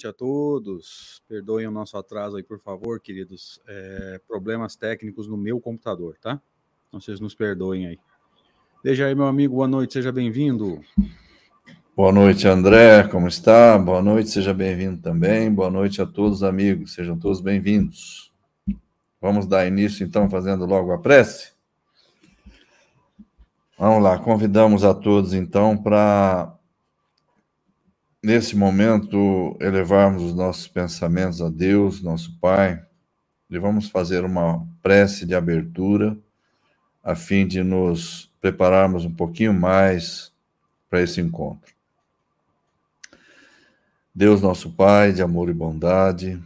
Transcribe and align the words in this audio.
Noite 0.00 0.06
a 0.08 0.12
todos. 0.14 1.22
Perdoem 1.28 1.66
o 1.66 1.70
nosso 1.70 1.94
atraso 1.98 2.38
aí, 2.38 2.42
por 2.42 2.58
favor, 2.58 2.98
queridos. 2.98 3.60
É, 3.68 4.18
problemas 4.26 4.74
técnicos 4.74 5.28
no 5.28 5.36
meu 5.36 5.60
computador, 5.60 6.16
tá? 6.18 6.40
Então 6.88 6.98
vocês 6.98 7.20
nos 7.20 7.34
perdoem 7.34 7.86
aí. 7.86 7.98
Veja 8.82 9.04
aí, 9.04 9.14
meu 9.14 9.26
amigo, 9.26 9.56
boa 9.56 9.68
noite, 9.68 9.92
seja 9.92 10.10
bem-vindo. 10.10 10.80
Boa 11.94 12.12
noite, 12.12 12.48
André, 12.48 13.06
como 13.08 13.28
está? 13.28 13.76
Boa 13.76 14.00
noite, 14.00 14.30
seja 14.30 14.54
bem-vindo 14.54 15.02
também. 15.02 15.52
Boa 15.52 15.70
noite 15.70 16.00
a 16.00 16.06
todos, 16.06 16.42
amigos, 16.42 16.94
sejam 16.94 17.18
todos 17.18 17.42
bem-vindos. 17.42 18.32
Vamos 19.20 19.46
dar 19.46 19.66
início, 19.66 20.02
então, 20.06 20.30
fazendo 20.30 20.64
logo 20.64 20.92
a 20.92 20.98
prece? 20.98 21.52
Vamos 23.78 24.02
lá, 24.02 24.18
convidamos 24.18 24.82
a 24.82 24.94
todos, 24.94 25.34
então, 25.34 25.76
para 25.76 26.56
nesse 28.22 28.54
momento, 28.56 29.56
elevarmos 29.60 30.22
os 30.22 30.34
nossos 30.34 30.68
pensamentos 30.68 31.40
a 31.40 31.48
Deus, 31.48 32.02
nosso 32.02 32.38
Pai, 32.38 32.84
e 33.48 33.58
vamos 33.58 33.88
fazer 33.88 34.24
uma 34.24 34.66
prece 34.82 35.26
de 35.26 35.34
abertura, 35.34 36.16
a 37.02 37.14
fim 37.14 37.46
de 37.46 37.62
nos 37.62 38.30
prepararmos 38.40 39.04
um 39.04 39.12
pouquinho 39.12 39.54
mais 39.54 40.32
para 40.88 41.02
esse 41.02 41.20
encontro. 41.20 41.72
Deus, 44.14 44.42
nosso 44.42 44.70
Pai, 44.70 45.12
de 45.12 45.22
amor 45.22 45.48
e 45.48 45.54
bondade, 45.54 46.40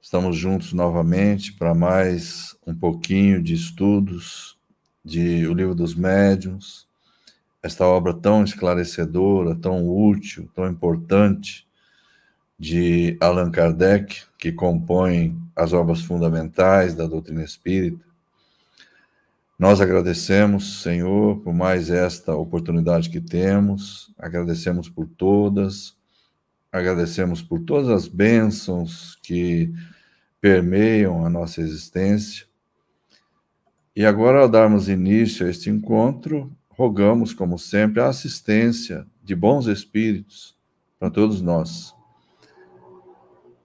estamos 0.00 0.36
juntos 0.36 0.72
novamente 0.72 1.52
para 1.52 1.74
mais 1.74 2.56
um 2.66 2.74
pouquinho 2.74 3.40
de 3.42 3.54
estudos 3.54 4.58
de 5.04 5.46
O 5.46 5.54
Livro 5.54 5.74
dos 5.74 5.94
Médiuns 5.94 6.86
esta 7.62 7.86
obra 7.86 8.12
tão 8.12 8.42
esclarecedora, 8.42 9.54
tão 9.54 9.88
útil, 9.88 10.50
tão 10.54 10.66
importante 10.66 11.66
de 12.58 13.16
Allan 13.20 13.50
Kardec, 13.50 14.22
que 14.36 14.50
compõe 14.50 15.36
as 15.54 15.72
obras 15.72 16.00
fundamentais 16.02 16.94
da 16.94 17.06
doutrina 17.06 17.44
espírita. 17.44 18.04
Nós 19.58 19.80
agradecemos, 19.80 20.82
Senhor, 20.82 21.38
por 21.40 21.54
mais 21.54 21.88
esta 21.88 22.34
oportunidade 22.34 23.08
que 23.08 23.20
temos, 23.20 24.12
agradecemos 24.18 24.88
por 24.88 25.06
todas, 25.06 25.96
agradecemos 26.72 27.42
por 27.42 27.60
todas 27.60 27.88
as 27.88 28.08
bênçãos 28.08 29.16
que 29.22 29.72
permeiam 30.40 31.24
a 31.24 31.30
nossa 31.30 31.60
existência. 31.60 32.46
E 33.94 34.04
agora, 34.04 34.40
ao 34.40 34.48
darmos 34.48 34.88
início 34.88 35.46
a 35.46 35.50
este 35.50 35.70
encontro, 35.70 36.50
rogamos, 36.82 37.32
como 37.32 37.60
sempre, 37.60 38.00
a 38.00 38.08
assistência 38.08 39.06
de 39.22 39.36
bons 39.36 39.66
espíritos 39.68 40.56
para 40.98 41.08
todos 41.08 41.40
nós. 41.40 41.94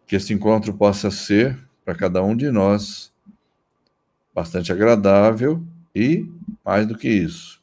Que 0.05 0.17
esse 0.17 0.33
encontro 0.33 0.71
possa 0.71 1.09
ser, 1.09 1.57
para 1.83 1.95
cada 1.95 2.21
um 2.21 2.35
de 2.35 2.51
nós, 2.51 3.11
bastante 4.35 4.71
agradável 4.71 5.65
e, 5.95 6.29
mais 6.63 6.85
do 6.85 6.95
que 6.95 7.09
isso, 7.09 7.59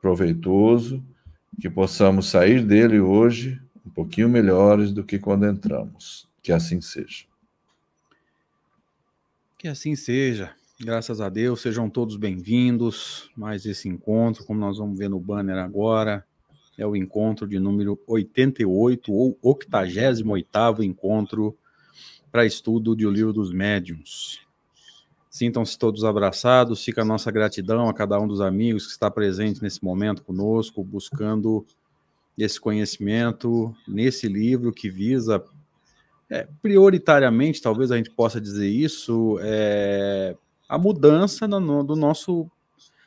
proveitoso, 0.00 1.04
que 1.60 1.68
possamos 1.68 2.28
sair 2.28 2.64
dele 2.64 3.00
hoje 3.00 3.60
um 3.84 3.90
pouquinho 3.90 4.28
melhores 4.28 4.92
do 4.92 5.02
que 5.02 5.18
quando 5.18 5.46
entramos. 5.46 6.28
Que 6.40 6.52
assim 6.52 6.80
seja. 6.80 7.24
Que 9.58 9.66
assim 9.66 9.96
seja. 9.96 10.55
Graças 10.78 11.22
a 11.22 11.30
Deus, 11.30 11.62
sejam 11.62 11.88
todos 11.88 12.18
bem-vindos. 12.18 13.30
Mais 13.34 13.64
esse 13.64 13.88
encontro, 13.88 14.44
como 14.44 14.60
nós 14.60 14.76
vamos 14.76 14.98
ver 14.98 15.08
no 15.08 15.18
banner 15.18 15.56
agora, 15.56 16.22
é 16.76 16.86
o 16.86 16.94
encontro 16.94 17.48
de 17.48 17.58
número 17.58 17.98
88 18.06 19.10
ou 19.10 19.38
88 19.40 20.84
encontro 20.84 21.56
para 22.30 22.44
estudo 22.44 22.94
de 22.94 23.06
O 23.06 23.10
Livro 23.10 23.32
dos 23.32 23.54
Médiuns. 23.54 24.42
Sintam-se 25.30 25.78
todos 25.78 26.04
abraçados, 26.04 26.84
fica 26.84 27.00
a 27.00 27.06
nossa 27.06 27.30
gratidão 27.30 27.88
a 27.88 27.94
cada 27.94 28.20
um 28.20 28.28
dos 28.28 28.42
amigos 28.42 28.84
que 28.84 28.92
está 28.92 29.10
presente 29.10 29.62
nesse 29.62 29.82
momento 29.82 30.22
conosco, 30.22 30.84
buscando 30.84 31.64
esse 32.36 32.60
conhecimento 32.60 33.74
nesse 33.88 34.28
livro 34.28 34.74
que 34.74 34.90
visa, 34.90 35.42
é, 36.28 36.46
prioritariamente, 36.60 37.62
talvez 37.62 37.90
a 37.90 37.96
gente 37.96 38.10
possa 38.10 38.38
dizer 38.38 38.68
isso, 38.68 39.38
é, 39.40 40.36
a 40.68 40.78
mudança 40.78 41.46
no, 41.46 41.82
do 41.82 41.94
nosso 41.94 42.50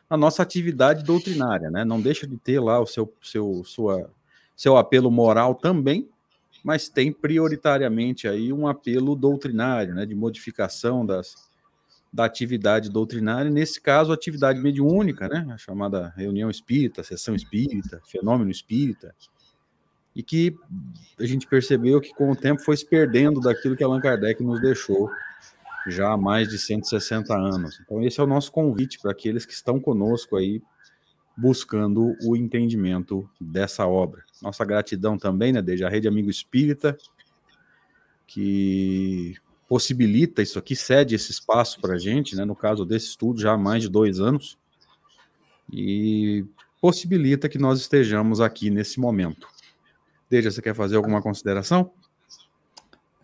na 0.10 0.18
nossa 0.18 0.42
atividade 0.42 1.04
doutrinária, 1.04 1.70
né? 1.70 1.86
Não 1.86 2.02
deixa 2.02 2.26
de 2.26 2.36
ter 2.36 2.60
lá 2.60 2.80
o 2.80 2.88
seu, 2.88 3.14
seu, 3.22 3.64
sua, 3.64 4.10
seu 4.56 4.76
apelo 4.76 5.12
moral 5.12 5.54
também, 5.54 6.10
mas 6.64 6.90
tem 6.90 7.14
prioritariamente 7.14 8.28
aí 8.28 8.52
um 8.52 8.68
apelo 8.68 9.16
doutrinário, 9.16 9.94
né? 9.94 10.08
De 10.08 10.16
modificação 10.16 11.06
das, 11.06 11.36
da 12.12 12.26
atividade 12.26 12.90
doutrinária, 12.90 13.52
nesse 13.52 13.80
caso, 13.80 14.12
atividade 14.12 14.60
mediúnica, 14.60 15.28
né? 15.28 15.46
A 15.54 15.58
chamada 15.58 16.12
reunião 16.18 16.50
espírita, 16.50 17.04
sessão 17.04 17.36
espírita, 17.36 18.02
fenômeno 18.08 18.50
espírita, 18.50 19.14
e 20.16 20.24
que 20.24 20.56
a 21.20 21.26
gente 21.26 21.46
percebeu 21.46 22.02
que 22.02 22.14
com 22.16 22.32
o 22.32 22.36
tempo 22.36 22.64
foi 22.64 22.76
se 22.76 22.86
perdendo 22.86 23.40
daquilo 23.40 23.76
que 23.76 23.84
Allan 23.84 24.02
Kardec 24.02 24.42
nos 24.44 24.60
deixou 24.60 25.08
já 25.90 26.14
há 26.14 26.18
mais 26.18 26.48
de 26.50 26.58
160 26.58 27.36
anos. 27.36 27.80
Então, 27.82 28.04
esse 28.04 28.20
é 28.20 28.24
o 28.24 28.28
nosso 28.28 28.52
convite 28.52 29.00
para 29.00 29.12
aqueles 29.12 29.46
que 29.46 29.54
estão 29.54 29.80
conosco 29.80 30.36
aí, 30.36 30.62
buscando 31.38 32.16
o 32.24 32.36
entendimento 32.36 33.30
dessa 33.40 33.88
obra. 33.88 34.24
Nossa 34.42 34.66
gratidão 34.66 35.18
também, 35.18 35.54
né, 35.54 35.62
desde 35.62 35.86
a 35.86 35.90
Rede 35.90 36.08
Amigo 36.08 36.30
Espírita, 36.30 36.98
que 38.28 39.36
possibilita 39.68 40.42
isso 40.42 40.60
aqui, 40.60 40.76
cede 40.76 41.16
esse 41.16 41.32
espaço 41.32 41.80
para 41.80 41.94
a 41.94 41.98
gente, 41.98 42.36
né, 42.36 42.44
no 42.44 42.56
caso 42.56 42.86
desse 42.86 43.08
estudo, 43.08 43.40
já 43.40 43.54
há 43.54 43.58
mais 43.58 43.84
de 43.84 43.90
dois 43.90 44.20
anos, 44.20 44.58
e 45.72 46.46
possibilita 46.82 47.48
que 47.48 47.58
nós 47.58 47.80
estejamos 47.80 48.42
aqui 48.42 48.70
nesse 48.70 49.00
momento. 49.00 49.48
Deja, 50.30 50.52
você 50.52 50.62
quer 50.62 50.76
fazer 50.76 50.96
alguma 50.96 51.22
consideração? 51.22 51.92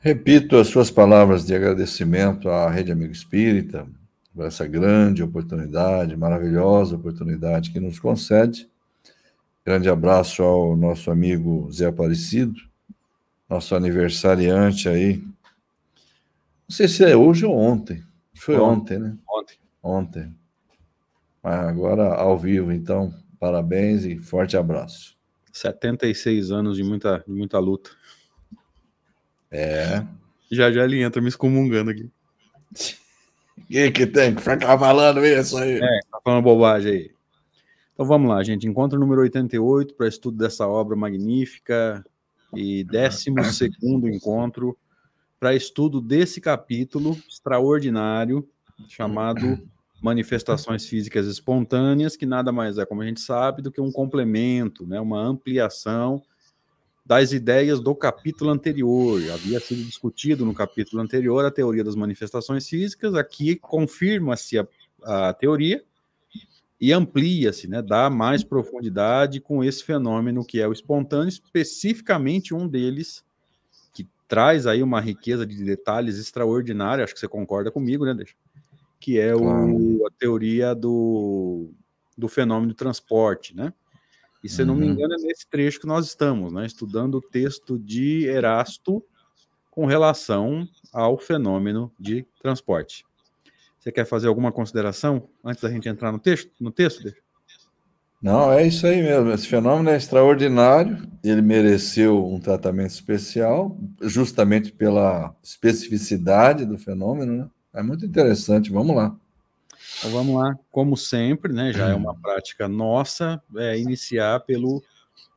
Repito 0.05 0.57
as 0.57 0.67
suas 0.67 0.91
palavras 0.91 1.47
de 1.47 1.55
agradecimento 1.55 2.47
à 2.47 2.69
Rede 2.69 2.91
Amigo 2.91 3.11
Espírita 3.11 3.87
por 4.35 4.45
essa 4.45 4.67
grande 4.67 5.23
oportunidade, 5.23 6.15
maravilhosa 6.15 6.95
oportunidade 6.95 7.71
que 7.71 7.79
nos 7.79 7.97
concede. 7.97 8.69
Grande 9.65 9.89
abraço 9.89 10.43
ao 10.43 10.77
nosso 10.77 11.09
amigo 11.09 11.67
Zé 11.71 11.87
Aparecido, 11.87 12.53
nosso 13.49 13.73
aniversariante 13.73 14.87
aí. 14.87 15.23
Não 15.23 15.33
sei 16.69 16.87
se 16.87 17.03
é 17.03 17.17
hoje 17.17 17.43
ou 17.43 17.57
ontem. 17.57 18.03
Foi 18.35 18.57
ontem, 18.57 18.97
ontem 18.97 18.99
né? 18.99 19.17
Ontem. 19.27 19.57
Ontem. 19.81 20.35
Mas 21.41 21.67
agora 21.67 22.13
ao 22.13 22.37
vivo, 22.37 22.71
então, 22.71 23.11
parabéns 23.39 24.05
e 24.05 24.19
forte 24.19 24.55
abraço. 24.55 25.17
76 25.51 26.51
anos 26.51 26.77
de 26.77 26.83
muita, 26.83 27.23
de 27.25 27.33
muita 27.33 27.57
luta. 27.57 27.89
É. 29.51 30.03
Já 30.51 30.71
já 30.71 30.83
ele 30.83 31.01
entra 31.01 31.21
me 31.21 31.29
excomungando 31.29 31.91
aqui. 31.91 32.09
Quem 33.67 33.91
que 33.91 34.05
tem 34.05 34.35
que 34.35 34.41
ficar 34.41 34.77
falando 34.77 35.25
isso 35.25 35.57
aí? 35.57 35.77
É, 35.77 35.99
tá 36.11 36.19
falando 36.23 36.43
bobagem 36.43 36.91
aí. 36.91 37.11
Então 37.93 38.05
vamos 38.05 38.29
lá, 38.29 38.43
gente. 38.43 38.67
Encontro 38.67 38.99
número 38.99 39.21
88 39.21 39.93
para 39.95 40.07
estudo 40.07 40.37
dessa 40.37 40.67
obra 40.67 40.95
magnífica 40.95 42.03
e 42.53 42.83
12 42.83 43.31
encontro 44.13 44.77
para 45.39 45.55
estudo 45.55 46.01
desse 46.01 46.41
capítulo 46.41 47.17
extraordinário 47.27 48.47
chamado 48.87 49.59
Manifestações 50.01 50.85
Físicas 50.85 51.25
Espontâneas, 51.25 52.15
que 52.15 52.25
nada 52.25 52.51
mais 52.51 52.77
é, 52.77 52.85
como 52.85 53.01
a 53.01 53.05
gente 53.05 53.21
sabe, 53.21 53.61
do 53.61 53.71
que 53.71 53.81
um 53.81 53.91
complemento, 53.91 54.85
né, 54.85 54.99
uma 54.99 55.19
ampliação 55.21 56.21
das 57.05 57.31
ideias 57.31 57.79
do 57.79 57.93
capítulo 57.93 58.49
anterior. 58.49 59.21
Havia 59.31 59.59
sido 59.59 59.83
discutido 59.83 60.43
no 60.43 60.53
capítulo 60.53 61.01
anterior 61.01 61.45
a 61.45 61.51
teoria 61.51 61.83
das 61.83 61.95
manifestações 61.95 62.67
físicas, 62.67 63.13
aqui 63.13 63.55
confirma-se 63.55 64.57
a, 64.57 64.67
a, 65.03 65.33
teoria 65.33 65.83
e 66.81 66.91
amplia-se, 66.91 67.67
né, 67.67 67.81
dá 67.81 68.09
mais 68.09 68.43
profundidade 68.43 69.39
com 69.39 69.63
esse 69.63 69.83
fenômeno 69.83 70.43
que 70.43 70.59
é 70.59 70.67
o 70.67 70.73
espontâneo, 70.73 71.29
especificamente 71.29 72.53
um 72.53 72.67
deles 72.67 73.23
que 73.93 74.07
traz 74.27 74.65
aí 74.65 74.81
uma 74.81 74.99
riqueza 74.99 75.45
de 75.45 75.63
detalhes 75.63 76.17
extraordinária, 76.17 77.03
acho 77.03 77.13
que 77.13 77.19
você 77.19 77.27
concorda 77.27 77.71
comigo, 77.71 78.03
né, 78.03 78.13
Deixa? 78.13 78.33
Que 78.99 79.19
é 79.19 79.35
o, 79.35 80.07
a 80.07 80.11
teoria 80.17 80.73
do, 80.73 81.69
do 82.17 82.27
fenômeno 82.27 82.73
do 82.73 82.75
transporte, 82.75 83.55
né? 83.55 83.71
E 84.45 84.49
se 84.49 84.61
uhum. 84.61 84.67
não 84.67 84.75
me 84.75 84.85
uhum. 84.85 84.91
engano, 84.91 85.15
é 85.15 85.17
nesse 85.17 85.49
trecho 85.49 85.79
que 85.79 85.87
nós 85.87 86.05
estamos, 86.05 86.53
né, 86.53 86.67
estudando 86.67 87.15
o 87.15 87.21
texto 87.21 87.79
de 87.79 88.27
Erasto 88.27 89.03
com 89.71 89.87
relação 89.87 90.67
ao 90.93 91.17
fenômeno 91.17 91.91
de 91.99 92.23
transporte. 92.43 93.03
Você 93.79 93.91
quer 93.91 94.05
fazer 94.05 94.27
alguma 94.27 94.51
consideração 94.51 95.27
antes 95.43 95.63
da 95.63 95.69
gente 95.71 95.89
entrar 95.89 96.11
no 96.11 96.19
texto? 96.19 96.51
No 96.59 96.69
texto? 96.71 97.11
Não, 98.21 98.53
é 98.53 98.67
isso 98.67 98.85
aí 98.85 99.01
mesmo. 99.01 99.31
Esse 99.31 99.47
fenômeno 99.47 99.89
é 99.89 99.97
extraordinário. 99.97 101.09
Ele 101.23 101.41
mereceu 101.41 102.23
um 102.23 102.39
tratamento 102.39 102.91
especial, 102.91 103.75
justamente 103.99 104.71
pela 104.71 105.35
especificidade 105.41 106.65
do 106.65 106.77
fenômeno. 106.77 107.35
Né? 107.35 107.49
É 107.73 107.81
muito 107.81 108.05
interessante. 108.05 108.71
Vamos 108.71 108.95
lá. 108.95 109.15
Então 109.97 110.11
vamos 110.11 110.35
lá, 110.35 110.57
como 110.71 110.95
sempre, 110.95 111.53
né? 111.53 111.71
Já 111.71 111.89
é 111.89 111.95
uma 111.95 112.13
prática 112.13 112.67
nossa 112.67 113.41
é, 113.55 113.77
iniciar 113.77 114.39
pelo 114.41 114.83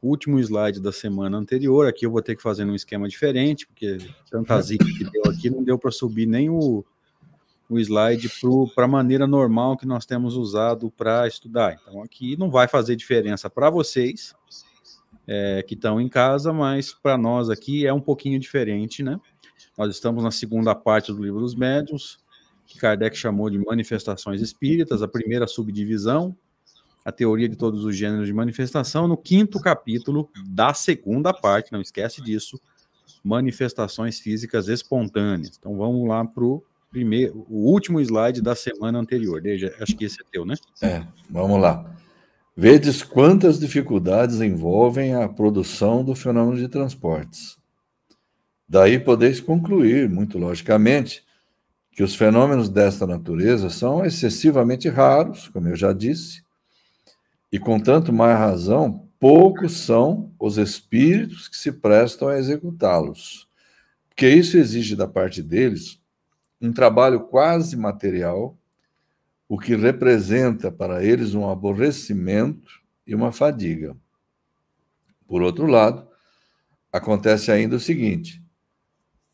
último 0.03 0.39
slide 0.39 0.81
da 0.81 0.93
semana 0.93 1.37
anterior. 1.37 1.87
Aqui 1.87 2.07
eu 2.07 2.11
vou 2.11 2.23
ter 2.23 2.37
que 2.37 2.43
fazer 2.43 2.65
um 2.65 2.75
esquema 2.75 3.09
diferente, 3.09 3.67
porque 3.67 3.99
tanta 4.31 4.61
zica 4.61 4.85
que 4.85 5.05
deu 5.05 5.23
aqui, 5.31 5.51
não 5.51 5.63
deu 5.63 5.79
para 5.79 5.91
subir 5.91 6.27
nem 6.27 6.51
o, 6.51 6.85
o 7.69 7.79
slide 7.79 8.31
para 8.75 8.85
a 8.85 8.89
maneira 8.89 9.27
normal 9.27 9.77
que 9.77 9.87
nós 9.87 10.07
temos 10.07 10.35
usado 10.35 10.91
para 10.91 11.27
estudar. 11.27 11.79
Então, 11.81 12.03
aqui 12.03 12.37
não 12.37 12.51
vai 12.51 12.69
fazer 12.69 12.97
diferença 12.97 13.51
para 13.51 13.71
vocês 13.71 14.35
é, 15.27 15.63
que 15.63 15.75
estão 15.75 16.01
em 16.01 16.09
casa, 16.09 16.53
mas 16.53 16.93
para 16.93 17.19
nós 17.19 17.51
aqui 17.51 17.87
é 17.87 17.93
um 17.93 18.01
pouquinho 18.01 18.39
diferente, 18.39 19.03
né? 19.03 19.21
Nós 19.77 19.95
estamos 19.95 20.25
na 20.25 20.31
segunda 20.31 20.75
parte 20.75 21.13
do 21.13 21.23
livro 21.23 21.41
dos 21.41 21.55
médios, 21.55 22.19
que 22.69 22.79
Kardec 22.79 23.17
chamou 23.17 23.49
de 23.49 23.59
manifestações 23.59 24.43
espíritas, 24.43 25.03
a 25.03 25.09
primeira 25.09 25.47
subdivisão, 25.47 26.37
a 27.03 27.11
teoria 27.11 27.49
de 27.49 27.57
todos 27.57 27.83
os 27.83 27.97
gêneros 27.97 28.27
de 28.27 28.33
manifestação, 28.35 29.09
no 29.09 29.17
quinto 29.17 29.59
capítulo 29.59 30.29
da 30.47 30.75
segunda 30.75 31.33
parte, 31.33 31.73
não 31.73 31.81
esquece 31.81 32.23
disso, 32.23 32.61
manifestações 33.25 34.21
físicas 34.21 34.69
espontâneas. 34.69 35.57
Então 35.59 35.79
vamos 35.79 36.07
lá 36.07 36.23
para 36.27 36.45
o 36.45 36.63
primeiro, 36.91 37.47
o 37.49 37.71
último 37.71 38.01
slide 38.01 38.43
da 38.43 38.55
semana 38.55 38.99
anterior. 38.99 39.41
Deja, 39.41 39.75
acho 39.81 39.97
que 39.97 40.05
esse 40.05 40.21
é 40.21 40.25
teu, 40.31 40.45
né? 40.45 40.55
É, 40.83 41.03
vamos 41.31 41.59
lá. 41.59 41.91
Vedes 42.55 43.03
quantas 43.03 43.59
dificuldades 43.59 44.43
envolvem 44.43 45.15
a 45.15 45.27
produção 45.27 46.05
do 46.05 46.15
fenômeno 46.15 46.59
de 46.59 46.69
transportes. 46.69 47.57
Daí 48.69 49.01
podeis 49.01 49.41
concluir, 49.41 50.11
muito 50.11 50.39
logicamente, 50.39 51.25
que 51.99 52.05
os 52.05 52.15
fenômenos 52.15 52.69
desta 52.69 53.09
natureza 53.09 53.69
são 53.69 54.05
excessivamente 54.05 54.89
raros, 54.89 55.49
como 55.49 55.67
eu 55.67 55.75
já 55.75 55.93
disse, 55.93 56.45
e 57.51 57.59
com 57.59 57.81
tanto 57.81 58.13
mais 58.13 58.39
razão, 58.39 59.09
poucos 59.19 59.79
são 59.79 60.33
os 60.39 60.59
espíritos 60.59 61.49
que 61.49 61.57
se 61.57 61.73
prestam 61.73 62.29
a 62.29 62.39
executá-los. 62.39 63.49
Porque 64.09 64.29
isso 64.29 64.57
exige 64.57 64.95
da 64.95 65.09
parte 65.09 65.43
deles 65.43 66.01
um 66.61 66.73
trabalho 66.73 67.19
quase 67.19 67.77
material, 67.77 68.57
o 69.49 69.59
que 69.59 69.75
representa 69.75 70.71
para 70.71 71.03
eles 71.03 71.35
um 71.35 71.51
aborrecimento 71.51 72.81
e 73.05 73.13
uma 73.13 73.33
fadiga. 73.33 73.97
Por 75.27 75.43
outro 75.43 75.67
lado, 75.67 76.07
acontece 76.93 77.51
ainda 77.51 77.75
o 77.75 77.81
seguinte: 77.81 78.41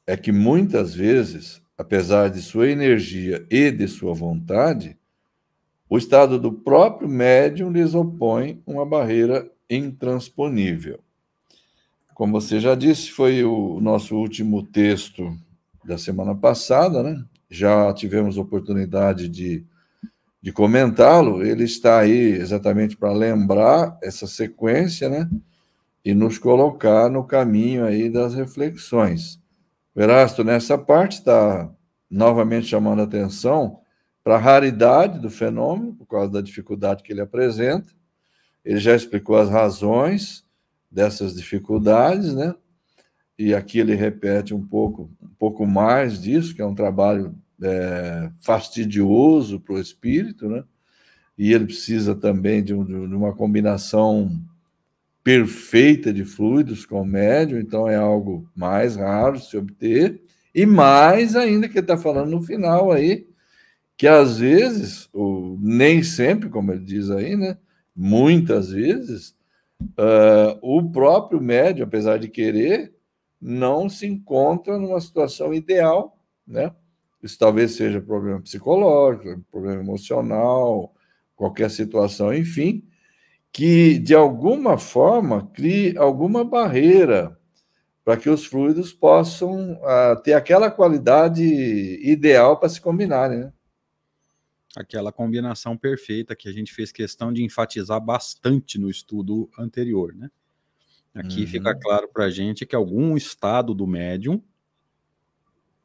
é 0.06 0.16
que 0.16 0.32
muitas 0.32 0.94
vezes, 0.94 1.62
apesar 1.76 2.31
de 2.31 2.41
sua 2.41 2.69
energia 2.69 3.47
e 3.50 3.71
de 3.71 3.88
sua 3.88 4.15
vontade, 4.15 4.97
o 5.88 5.99
estado 5.99 6.38
do 6.38 6.53
próprio 6.53 7.09
médium 7.09 7.71
lhes 7.71 7.95
opõe 7.95 8.62
uma 8.66 8.87
barreira 8.87 9.50
intransponível. 9.69 11.00
Como 12.14 12.40
você 12.40 12.61
já 12.61 12.75
disse, 12.75 13.11
foi 13.11 13.45
o 13.45 13.81
nosso 13.81 14.16
último 14.16 14.62
texto 14.62 15.37
da 15.85 15.99
semana 15.99 16.35
passada, 16.35 17.02
né? 17.02 17.25
Já 17.50 17.93
tivemos 17.93 18.38
oportunidade 18.38 19.28
de, 19.28 19.64
de 20.40 20.52
comentá-lo. 20.52 21.45
Ele 21.45 21.64
está 21.64 21.99
aí 21.99 22.33
exatamente 22.33 22.97
para 22.97 23.12
lembrar 23.12 23.99
essa 24.02 24.26
sequência, 24.26 25.09
né? 25.09 25.28
E 26.04 26.14
nos 26.14 26.38
colocar 26.38 27.11
no 27.11 27.25
caminho 27.25 27.85
aí 27.85 28.09
das 28.09 28.35
reflexões. 28.35 29.40
Verasto, 29.94 30.42
nessa 30.42 30.76
parte 30.76 31.18
está 31.18 31.70
novamente 32.10 32.66
chamando 32.66 33.00
a 33.00 33.04
atenção 33.04 33.80
para 34.22 34.36
a 34.36 34.38
raridade 34.38 35.18
do 35.18 35.30
fenômeno, 35.30 35.94
por 35.94 36.06
causa 36.06 36.32
da 36.32 36.40
dificuldade 36.40 37.02
que 37.02 37.12
ele 37.12 37.20
apresenta. 37.20 37.92
Ele 38.64 38.78
já 38.78 38.96
explicou 38.96 39.36
as 39.36 39.50
razões 39.50 40.44
dessas 40.90 41.34
dificuldades, 41.34 42.34
né? 42.34 42.54
e 43.38 43.54
aqui 43.54 43.78
ele 43.78 43.94
repete 43.94 44.54
um 44.54 44.64
pouco, 44.64 45.10
um 45.20 45.34
pouco 45.38 45.66
mais 45.66 46.20
disso, 46.20 46.54
que 46.54 46.62
é 46.62 46.66
um 46.66 46.74
trabalho 46.74 47.34
é, 47.62 48.30
fastidioso 48.40 49.60
para 49.60 49.74
o 49.74 49.80
espírito, 49.80 50.48
né? 50.48 50.64
E 51.36 51.52
ele 51.52 51.66
precisa 51.66 52.14
também 52.14 52.62
de, 52.62 52.72
um, 52.72 52.84
de, 52.84 52.94
uma 52.94 53.34
combinação 53.34 54.30
perfeita 55.25 56.12
de 56.12 56.23
fluidos 56.23 56.85
com 56.85 57.02
médium, 57.02 57.59
então 57.59 57.88
é 57.88 57.97
algo 57.97 58.47
mais 58.54 58.95
raro 58.95 59.40
se 59.40 59.57
obter, 59.57 60.23
e 60.54 60.66
mais 60.66 61.35
ainda 61.35 61.66
que 61.66 61.78
ele 61.78 61.81
está 61.81 61.97
falando 61.97 62.31
no 62.31 62.43
final 62.43 62.93
aí, 62.93 63.26
que 63.97 64.07
às 64.07 64.38
vezes, 64.38 65.09
ou 65.12 65.59
nem 65.61 66.02
sempre, 66.02 66.50
como 66.50 66.73
ele 66.73 66.85
diz 66.85 67.11
aí, 67.11 67.37
né? 67.37 67.57
Muitas 67.97 68.71
vezes, 68.71 69.35
uh, 69.99 70.59
o 70.61 70.90
próprio 70.90 71.40
médium, 71.40 71.87
apesar 71.87 72.19
de 72.19 72.28
querer, 72.28 72.95
não 73.40 73.88
se 73.88 74.07
encontra 74.07 74.78
numa 74.78 75.00
situação 75.00 75.54
ideal, 75.54 76.19
né? 76.47 76.71
Isso 77.23 77.38
talvez 77.38 77.73
seja 77.73 78.00
problema 78.00 78.43
psicológico, 78.43 79.43
problema 79.50 79.81
emocional, 79.81 80.95
qualquer 81.35 81.71
situação, 81.71 82.35
enfim, 82.35 82.85
que 83.54 84.00
de 84.00 84.12
alguma 84.16 84.76
forma 84.76 85.46
crie 85.54 85.96
alguma 85.96 86.44
barreira 86.44 87.38
para 88.04 88.16
que 88.16 88.28
os 88.28 88.44
fluidos 88.44 88.92
possam 88.92 89.75
uh, 89.75 90.20
ter 90.25 90.32
aquela 90.32 90.73
qualidade 90.73 91.44
ideal 91.44 92.58
para 92.58 92.68
se 92.68 92.80
combinarem, 92.80 93.38
né? 93.38 93.52
Aquela 94.76 95.12
combinação 95.12 95.76
perfeita 95.76 96.34
que 96.34 96.49
a 96.49 96.52
gente 96.52 96.73
fez 96.75 96.90
questão 96.90 97.32
de 97.32 97.44
enfatizar 97.44 98.00
bastante 98.00 98.76
no 98.76 98.90
estudo 98.90 99.49
anterior, 99.56 100.12
né? 100.16 100.28
Aqui 101.14 101.42
uhum. 101.42 101.46
fica 101.46 101.78
claro 101.78 102.08
para 102.12 102.25
a 102.25 102.30
gente 102.30 102.66
que 102.66 102.75
algum 102.75 103.16
estado 103.16 103.73
do 103.73 103.87
médium, 103.87 104.42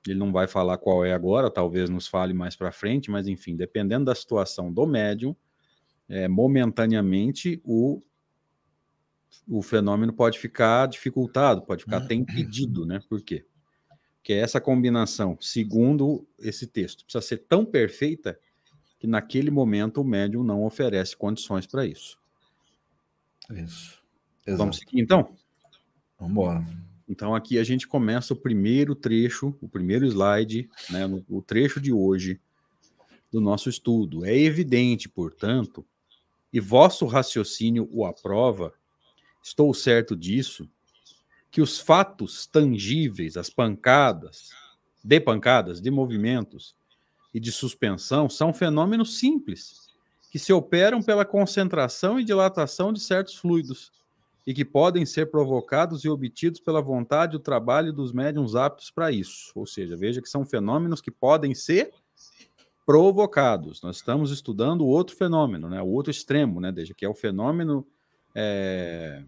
ele 0.08 0.18
não 0.18 0.32
vai 0.32 0.48
falar 0.48 0.80
qual 0.80 1.06
é 1.06 1.14
agora, 1.14 1.52
talvez 1.52 1.88
nos 1.88 2.08
fale 2.08 2.34
mais 2.34 2.56
para 2.56 2.72
frente, 2.72 3.12
mas 3.12 3.28
enfim, 3.28 3.56
dependendo 3.56 4.06
da 4.06 4.16
situação 4.16 4.74
do 4.74 4.88
médium, 4.88 5.36
é, 6.10 6.28
momentaneamente 6.28 7.62
o, 7.64 8.02
o 9.48 9.62
fenômeno 9.62 10.12
pode 10.12 10.40
ficar 10.40 10.88
dificultado, 10.88 11.62
pode 11.62 11.84
ficar 11.84 11.98
até 11.98 12.16
impedido, 12.16 12.86
né? 12.86 13.00
Por 13.08 13.22
quê? 13.22 13.46
Porque 14.16 14.34
essa 14.34 14.60
combinação, 14.60 15.38
segundo 15.40 16.28
esse 16.40 16.68
texto, 16.68 17.06
precisa 17.06 17.22
ser 17.22 17.38
tão 17.48 17.64
perfeita 17.64 18.38
que 19.00 19.08
naquele 19.08 19.50
momento 19.50 20.02
o 20.02 20.04
médium 20.04 20.44
não 20.44 20.66
oferece 20.66 21.16
condições 21.16 21.66
para 21.66 21.86
isso. 21.86 22.20
Isso. 23.52 24.04
Exato. 24.46 24.58
Vamos 24.58 24.78
seguir 24.78 25.00
então? 25.00 25.36
Vamos 26.20 26.32
embora. 26.32 26.66
Então 27.08 27.34
aqui 27.34 27.58
a 27.58 27.64
gente 27.64 27.88
começa 27.88 28.34
o 28.34 28.38
primeiro 28.38 28.94
trecho, 28.94 29.56
o 29.62 29.70
primeiro 29.70 30.06
slide, 30.06 30.70
né, 30.90 31.06
o 31.28 31.42
trecho 31.42 31.80
de 31.80 31.94
hoje 31.94 32.40
do 33.32 33.40
nosso 33.40 33.70
estudo. 33.70 34.26
É 34.26 34.38
evidente, 34.38 35.08
portanto, 35.08 35.86
e 36.52 36.60
vosso 36.60 37.06
raciocínio 37.06 37.88
o 37.92 38.06
aprova, 38.06 38.74
estou 39.44 39.74
certo 39.74 40.16
disso, 40.16 40.70
que 41.52 41.62
os 41.62 41.80
fatos 41.80 42.46
tangíveis, 42.46 43.38
as 43.38 43.50
pancadas, 43.50 44.50
de 45.04 45.20
pancadas, 45.20 45.82
de 45.82 45.90
movimentos 45.90 46.76
e 47.34 47.40
de 47.40 47.52
suspensão 47.52 48.30
são 48.30 48.54
fenômenos 48.54 49.20
simples, 49.20 49.90
que 50.32 50.38
se 50.38 50.54
operam 50.54 51.02
pela 51.02 51.26
concentração 51.26 52.20
e 52.20 52.24
dilatação 52.24 52.94
de 52.94 53.00
certos 53.00 53.36
fluidos, 53.36 53.92
e 54.50 54.54
que 54.54 54.66
podem 54.66 55.06
ser 55.06 55.28
provocados 55.28 56.04
e 56.04 56.10
obtidos 56.10 56.60
pela 56.60 56.82
vontade 56.82 57.36
e 57.36 57.38
o 57.38 57.40
trabalho 57.40 57.94
dos 57.94 58.12
médiums 58.12 58.56
aptos 58.56 58.90
para 58.90 59.12
isso. 59.12 59.52
Ou 59.54 59.68
seja, 59.68 59.96
veja 59.96 60.24
que 60.24 60.30
são 60.30 60.44
fenômenos 60.44 61.02
que 61.02 61.12
podem 61.12 61.54
ser 61.54 61.92
provocados. 62.90 63.84
Nós 63.84 63.98
estamos 63.98 64.32
estudando 64.32 64.82
o 64.82 64.88
outro 64.88 65.16
fenômeno, 65.16 65.70
né? 65.70 65.80
o 65.80 65.90
outro 65.90 66.10
extremo, 66.10 66.60
né? 66.60 66.72
Desde 66.72 66.96
que 66.96 67.06
é 67.06 67.08
o 67.08 67.14
fenômeno 67.14 67.86
é... 68.34 69.22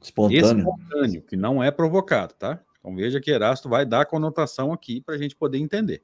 espontâneo. 0.00 0.60
espontâneo, 0.60 1.20
que 1.20 1.36
não 1.36 1.62
é 1.62 1.70
provocado, 1.70 2.32
tá? 2.32 2.58
Então 2.78 2.96
veja 2.96 3.20
que 3.20 3.30
Erasto 3.30 3.68
vai 3.68 3.84
dar 3.84 4.06
conotação 4.06 4.72
aqui 4.72 5.02
para 5.02 5.16
a 5.16 5.18
gente 5.18 5.36
poder 5.36 5.58
entender. 5.58 6.02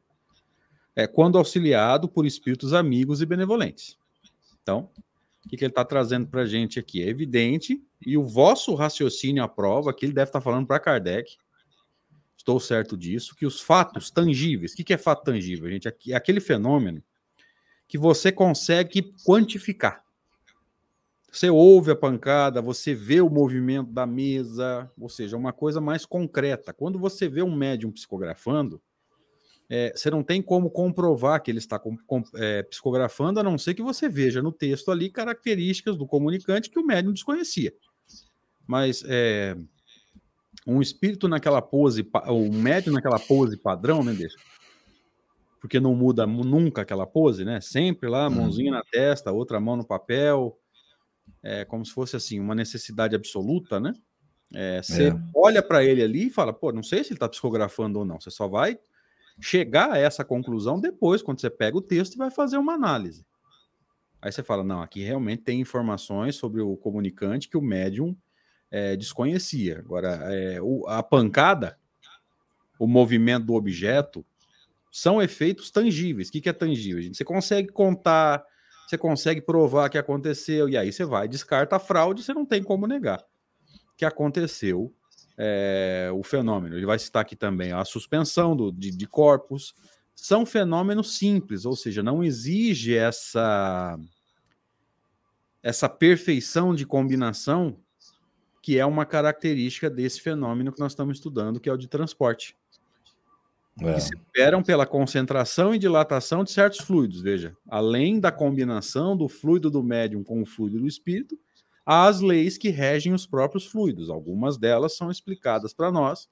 É 0.95 1.07
quando 1.07 1.39
auxiliado 1.39 2.07
por 2.07 2.27
espíritos 2.27 2.75
amigos 2.75 3.23
e 3.23 3.25
benevolentes. 3.25 3.97
Então, 4.63 4.91
o 5.43 5.49
que, 5.49 5.57
que 5.57 5.65
ele 5.65 5.73
está 5.73 5.87
trazendo 5.87 6.27
para 6.27 6.43
a 6.43 6.47
gente 6.47 6.79
aqui? 6.79 7.03
É 7.03 7.09
evidente, 7.09 7.83
e 8.07 8.19
o 8.19 8.27
vosso 8.27 8.75
raciocínio 8.75 9.43
aprova, 9.43 9.95
que 9.95 10.05
ele 10.05 10.13
deve 10.13 10.29
estar 10.29 10.41
tá 10.41 10.45
falando 10.45 10.67
para 10.67 10.79
Kardec, 10.79 11.39
estou 12.45 12.61
certo 12.61 12.95
disso, 12.95 13.35
que 13.35 13.47
os 13.47 13.61
fatos 13.61 14.11
tangíveis, 14.11 14.73
o 14.73 14.77
que, 14.77 14.85
que 14.85 14.93
é 14.93 14.99
fato 14.99 15.25
tangível, 15.25 15.69
gente? 15.71 15.89
É 15.89 16.15
aquele 16.15 16.41
fenômeno 16.41 17.03
que 17.89 17.97
você 17.97 18.31
consegue 18.31 19.15
quantificar. 19.25 20.05
Você 21.33 21.51
ouve 21.51 21.91
a 21.91 21.97
pancada, 21.97 22.63
você 22.63 22.95
vê 22.95 23.21
o 23.21 23.31
movimento 23.31 23.91
da 23.91 24.07
mesa, 24.07 24.89
ou 25.01 25.09
seja, 25.09 25.37
uma 25.37 25.53
coisa 25.53 25.81
mais 25.81 26.07
concreta. 26.07 26.73
Quando 26.73 26.99
você 26.99 27.29
vê 27.29 27.43
um 27.43 27.55
médium 27.55 27.91
psicografando, 27.91 28.81
é, 29.69 29.93
você 29.97 30.11
não 30.11 30.23
tem 30.23 30.43
como 30.43 30.71
comprovar 30.71 31.43
que 31.43 31.51
ele 31.51 31.59
está 31.59 31.79
com, 31.79 31.97
com, 32.07 32.23
é, 32.37 32.63
psicografando, 32.65 33.41
a 33.41 33.43
não 33.43 33.59
ser 33.59 33.75
que 33.75 33.83
você 33.83 34.09
veja 34.09 34.43
no 34.43 34.53
texto 34.53 34.91
ali 34.93 35.11
características 35.11 35.97
do 35.97 36.07
comunicante 36.07 36.71
que 36.71 36.79
o 36.79 36.87
médium 36.87 37.13
desconhecia. 37.13 37.75
Mas 38.67 39.03
é, 39.07 39.57
um 40.67 40.81
espírito 40.81 41.29
naquela 41.29 41.61
pose, 41.61 42.09
o 42.29 42.53
médium 42.53 42.95
naquela 42.95 43.19
pose 43.19 43.57
padrão, 43.57 44.03
né, 44.03 44.13
deixa? 44.13 44.37
Porque 45.61 45.81
não 45.81 45.95
muda 45.95 46.27
nunca 46.27 46.83
aquela 46.83 47.07
pose, 47.07 47.45
né? 47.45 47.61
Sempre 47.61 48.09
lá, 48.09 48.29
uhum. 48.29 48.35
mãozinha 48.35 48.71
na 48.73 48.83
testa, 48.83 49.33
outra 49.33 49.61
mão 49.61 49.77
no 49.77 49.87
papel, 49.87 50.59
é 51.43 51.65
como 51.65 51.85
se 51.85 51.93
fosse 51.93 52.17
assim, 52.17 52.41
uma 52.41 52.55
necessidade 52.55 53.15
absoluta, 53.15 53.81
né? 53.81 53.93
É, 54.55 54.83
você 54.83 55.09
é. 55.09 55.17
olha 55.35 55.63
para 55.63 55.85
ele 55.85 56.03
ali 56.03 56.27
e 56.27 56.31
fala, 56.31 56.53
pô, 56.53 56.71
não 56.73 56.83
sei 56.83 57.03
se 57.03 57.11
ele 57.11 57.17
está 57.17 57.29
psicografando 57.29 57.99
ou 57.99 58.05
não. 58.05 58.21
Você 58.21 58.31
só 58.31 58.47
vai 58.47 58.79
chegar 59.41 59.93
a 59.93 59.99
essa 59.99 60.25
conclusão 60.25 60.81
depois, 60.81 61.23
quando 61.23 61.41
você 61.41 61.51
pega 61.51 61.77
o 61.77 61.83
texto 61.83 62.15
e 62.15 62.19
vai 62.19 62.31
fazer 62.31 62.57
uma 62.57 62.75
análise. 62.75 63.27
Aí 64.23 64.33
você 64.33 64.43
fala, 64.43 64.63
não, 64.63 64.81
aqui 64.81 65.03
realmente 65.03 65.43
tem 65.43 65.61
informações 65.61 66.37
sobre 66.37 66.61
o 66.63 66.77
comunicante 66.77 67.49
que 67.49 67.59
o 67.59 67.63
médium 67.63 68.17
é, 68.75 68.97
desconhecia. 68.97 69.79
Agora, 69.79 70.09
é, 70.35 70.61
o, 70.61 70.85
a 70.89 71.01
pancada, 71.01 71.79
o 72.77 72.89
movimento 72.89 73.47
do 73.47 73.55
objeto, 73.55 74.27
são 74.91 75.23
efeitos 75.23 75.71
tangíveis. 75.71 76.29
O 76.29 76.33
que, 76.33 76.41
que 76.41 76.49
é 76.49 76.53
tangível? 76.53 77.15
Você 77.15 77.25
consegue 77.25 77.69
contar, 77.69 78.45
você 78.85 78.99
consegue 78.99 79.41
provar 79.41 79.89
que 79.89 79.97
aconteceu, 79.97 80.69
e 80.69 80.77
aí 80.77 80.93
você 80.93 81.05
vai, 81.05 81.29
descarta 81.29 81.77
a 81.77 81.79
fraude, 81.79 82.25
você 82.25 82.35
não 82.35 82.45
tem 82.45 82.65
como 82.65 82.89
negar 82.89 83.25
que 83.97 84.05
aconteceu 84.05 84.93
é, 85.39 86.11
o 86.13 86.25
fenômeno. 86.25 86.77
Ele 86.77 86.85
vai 86.85 86.99
citar 86.99 87.23
aqui 87.23 87.37
também 87.37 87.71
a 87.71 87.85
suspensão 87.85 88.57
do, 88.57 88.73
de, 88.73 88.91
de 88.91 89.07
corpos. 89.07 89.73
São 90.17 90.45
fenômenos 90.45 91.17
simples, 91.17 91.65
ou 91.65 91.77
seja, 91.77 92.03
não 92.03 92.25
exige 92.25 92.97
essa, 92.97 93.97
essa 95.63 95.89
perfeição 95.89 96.75
de 96.75 96.85
combinação 96.85 97.84
que 98.65 98.79
é 98.79 98.87
uma 98.87 99.05
característica 99.05 99.91
desse 99.91 100.23
fenômeno 100.23 100.73
que 100.73 100.81
nós 100.81 100.93
estamos 100.93 101.19
estudando, 101.19 101.61
que 101.61 101.69
é 101.69 101.73
o 101.75 101.77
de 101.77 101.87
transporte. 101.87 102.57
É. 103.79 103.93
Que 103.93 104.01
se 104.01 104.15
esperam 104.15 104.63
pela 104.63 104.87
concentração 104.87 105.75
e 105.75 105.79
dilatação 105.79 106.43
de 106.43 106.51
certos 106.51 106.81
fluidos, 106.81 107.21
veja, 107.21 107.55
além 107.69 108.19
da 108.19 108.33
combinação 108.33 109.15
do 109.15 109.29
fluido 109.29 109.71
do 109.71 109.83
médium 109.83 110.25
com 110.25 110.41
o 110.41 110.47
fluido 110.47 110.81
do 110.81 110.87
espírito, 110.89 111.39
às 111.85 112.23
leis 112.23 112.57
que 112.57 112.71
regem 112.71 113.13
os 113.13 113.27
próprios 113.27 113.67
fluidos. 113.67 114.09
Algumas 114.09 114.57
delas 114.57 114.97
são 114.97 115.11
explicadas 115.11 115.75
para 115.75 115.93
nós 115.93 116.27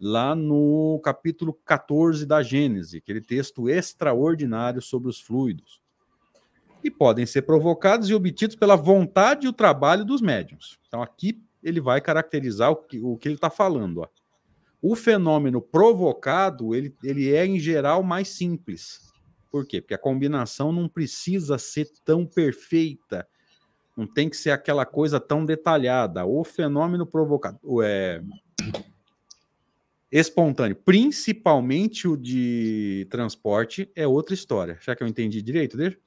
lá 0.00 0.34
no 0.34 0.98
capítulo 1.04 1.52
14 1.66 2.24
da 2.24 2.42
Gênese, 2.42 2.96
aquele 2.96 3.20
texto 3.20 3.68
extraordinário 3.68 4.80
sobre 4.80 5.10
os 5.10 5.20
fluidos. 5.20 5.82
E 6.82 6.90
podem 6.90 7.26
ser 7.26 7.42
provocados 7.42 8.08
e 8.08 8.14
obtidos 8.14 8.56
pela 8.56 8.76
vontade 8.76 9.44
e 9.44 9.50
o 9.50 9.52
trabalho 9.52 10.06
dos 10.06 10.22
médiums. 10.22 10.78
Então, 10.88 11.02
aqui 11.02 11.38
ele 11.62 11.80
vai 11.80 12.00
caracterizar 12.00 12.70
o 12.70 12.76
que, 12.76 13.00
o 13.00 13.16
que 13.16 13.28
ele 13.28 13.34
está 13.36 13.50
falando. 13.50 13.98
Ó. 13.98 14.08
O 14.82 14.96
fenômeno 14.96 15.60
provocado, 15.60 16.74
ele, 16.74 16.94
ele 17.02 17.32
é, 17.32 17.44
em 17.44 17.58
geral, 17.58 18.02
mais 18.02 18.28
simples. 18.28 19.10
Por 19.50 19.66
quê? 19.66 19.80
Porque 19.80 19.94
a 19.94 19.98
combinação 19.98 20.72
não 20.72 20.88
precisa 20.88 21.58
ser 21.58 21.88
tão 22.04 22.24
perfeita 22.26 23.26
não 24.00 24.06
tem 24.06 24.30
que 24.30 24.36
ser 24.36 24.50
aquela 24.50 24.86
coisa 24.86 25.20
tão 25.20 25.44
detalhada. 25.44 26.24
O 26.24 26.42
fenômeno 26.42 27.06
provocado 27.06 27.82
é 27.82 28.22
espontâneo, 30.10 30.74
principalmente 30.74 32.08
o 32.08 32.16
de 32.16 33.06
transporte, 33.10 33.90
é 33.94 34.06
outra 34.06 34.34
história. 34.34 34.78
Já 34.80 34.96
que 34.96 35.02
eu 35.02 35.06
entendi 35.06 35.40
direito, 35.42 35.76
deixa? 35.76 35.98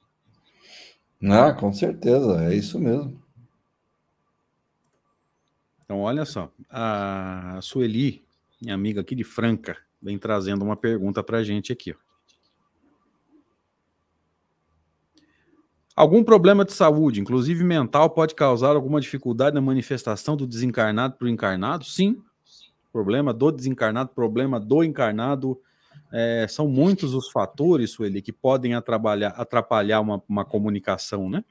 Ah, 1.22 1.52
com 1.52 1.72
certeza, 1.72 2.44
é 2.44 2.54
isso 2.54 2.78
mesmo. 2.78 3.22
Então, 5.84 6.00
olha 6.00 6.24
só, 6.24 6.50
a 6.70 7.58
Sueli, 7.62 8.24
minha 8.60 8.74
amiga 8.74 9.02
aqui 9.02 9.14
de 9.14 9.24
Franca, 9.24 9.76
vem 10.00 10.18
trazendo 10.18 10.64
uma 10.64 10.76
pergunta 10.76 11.22
para 11.22 11.38
a 11.38 11.44
gente 11.44 11.72
aqui. 11.72 11.92
Ó. 11.92 12.04
Algum 15.96 16.24
problema 16.24 16.64
de 16.64 16.72
saúde, 16.72 17.20
inclusive 17.20 17.62
mental, 17.62 18.10
pode 18.10 18.34
causar 18.34 18.74
alguma 18.74 19.00
dificuldade 19.00 19.54
na 19.54 19.60
manifestação 19.60 20.36
do 20.36 20.46
desencarnado 20.46 21.14
para 21.16 21.26
o 21.26 21.28
encarnado? 21.28 21.84
Sim. 21.84 22.20
Problema 22.92 23.32
do 23.32 23.52
desencarnado, 23.52 24.10
problema 24.10 24.58
do 24.58 24.82
encarnado. 24.82 25.60
É, 26.12 26.46
são 26.48 26.66
muitos 26.66 27.14
os 27.14 27.30
fatores, 27.30 27.92
Sueli, 27.92 28.20
que 28.22 28.32
podem 28.32 28.74
atrapalhar, 28.74 29.34
atrapalhar 29.36 30.00
uma, 30.00 30.20
uma 30.28 30.44
comunicação, 30.44 31.30
né? 31.30 31.44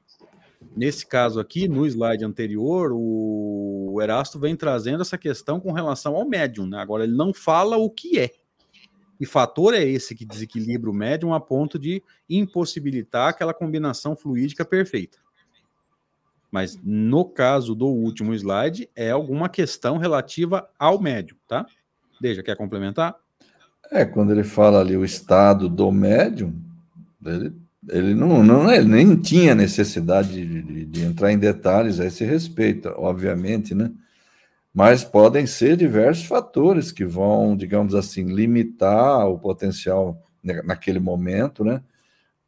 Nesse 0.76 1.06
caso 1.06 1.40
aqui, 1.40 1.68
no 1.68 1.86
slide 1.86 2.26
anterior, 2.26 2.92
o 2.94 4.00
Erasto 4.02 4.40
vem 4.40 4.56
trazendo 4.56 5.02
essa 5.02 5.18
questão 5.18 5.60
com 5.60 5.72
relação 5.72 6.16
ao 6.16 6.28
médium, 6.28 6.66
né? 6.66 6.80
Agora, 6.80 7.04
ele 7.04 7.16
não 7.16 7.34
fala 7.34 7.78
o 7.78 7.90
que 7.90 8.20
é. 8.20 8.32
E 9.20 9.26
fator 9.26 9.74
é 9.74 9.84
esse 9.84 10.16
que 10.16 10.26
desequilibra 10.26 10.90
o 10.90 10.94
médium 10.94 11.34
a 11.34 11.40
ponto 11.40 11.80
de 11.80 12.04
impossibilitar 12.30 13.30
aquela 13.30 13.54
combinação 13.54 14.16
fluídica 14.16 14.66
perfeita. 14.66 15.18
Mas 16.52 16.78
no 16.84 17.26
caso 17.26 17.74
do 17.74 17.88
último 17.88 18.34
slide, 18.34 18.90
é 18.96 19.12
alguma 19.12 19.50
questão 19.50 19.98
relativa 19.98 20.70
ao 20.78 21.00
médium, 21.02 21.38
tá? 21.48 21.66
Deja, 22.20 22.44
quer 22.44 22.56
complementar? 22.56 23.16
É, 23.92 24.06
quando 24.06 24.32
ele 24.32 24.44
fala 24.44 24.80
ali 24.80 24.96
o 24.96 25.06
estado 25.06 25.68
do 25.68 25.92
médium, 25.92 26.54
ele, 27.26 27.54
ele 27.90 28.14
não, 28.14 28.44
não 28.44 28.72
ele 28.72 28.88
nem 28.88 29.16
tinha 29.16 29.54
necessidade 29.56 30.30
de, 30.30 30.62
de, 30.62 30.86
de 30.86 31.04
entrar 31.04 31.32
em 31.32 31.38
detalhes 31.38 32.00
a 32.00 32.06
esse 32.06 32.24
respeito, 32.24 32.90
obviamente, 32.98 33.76
né? 33.76 33.92
mas 34.74 35.04
podem 35.04 35.46
ser 35.46 35.78
diversos 35.78 36.26
fatores 36.26 36.92
que 36.92 37.06
vão, 37.06 37.56
digamos 37.56 37.94
assim, 37.94 38.24
limitar 38.26 39.28
o 39.28 39.38
potencial 39.38 40.20
naquele 40.44 41.00
momento, 41.00 41.64
né? 41.64 41.82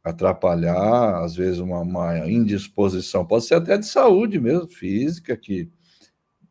Atrapalhar, 0.02 1.22
às 1.22 1.36
vezes, 1.36 1.60
uma, 1.60 1.80
uma 1.80 2.28
indisposição, 2.28 3.24
pode 3.24 3.44
ser 3.44 3.54
até 3.54 3.78
de 3.78 3.86
saúde 3.86 4.40
mesmo, 4.40 4.66
física, 4.66 5.36
que 5.36 5.70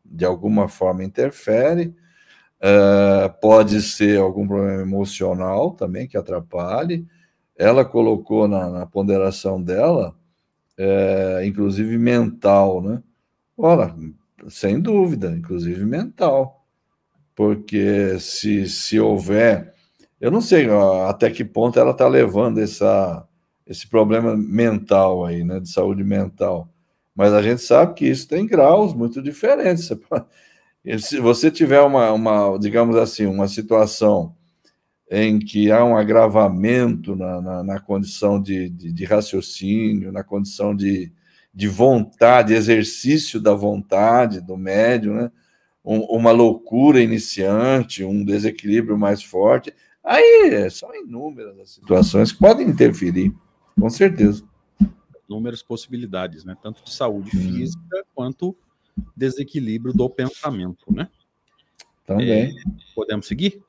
de 0.04 0.24
alguma 0.24 0.68
forma 0.68 1.04
interfere, 1.04 1.94
uh, 2.62 3.28
pode 3.40 3.82
ser 3.82 4.18
algum 4.18 4.46
problema 4.46 4.82
emocional 4.82 5.72
também 5.72 6.06
que 6.06 6.16
atrapalhe. 6.16 7.06
Ela 7.58 7.84
colocou 7.84 8.46
na, 8.46 8.68
na 8.68 8.86
ponderação 8.86 9.62
dela, 9.62 10.14
uh, 10.78 11.44
inclusive 11.44 11.96
mental, 11.98 12.82
né? 12.82 13.02
Ora, 13.56 13.94
sem 14.48 14.80
dúvida, 14.80 15.30
inclusive 15.30 15.84
mental. 15.84 16.64
Porque 17.34 18.18
se, 18.18 18.68
se 18.68 19.00
houver. 19.00 19.74
Eu 20.20 20.30
não 20.30 20.40
sei 20.40 20.68
até 21.08 21.30
que 21.30 21.44
ponto 21.44 21.78
ela 21.78 21.90
está 21.90 22.08
levando 22.08 22.58
essa, 22.58 23.26
esse 23.66 23.88
problema 23.88 24.36
mental 24.36 25.24
aí, 25.24 25.44
né, 25.44 25.60
de 25.60 25.68
saúde 25.68 26.04
mental. 26.04 26.68
Mas 27.14 27.32
a 27.32 27.42
gente 27.42 27.62
sabe 27.62 27.94
que 27.94 28.06
isso 28.06 28.28
tem 28.28 28.46
graus 28.46 28.94
muito 28.94 29.22
diferentes. 29.22 29.90
Se 31.00 31.18
você 31.18 31.50
tiver 31.50 31.80
uma, 31.80 32.12
uma 32.12 32.58
digamos 32.58 32.96
assim, 32.96 33.26
uma 33.26 33.48
situação 33.48 34.36
em 35.10 35.38
que 35.38 35.70
há 35.70 35.84
um 35.84 35.96
agravamento 35.96 37.14
na, 37.14 37.40
na, 37.40 37.62
na 37.62 37.80
condição 37.80 38.40
de, 38.40 38.68
de, 38.68 38.92
de, 38.92 39.04
raciocínio, 39.04 40.10
na 40.10 40.24
condição 40.24 40.74
de, 40.74 41.12
de 41.54 41.68
vontade, 41.68 42.54
exercício 42.54 43.40
da 43.40 43.54
vontade 43.54 44.40
do 44.40 44.56
médium, 44.56 45.14
né? 45.14 45.32
Um, 45.84 46.00
uma 46.00 46.32
loucura 46.32 47.00
iniciante, 47.00 48.02
um 48.02 48.24
desequilíbrio 48.24 48.98
mais 48.98 49.22
forte. 49.22 49.72
Aí 50.02 50.68
são 50.70 50.92
inúmeras 50.94 51.56
as 51.60 51.70
situações 51.70 52.32
que 52.32 52.38
podem 52.38 52.68
interferir, 52.68 53.32
com 53.78 53.88
certeza. 53.88 54.44
Inúmeras 55.28 55.62
possibilidades, 55.62 56.44
né? 56.44 56.56
Tanto 56.60 56.82
de 56.82 56.92
saúde 56.92 57.30
hum. 57.36 57.40
física 57.40 58.04
quanto 58.12 58.56
desequilíbrio 59.16 59.94
do 59.94 60.10
pensamento, 60.10 60.92
né? 60.92 61.08
Também. 62.04 62.30
É, 62.30 62.52
podemos 62.94 63.26
seguir? 63.26 63.62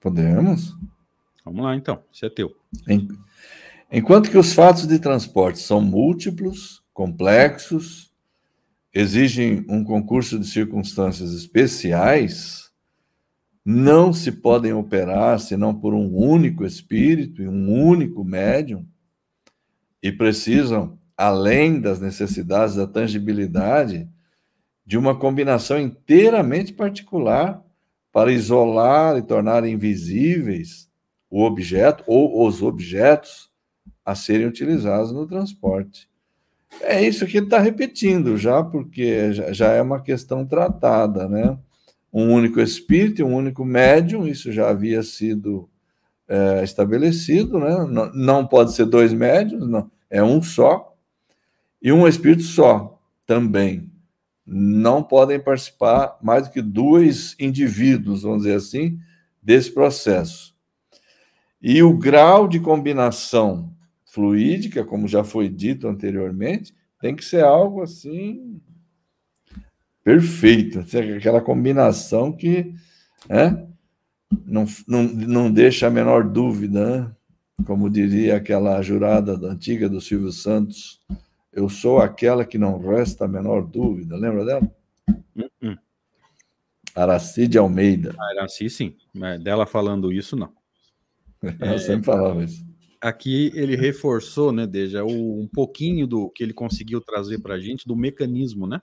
Podemos. 0.00 0.76
Vamos 1.44 1.64
lá, 1.64 1.74
então. 1.74 2.02
Isso 2.12 2.26
é 2.26 2.30
teu. 2.30 2.54
Enquanto 3.90 4.30
que 4.30 4.38
os 4.38 4.52
fatos 4.52 4.86
de 4.86 4.98
transporte 4.98 5.58
são 5.58 5.80
múltiplos, 5.80 6.82
complexos, 6.92 8.12
exigem 8.92 9.64
um 9.68 9.82
concurso 9.82 10.38
de 10.38 10.46
circunstâncias 10.46 11.32
especiais, 11.32 12.70
não 13.64 14.12
se 14.12 14.32
podem 14.32 14.72
operar 14.72 15.38
senão 15.40 15.74
por 15.74 15.94
um 15.94 16.14
único 16.14 16.64
espírito 16.64 17.42
e 17.42 17.48
um 17.48 17.72
único 17.72 18.24
médium, 18.24 18.86
e 20.02 20.12
precisam 20.12 20.98
além 21.16 21.80
das 21.80 22.00
necessidades 22.00 22.76
da 22.76 22.86
tangibilidade, 22.86 24.08
de 24.86 24.96
uma 24.96 25.18
combinação 25.18 25.78
inteiramente 25.78 26.72
particular 26.72 27.62
para 28.12 28.32
isolar 28.32 29.16
e 29.16 29.22
tornar 29.22 29.64
invisíveis 29.64 30.88
o 31.30 31.42
objeto 31.42 32.02
ou 32.06 32.46
os 32.46 32.62
objetos 32.62 33.50
a 34.04 34.14
serem 34.14 34.46
utilizados 34.46 35.12
no 35.12 35.26
transporte. 35.26 36.08
É 36.80 37.02
isso 37.02 37.26
que 37.26 37.36
ele 37.36 37.46
está 37.46 37.58
repetindo 37.58 38.36
já, 38.36 38.62
porque 38.62 39.32
já 39.32 39.72
é 39.72 39.82
uma 39.82 40.00
questão 40.00 40.46
tratada, 40.46 41.28
né? 41.28 41.58
Um 42.12 42.32
único 42.32 42.60
espírito, 42.60 43.24
um 43.24 43.34
único 43.34 43.64
médium, 43.64 44.26
isso 44.26 44.50
já 44.52 44.68
havia 44.68 45.02
sido 45.02 45.68
é, 46.26 46.62
estabelecido, 46.62 47.58
né? 47.58 47.86
Não, 47.88 48.12
não 48.12 48.46
pode 48.46 48.72
ser 48.72 48.86
dois 48.86 49.12
médiums, 49.12 49.68
não, 49.68 49.90
é 50.10 50.22
um 50.22 50.42
só, 50.42 50.94
e 51.82 51.92
um 51.92 52.06
espírito 52.06 52.42
só 52.42 52.98
também. 53.26 53.90
Não 54.50 55.02
podem 55.02 55.38
participar 55.38 56.16
mais 56.22 56.44
do 56.48 56.52
que 56.52 56.62
dois 56.62 57.36
indivíduos, 57.38 58.22
vamos 58.22 58.44
dizer 58.44 58.54
assim, 58.54 58.98
desse 59.42 59.70
processo. 59.70 60.54
E 61.60 61.82
o 61.82 61.92
grau 61.92 62.48
de 62.48 62.58
combinação 62.58 63.74
fluídica, 64.06 64.84
como 64.84 65.06
já 65.06 65.22
foi 65.22 65.48
dito 65.48 65.86
anteriormente, 65.86 66.74
tem 67.00 67.14
que 67.14 67.24
ser 67.24 67.44
algo 67.44 67.82
assim 67.82 68.60
perfeito, 70.02 70.82
aquela 71.16 71.42
combinação 71.42 72.32
que 72.32 72.72
né, 73.28 73.68
não, 74.46 74.64
não, 74.86 75.02
não 75.02 75.52
deixa 75.52 75.86
a 75.86 75.90
menor 75.90 76.24
dúvida, 76.24 77.02
né? 77.02 77.12
como 77.66 77.90
diria 77.90 78.36
aquela 78.36 78.80
jurada 78.80 79.34
antiga 79.46 79.88
do 79.88 80.00
Silvio 80.00 80.32
Santos, 80.32 81.00
eu 81.58 81.68
sou 81.68 81.98
aquela 81.98 82.44
que 82.44 82.58
não 82.58 82.78
resta 82.78 83.24
a 83.24 83.28
menor 83.28 83.66
dúvida, 83.66 84.16
lembra 84.16 84.44
dela? 84.44 84.72
Uh 85.36 85.50
-uh. 85.62 85.78
Aracide 86.94 87.58
Almeida. 87.58 88.14
Ah, 88.18 88.40
Aracide, 88.40 88.70
sim, 88.70 88.96
mas 89.14 89.42
dela 89.42 89.66
falando 89.66 90.12
isso, 90.12 90.36
não. 90.36 90.52
Eu 91.60 91.74
é, 91.74 91.78
sempre 91.78 92.04
falava 92.04 92.42
isso 92.42 92.68
aqui 93.00 93.52
ele 93.54 93.76
reforçou, 93.76 94.52
né, 94.52 94.66
Deja, 94.66 95.04
um 95.04 95.48
pouquinho 95.52 96.06
do 96.06 96.30
que 96.30 96.42
ele 96.42 96.52
conseguiu 96.52 97.00
trazer 97.00 97.38
para 97.40 97.54
a 97.54 97.60
gente 97.60 97.86
do 97.86 97.96
mecanismo, 97.96 98.66
né, 98.66 98.80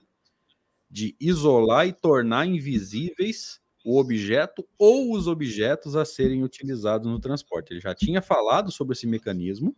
de 0.90 1.16
isolar 1.20 1.86
e 1.86 1.92
tornar 1.92 2.46
invisíveis 2.46 3.60
o 3.84 4.00
objeto 4.00 4.66
ou 4.78 5.12
os 5.12 5.28
objetos 5.28 5.94
a 5.94 6.04
serem 6.04 6.42
utilizados 6.42 7.08
no 7.08 7.20
transporte. 7.20 7.72
Ele 7.72 7.80
já 7.80 7.94
tinha 7.94 8.20
falado 8.20 8.72
sobre 8.72 8.94
esse 8.94 9.06
mecanismo 9.06 9.76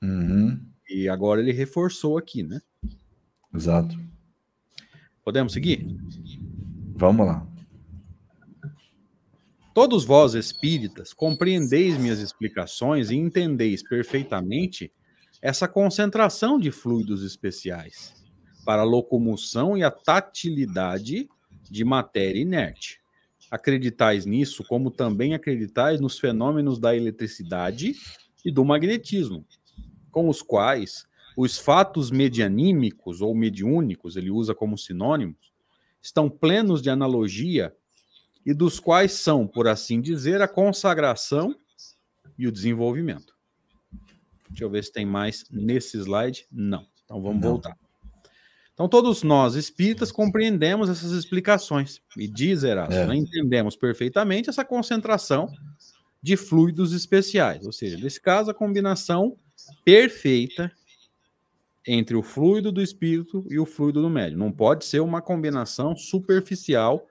uhum. 0.00 0.60
E 0.92 1.08
agora 1.08 1.40
ele 1.40 1.52
reforçou 1.52 2.18
aqui, 2.18 2.42
né? 2.42 2.60
Exato. 3.54 3.98
Podemos 5.24 5.52
seguir? 5.52 5.86
Vamos 6.94 7.26
lá. 7.26 7.46
Todos 9.74 10.04
vós, 10.04 10.34
espíritas, 10.34 11.14
compreendeis 11.14 11.96
minhas 11.96 12.20
explicações 12.20 13.10
e 13.10 13.16
entendeis 13.16 13.82
perfeitamente 13.82 14.92
essa 15.40 15.66
concentração 15.66 16.58
de 16.58 16.70
fluidos 16.70 17.24
especiais 17.24 18.14
para 18.64 18.82
a 18.82 18.84
locomoção 18.84 19.76
e 19.76 19.82
a 19.82 19.90
tatilidade 19.90 21.28
de 21.70 21.84
matéria 21.84 22.40
inerte. 22.40 23.00
Acreditais 23.50 24.26
nisso, 24.26 24.62
como 24.64 24.90
também 24.90 25.34
acreditais 25.34 26.00
nos 26.00 26.18
fenômenos 26.18 26.78
da 26.78 26.94
eletricidade 26.94 27.94
e 28.44 28.50
do 28.50 28.64
magnetismo, 28.64 29.44
com 30.12 30.28
os 30.28 30.40
quais 30.42 31.04
os 31.36 31.58
fatos 31.58 32.10
medianímicos 32.10 33.20
ou 33.20 33.34
mediúnicos, 33.34 34.16
ele 34.16 34.30
usa 34.30 34.54
como 34.54 34.78
sinônimos, 34.78 35.50
estão 36.00 36.28
plenos 36.28 36.82
de 36.82 36.90
analogia 36.90 37.74
e 38.44 38.52
dos 38.52 38.78
quais 38.78 39.12
são, 39.12 39.46
por 39.46 39.66
assim 39.66 40.00
dizer, 40.00 40.42
a 40.42 40.48
consagração 40.48 41.56
e 42.38 42.46
o 42.46 42.52
desenvolvimento. 42.52 43.34
Deixa 44.50 44.64
eu 44.64 44.70
ver 44.70 44.84
se 44.84 44.92
tem 44.92 45.06
mais 45.06 45.44
nesse 45.50 45.96
slide. 45.96 46.46
Não. 46.52 46.86
Então 47.04 47.22
vamos 47.22 47.40
Não. 47.42 47.50
voltar. 47.52 47.76
Então, 48.74 48.88
todos 48.88 49.22
nós, 49.22 49.54
espíritas, 49.54 50.10
compreendemos 50.10 50.88
essas 50.88 51.12
explicações. 51.12 52.00
E 52.16 52.26
diz 52.26 52.64
Erasmo, 52.64 52.94
é. 52.94 53.06
né? 53.06 53.16
entendemos 53.16 53.76
perfeitamente 53.76 54.48
essa 54.50 54.64
concentração 54.64 55.52
de 56.22 56.36
fluidos 56.36 56.92
especiais. 56.92 57.66
Ou 57.66 57.72
seja, 57.72 57.96
nesse 57.98 58.20
caso, 58.20 58.50
a 58.50 58.54
combinação 58.54 59.36
perfeita 59.84 60.70
entre 61.86 62.16
o 62.16 62.22
fluido 62.22 62.70
do 62.70 62.80
espírito 62.80 63.44
e 63.50 63.58
o 63.58 63.66
fluido 63.66 64.00
do 64.00 64.08
médium. 64.08 64.38
Não 64.38 64.52
pode 64.52 64.84
ser 64.84 65.00
uma 65.00 65.20
combinação 65.20 65.96
superficial 65.96 67.06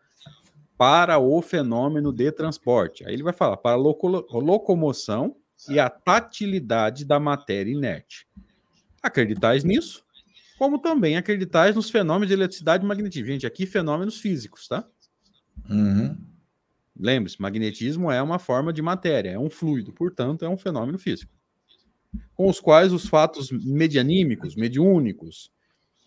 para 0.77 1.19
o 1.19 1.41
fenômeno 1.41 2.11
de 2.11 2.31
transporte. 2.31 3.05
Aí 3.05 3.13
ele 3.13 3.23
vai 3.23 3.33
falar 3.33 3.57
para 3.57 3.75
a 3.75 4.37
locomoção 4.37 5.35
e 5.69 5.79
a 5.79 5.89
tatilidade 5.89 7.05
da 7.05 7.19
matéria 7.19 7.71
inerte. 7.71 8.27
Acreditais 9.03 9.63
nisso, 9.63 10.03
como 10.57 10.79
também 10.79 11.17
acreditais 11.17 11.75
nos 11.75 11.89
fenômenos 11.89 12.27
de 12.27 12.33
eletricidade 12.33 12.83
e 12.83 12.87
magnetismo. 12.87 13.27
Gente, 13.27 13.45
aqui 13.45 13.65
fenômenos 13.65 14.19
físicos, 14.19 14.67
tá? 14.67 14.87
Uhum. 15.69 16.17
Lembre-se, 16.99 17.41
magnetismo 17.41 18.11
é 18.11 18.21
uma 18.21 18.39
forma 18.39 18.71
de 18.71 18.81
matéria, 18.81 19.31
é 19.31 19.39
um 19.39 19.49
fluido, 19.49 19.91
portanto, 19.91 20.45
é 20.45 20.49
um 20.49 20.57
fenômeno 20.57 20.97
físico. 20.97 21.31
Com 22.35 22.49
os 22.49 22.59
quais 22.59 22.91
os 22.91 23.07
fatos 23.07 23.51
medianímicos, 23.51 24.55
mediúnicos, 24.55 25.51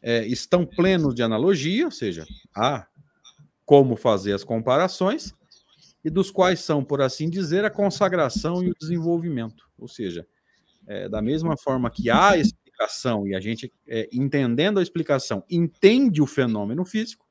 é, 0.03 0.27
estão 0.27 0.67
plenos 0.67 1.15
de 1.15 1.23
analogia, 1.23 1.87
ou 1.87 1.91
seja, 1.91 2.27
há 2.55 2.87
como 3.65 3.97
fazer 3.97 4.35
as 4.35 4.45
comparações 4.45 5.35
e 6.05 6.11
dos 6.11 6.31
quais 6.31 6.61
são, 6.61 6.85
por 6.85 7.01
assim 7.01 7.31
dizer, 7.31 7.65
a 7.65 7.71
consagração 7.71 8.63
e 8.63 8.71
o 8.71 8.75
desenvolvimento. 8.79 9.67
Ou 9.79 9.89
seja, 9.89 10.27
é, 10.87 11.09
da 11.09 11.23
mesma 11.23 11.57
forma 11.57 11.91
que 11.91 12.11
há 12.11 12.37
explicação 12.37 13.27
e 13.27 13.35
a 13.35 13.41
gente, 13.41 13.73
é, 13.89 14.09
entendendo 14.13 14.79
a 14.79 14.83
explicação, 14.83 15.43
entende 15.49 16.21
o 16.21 16.27
fenômeno 16.27 16.85
físico, 16.85 17.25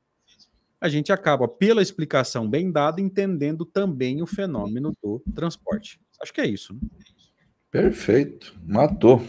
a 0.80 0.88
gente 0.88 1.12
acaba, 1.12 1.48
pela 1.48 1.80
explicação 1.80 2.50
bem 2.50 2.70
dada, 2.70 3.00
entendendo 3.00 3.64
também 3.64 4.20
o 4.20 4.26
fenômeno 4.26 4.92
do 5.02 5.22
transporte. 5.34 5.98
Acho 6.20 6.32
que 6.32 6.40
é 6.40 6.46
isso. 6.46 6.74
Né? 6.74 6.80
Perfeito. 7.74 8.56
Matou. 8.64 9.20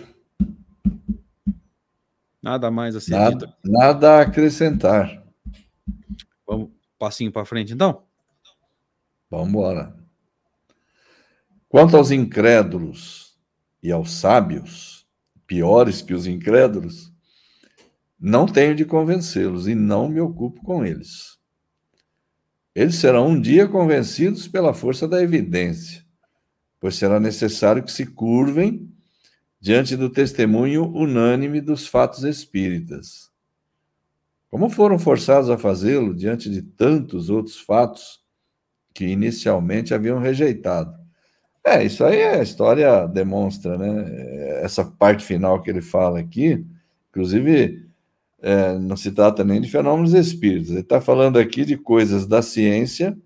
Nada 2.39 2.69
mais 2.69 2.95
a 2.95 3.01
ser 3.01 3.09
nada. 3.09 3.57
Nada 3.65 4.11
a 4.11 4.21
acrescentar. 4.21 5.25
Vamos, 6.45 6.69
passinho 6.99 7.31
para 7.31 7.43
frente, 7.43 7.73
então? 7.73 8.03
Vamos 9.31 9.49
embora. 9.49 9.95
Quanto 11.67 11.97
aos 11.97 12.11
incrédulos 12.11 13.35
e 13.81 13.91
aos 13.91 14.11
sábios, 14.11 15.07
piores 15.47 16.03
que 16.03 16.13
os 16.13 16.27
incrédulos, 16.27 17.11
não 18.19 18.45
tenho 18.45 18.75
de 18.75 18.85
convencê-los 18.85 19.67
e 19.67 19.73
não 19.73 20.07
me 20.07 20.21
ocupo 20.21 20.61
com 20.61 20.85
eles. 20.85 21.39
Eles 22.75 22.93
serão 22.97 23.29
um 23.29 23.41
dia 23.41 23.67
convencidos 23.67 24.47
pela 24.47 24.71
força 24.71 25.07
da 25.07 25.19
evidência, 25.19 26.04
pois 26.85 26.97
será 26.97 27.19
necessário 27.19 27.81
que 27.81 27.91
se 27.91 28.05
curvem 28.05 28.87
diante 29.59 29.97
do 29.97 30.07
testemunho 30.07 30.85
unânime 30.85 31.59
dos 31.59 31.87
fatos 31.87 32.23
espíritas. 32.23 33.31
Como 34.51 34.69
foram 34.69 34.99
forçados 34.99 35.49
a 35.49 35.57
fazê-lo 35.57 36.13
diante 36.13 36.47
de 36.47 36.61
tantos 36.61 37.31
outros 37.31 37.59
fatos 37.59 38.21
que 38.93 39.03
inicialmente 39.03 39.95
haviam 39.95 40.19
rejeitado? 40.19 40.95
É, 41.65 41.83
isso 41.83 42.03
aí 42.03 42.21
a 42.21 42.43
história 42.43 43.07
demonstra, 43.07 43.79
né? 43.79 44.61
Essa 44.61 44.85
parte 44.85 45.25
final 45.25 45.63
que 45.63 45.71
ele 45.71 45.81
fala 45.81 46.19
aqui, 46.19 46.63
inclusive, 47.09 47.83
é, 48.43 48.77
não 48.77 48.95
se 48.95 49.11
trata 49.11 49.43
nem 49.43 49.59
de 49.59 49.71
fenômenos 49.71 50.13
espíritos, 50.13 50.69
ele 50.69 50.81
está 50.81 51.01
falando 51.01 51.39
aqui 51.39 51.65
de 51.65 51.77
coisas 51.77 52.27
da 52.27 52.43
ciência, 52.43 53.17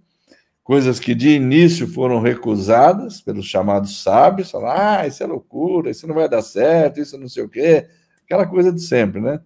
coisas 0.69 0.99
que 0.99 1.15
de 1.15 1.29
início 1.29 1.87
foram 1.87 2.21
recusadas 2.21 3.19
pelos 3.19 3.47
chamados 3.47 4.03
sábios, 4.03 4.51
falar, 4.51 4.99
ah, 4.99 5.07
isso 5.07 5.23
é 5.23 5.25
loucura, 5.25 5.89
isso 5.89 6.05
não 6.05 6.13
vai 6.13 6.29
dar 6.29 6.43
certo, 6.43 6.99
isso 6.99 7.17
não 7.17 7.27
sei 7.27 7.41
o 7.41 7.49
quê, 7.49 7.87
aquela 8.23 8.45
coisa 8.45 8.71
de 8.71 8.79
sempre, 8.79 9.19
né? 9.19 9.39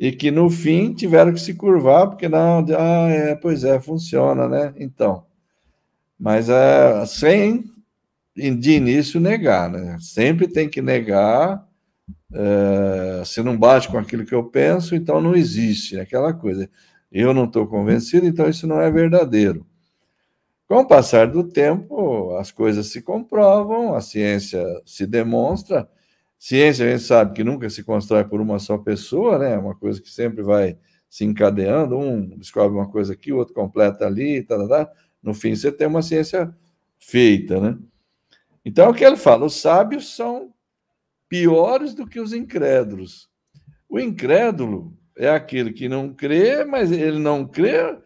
e 0.00 0.10
que 0.10 0.30
no 0.30 0.48
fim 0.48 0.94
tiveram 0.94 1.34
que 1.34 1.40
se 1.40 1.52
curvar, 1.52 2.08
porque 2.08 2.26
não, 2.26 2.64
ah, 2.74 3.10
é, 3.10 3.34
pois 3.34 3.64
é, 3.64 3.78
funciona, 3.78 4.48
né? 4.48 4.72
Então, 4.78 5.26
mas 6.18 6.48
é, 6.48 7.04
sem 7.04 7.64
de 8.34 8.72
início 8.72 9.20
negar, 9.20 9.70
né? 9.70 9.98
Sempre 10.00 10.48
tem 10.48 10.70
que 10.70 10.80
negar, 10.80 11.68
é, 12.32 13.22
se 13.26 13.42
não 13.42 13.58
bate 13.58 13.88
com 13.88 13.98
aquilo 13.98 14.24
que 14.24 14.34
eu 14.34 14.44
penso, 14.44 14.94
então 14.94 15.20
não 15.20 15.36
existe, 15.36 16.00
aquela 16.00 16.32
coisa. 16.32 16.66
Eu 17.12 17.34
não 17.34 17.44
estou 17.44 17.66
convencido, 17.66 18.26
então 18.26 18.48
isso 18.48 18.66
não 18.66 18.80
é 18.80 18.90
verdadeiro. 18.90 19.66
Com 20.68 20.78
o 20.78 20.86
passar 20.86 21.28
do 21.28 21.44
tempo, 21.44 22.36
as 22.36 22.50
coisas 22.50 22.88
se 22.88 23.00
comprovam, 23.00 23.94
a 23.94 24.00
ciência 24.00 24.64
se 24.84 25.06
demonstra, 25.06 25.88
Ciência, 26.38 26.86
a 26.86 26.90
gente 26.90 27.02
sabe 27.02 27.32
que 27.34 27.42
nunca 27.42 27.68
se 27.70 27.82
constrói 27.82 28.24
por 28.24 28.40
uma 28.40 28.58
só 28.58 28.76
pessoa, 28.76 29.38
né? 29.38 29.54
É 29.54 29.58
uma 29.58 29.74
coisa 29.74 30.00
que 30.00 30.10
sempre 30.10 30.42
vai 30.42 30.78
se 31.08 31.24
encadeando, 31.24 31.98
um 31.98 32.28
descobre 32.36 32.76
uma 32.76 32.90
coisa 32.90 33.14
aqui, 33.14 33.32
o 33.32 33.38
outro 33.38 33.54
completa 33.54 34.06
ali, 34.06 34.42
tá, 34.42 34.68
tá. 34.68 34.92
no 35.22 35.32
fim 35.32 35.54
você 35.54 35.72
tem 35.72 35.86
uma 35.86 36.02
ciência 36.02 36.54
feita, 36.98 37.60
né? 37.60 37.78
Então, 38.64 38.90
o 38.90 38.94
que 38.94 39.04
ele 39.04 39.16
fala? 39.16 39.46
Os 39.46 39.60
sábios 39.60 40.14
são 40.14 40.52
piores 41.28 41.94
do 41.94 42.06
que 42.06 42.20
os 42.20 42.32
incrédulos. 42.32 43.30
O 43.88 43.98
incrédulo 43.98 44.92
é 45.16 45.28
aquele 45.28 45.72
que 45.72 45.88
não 45.88 46.12
crê, 46.12 46.64
mas 46.64 46.92
ele 46.92 47.18
não 47.18 47.46
crê 47.46 47.98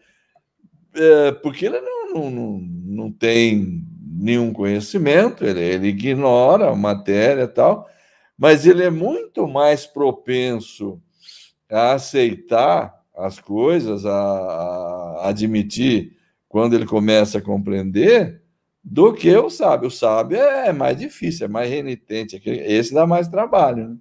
é, 0.93 1.31
porque 1.31 1.65
ele 1.65 1.81
não, 1.81 2.00
não, 2.13 2.29
não, 2.29 2.59
não 2.59 3.11
tem 3.11 3.83
nenhum 4.03 4.53
conhecimento, 4.53 5.43
ele, 5.43 5.61
ele 5.61 5.87
ignora 5.87 6.69
a 6.69 6.75
matéria 6.75 7.43
e 7.43 7.47
tal, 7.47 7.87
mas 8.37 8.65
ele 8.65 8.83
é 8.83 8.89
muito 8.89 9.47
mais 9.47 9.85
propenso 9.85 11.01
a 11.69 11.93
aceitar 11.93 12.93
as 13.15 13.39
coisas, 13.39 14.05
a, 14.05 14.11
a 14.11 15.29
admitir 15.29 16.17
quando 16.47 16.73
ele 16.73 16.85
começa 16.85 17.37
a 17.37 17.41
compreender, 17.41 18.41
do 18.83 19.13
que 19.13 19.33
o 19.35 19.49
sábio. 19.49 19.87
O 19.87 19.91
sábio 19.91 20.37
é 20.37 20.73
mais 20.73 20.97
difícil, 20.97 21.45
é 21.45 21.49
mais 21.49 21.69
renitente. 21.69 22.41
Esse 22.45 22.93
dá 22.93 23.05
mais 23.05 23.27
trabalho. 23.27 23.89
Né? 23.89 23.97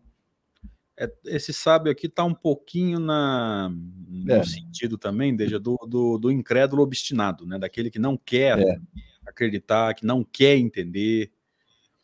É, 0.98 1.12
esse 1.26 1.52
sábio 1.52 1.92
aqui 1.92 2.06
está 2.06 2.24
um 2.24 2.34
pouquinho 2.34 2.98
na, 2.98 3.70
no 4.10 4.34
é. 4.34 4.42
sentido 4.42 4.98
também, 4.98 5.34
Deja, 5.34 5.58
do, 5.58 5.76
do, 5.88 6.18
do, 6.18 6.32
incrédulo 6.32 6.82
obstinado, 6.82 7.46
né? 7.46 7.58
daquele 7.58 7.90
que 7.90 7.98
não 7.98 8.16
quer 8.16 8.58
é. 8.58 8.80
acreditar, 9.24 9.94
que 9.94 10.04
não 10.04 10.24
quer 10.24 10.56
entender. 10.56 11.30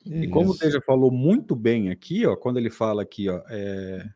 Isso. 0.05 0.15
E 0.15 0.29
como 0.29 0.53
o 0.53 0.57
Deja 0.57 0.81
falou 0.81 1.11
muito 1.11 1.57
bem 1.57 1.91
aqui, 1.91 2.25
ó, 2.25 2.37
quando 2.37 2.59
ele 2.59 2.71
fala 2.71 3.03
aqui, 3.03 3.29
ó, 3.29 3.43
é, 3.51 4.09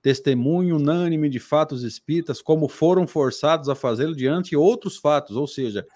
testemunho 0.00 0.76
unânime 0.76 1.28
de 1.28 1.38
fatos 1.38 1.82
espíritas, 1.82 2.40
como 2.40 2.68
foram 2.68 3.06
forçados 3.06 3.68
a 3.68 3.74
fazê-lo 3.74 4.16
diante 4.16 4.50
de 4.50 4.56
outros 4.56 4.96
fatos, 4.96 5.36
ou 5.36 5.46
seja, 5.46 5.86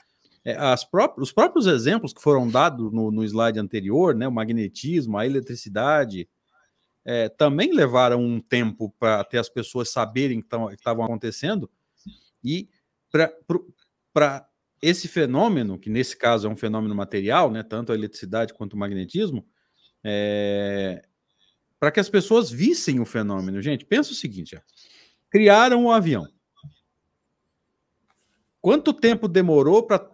é, 0.45 0.55
as 0.55 0.85
próprias, 0.85 1.29
os 1.29 1.33
próprios 1.33 1.67
exemplos 1.67 2.13
que 2.13 2.23
foram 2.23 2.47
dados 2.47 2.93
no, 2.93 3.11
no 3.11 3.25
slide 3.25 3.59
anterior, 3.59 4.15
né, 4.15 4.29
o 4.29 4.33
magnetismo, 4.33 5.17
a 5.17 5.25
eletricidade, 5.25 6.29
é, 7.05 7.29
também 7.29 7.73
levaram 7.73 8.21
um 8.21 8.41
tempo 8.41 8.95
para 8.99 9.21
até 9.21 9.39
as 9.39 9.49
pessoas 9.49 9.91
saberem 9.91 10.41
que 10.41 10.49
estavam 10.73 11.05
acontecendo, 11.05 11.71
e 12.43 12.69
para 14.13 14.49
esse 14.81 15.09
fenômeno, 15.09 15.79
que 15.79 15.91
nesse 15.91 16.17
caso 16.17 16.47
é 16.47 16.51
um 16.51 16.57
fenômeno 16.57 16.95
material, 16.95 17.51
né, 17.51 17.63
tanto 17.63 17.93
a 17.93 17.95
eletricidade 17.95 18.55
quanto 18.55 18.75
o 18.75 18.79
magnetismo, 18.79 19.47
é, 20.03 21.03
para 21.79 21.91
que 21.91 22.01
as 22.01 22.09
pessoas 22.09 22.51
vissem 22.51 23.01
o 23.01 23.07
fenômeno. 23.07 23.61
Gente, 23.63 23.85
pensa 23.85 24.13
o 24.13 24.15
seguinte: 24.15 24.59
criaram 25.31 25.85
o 25.85 25.87
um 25.87 25.91
avião. 25.91 26.27
Quanto 28.61 28.95
tempo 28.95 29.29
demorou 29.29 29.83
para 29.83 30.11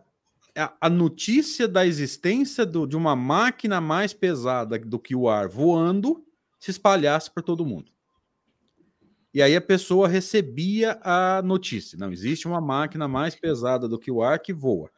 a 0.81 0.91
notícia 0.91 1.69
da 1.69 1.87
existência 1.87 2.67
do, 2.67 2.87
de 2.87 2.97
uma 2.97 3.15
máquina 3.15 3.81
mais 3.81 4.13
pesada 4.13 4.79
do 4.79 4.99
que 4.99 5.15
o 5.15 5.29
ar 5.29 5.49
voando 5.49 6.25
se 6.61 6.71
espalhasse 6.71 7.29
para 7.31 7.43
todo 7.43 7.67
mundo? 7.67 7.91
E 9.35 9.43
aí 9.43 9.57
a 9.57 9.61
pessoa 9.61 10.07
recebia 10.07 11.01
a 11.03 11.43
notícia: 11.43 11.99
não 11.99 12.13
existe 12.13 12.47
uma 12.47 12.61
máquina 12.61 13.09
mais 13.09 13.35
pesada 13.35 13.89
do 13.89 13.99
que 13.99 14.11
o 14.11 14.23
ar 14.23 14.39
que 14.39 14.53
voa. 14.53 14.91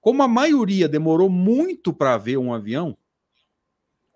Como 0.00 0.22
a 0.22 0.28
maioria 0.28 0.88
demorou 0.88 1.28
muito 1.28 1.92
para 1.92 2.16
ver 2.16 2.36
um 2.36 2.54
avião, 2.54 2.96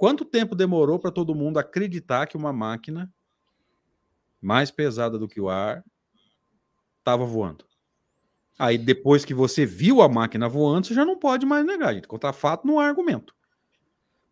Quanto 0.00 0.24
tempo 0.24 0.54
demorou 0.54 0.98
para 0.98 1.10
todo 1.10 1.34
mundo 1.34 1.58
acreditar 1.58 2.26
que 2.26 2.34
uma 2.34 2.54
máquina 2.54 3.12
mais 4.40 4.70
pesada 4.70 5.18
do 5.18 5.28
que 5.28 5.38
o 5.38 5.50
ar 5.50 5.84
estava 7.00 7.26
voando? 7.26 7.66
Aí 8.58 8.78
depois 8.78 9.26
que 9.26 9.34
você 9.34 9.66
viu 9.66 10.00
a 10.00 10.08
máquina 10.08 10.48
voando, 10.48 10.86
você 10.86 10.94
já 10.94 11.04
não 11.04 11.18
pode 11.18 11.44
mais 11.44 11.66
negar, 11.66 11.92
gente. 11.92 12.08
Contra 12.08 12.32
fato 12.32 12.66
não 12.66 12.80
há 12.80 12.86
argumento. 12.86 13.36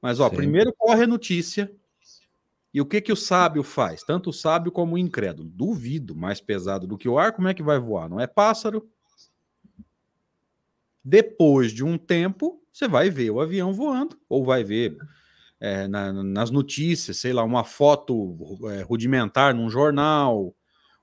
Mas 0.01 0.21
ó, 0.21 0.31
Sim. 0.31 0.37
primeiro 0.37 0.73
corre 0.73 1.05
a 1.05 1.07
notícia. 1.07 1.71
E 2.79 2.81
o 2.81 2.87
que 2.87 3.01
que 3.01 3.11
o 3.11 3.17
sábio 3.17 3.65
faz? 3.65 4.05
Tanto 4.05 4.31
o 4.31 4.33
sábio 4.33 4.71
como 4.71 4.95
o 4.95 4.99
incrédulo. 4.99 5.51
Duvido, 5.51 6.15
mais 6.15 6.41
pesado 6.41 6.87
do 6.87 6.97
que 6.97 7.09
o 7.09 7.19
ar, 7.19 7.33
como 7.33 7.49
é 7.49 7.53
que 7.53 7.61
vai 7.61 7.77
voar? 7.77 8.09
Não 8.09 8.21
é 8.21 8.27
pássaro? 8.29 8.89
Depois 11.05 11.73
de 11.73 11.83
um 11.83 11.99
tempo, 11.99 12.63
você 12.73 12.87
vai 12.87 13.11
ver 13.11 13.33
o 13.33 13.41
avião 13.41 13.73
voando, 13.73 14.17
ou 14.29 14.45
vai 14.45 14.63
ver 14.63 14.97
é, 15.59 15.89
na, 15.89 16.13
nas 16.13 16.53
notícias, 16.53 17.17
sei 17.17 17.33
lá, 17.33 17.43
uma 17.43 17.65
foto 17.65 18.37
é, 18.71 18.83
rudimentar 18.83 19.53
num 19.53 19.69
jornal, 19.69 20.55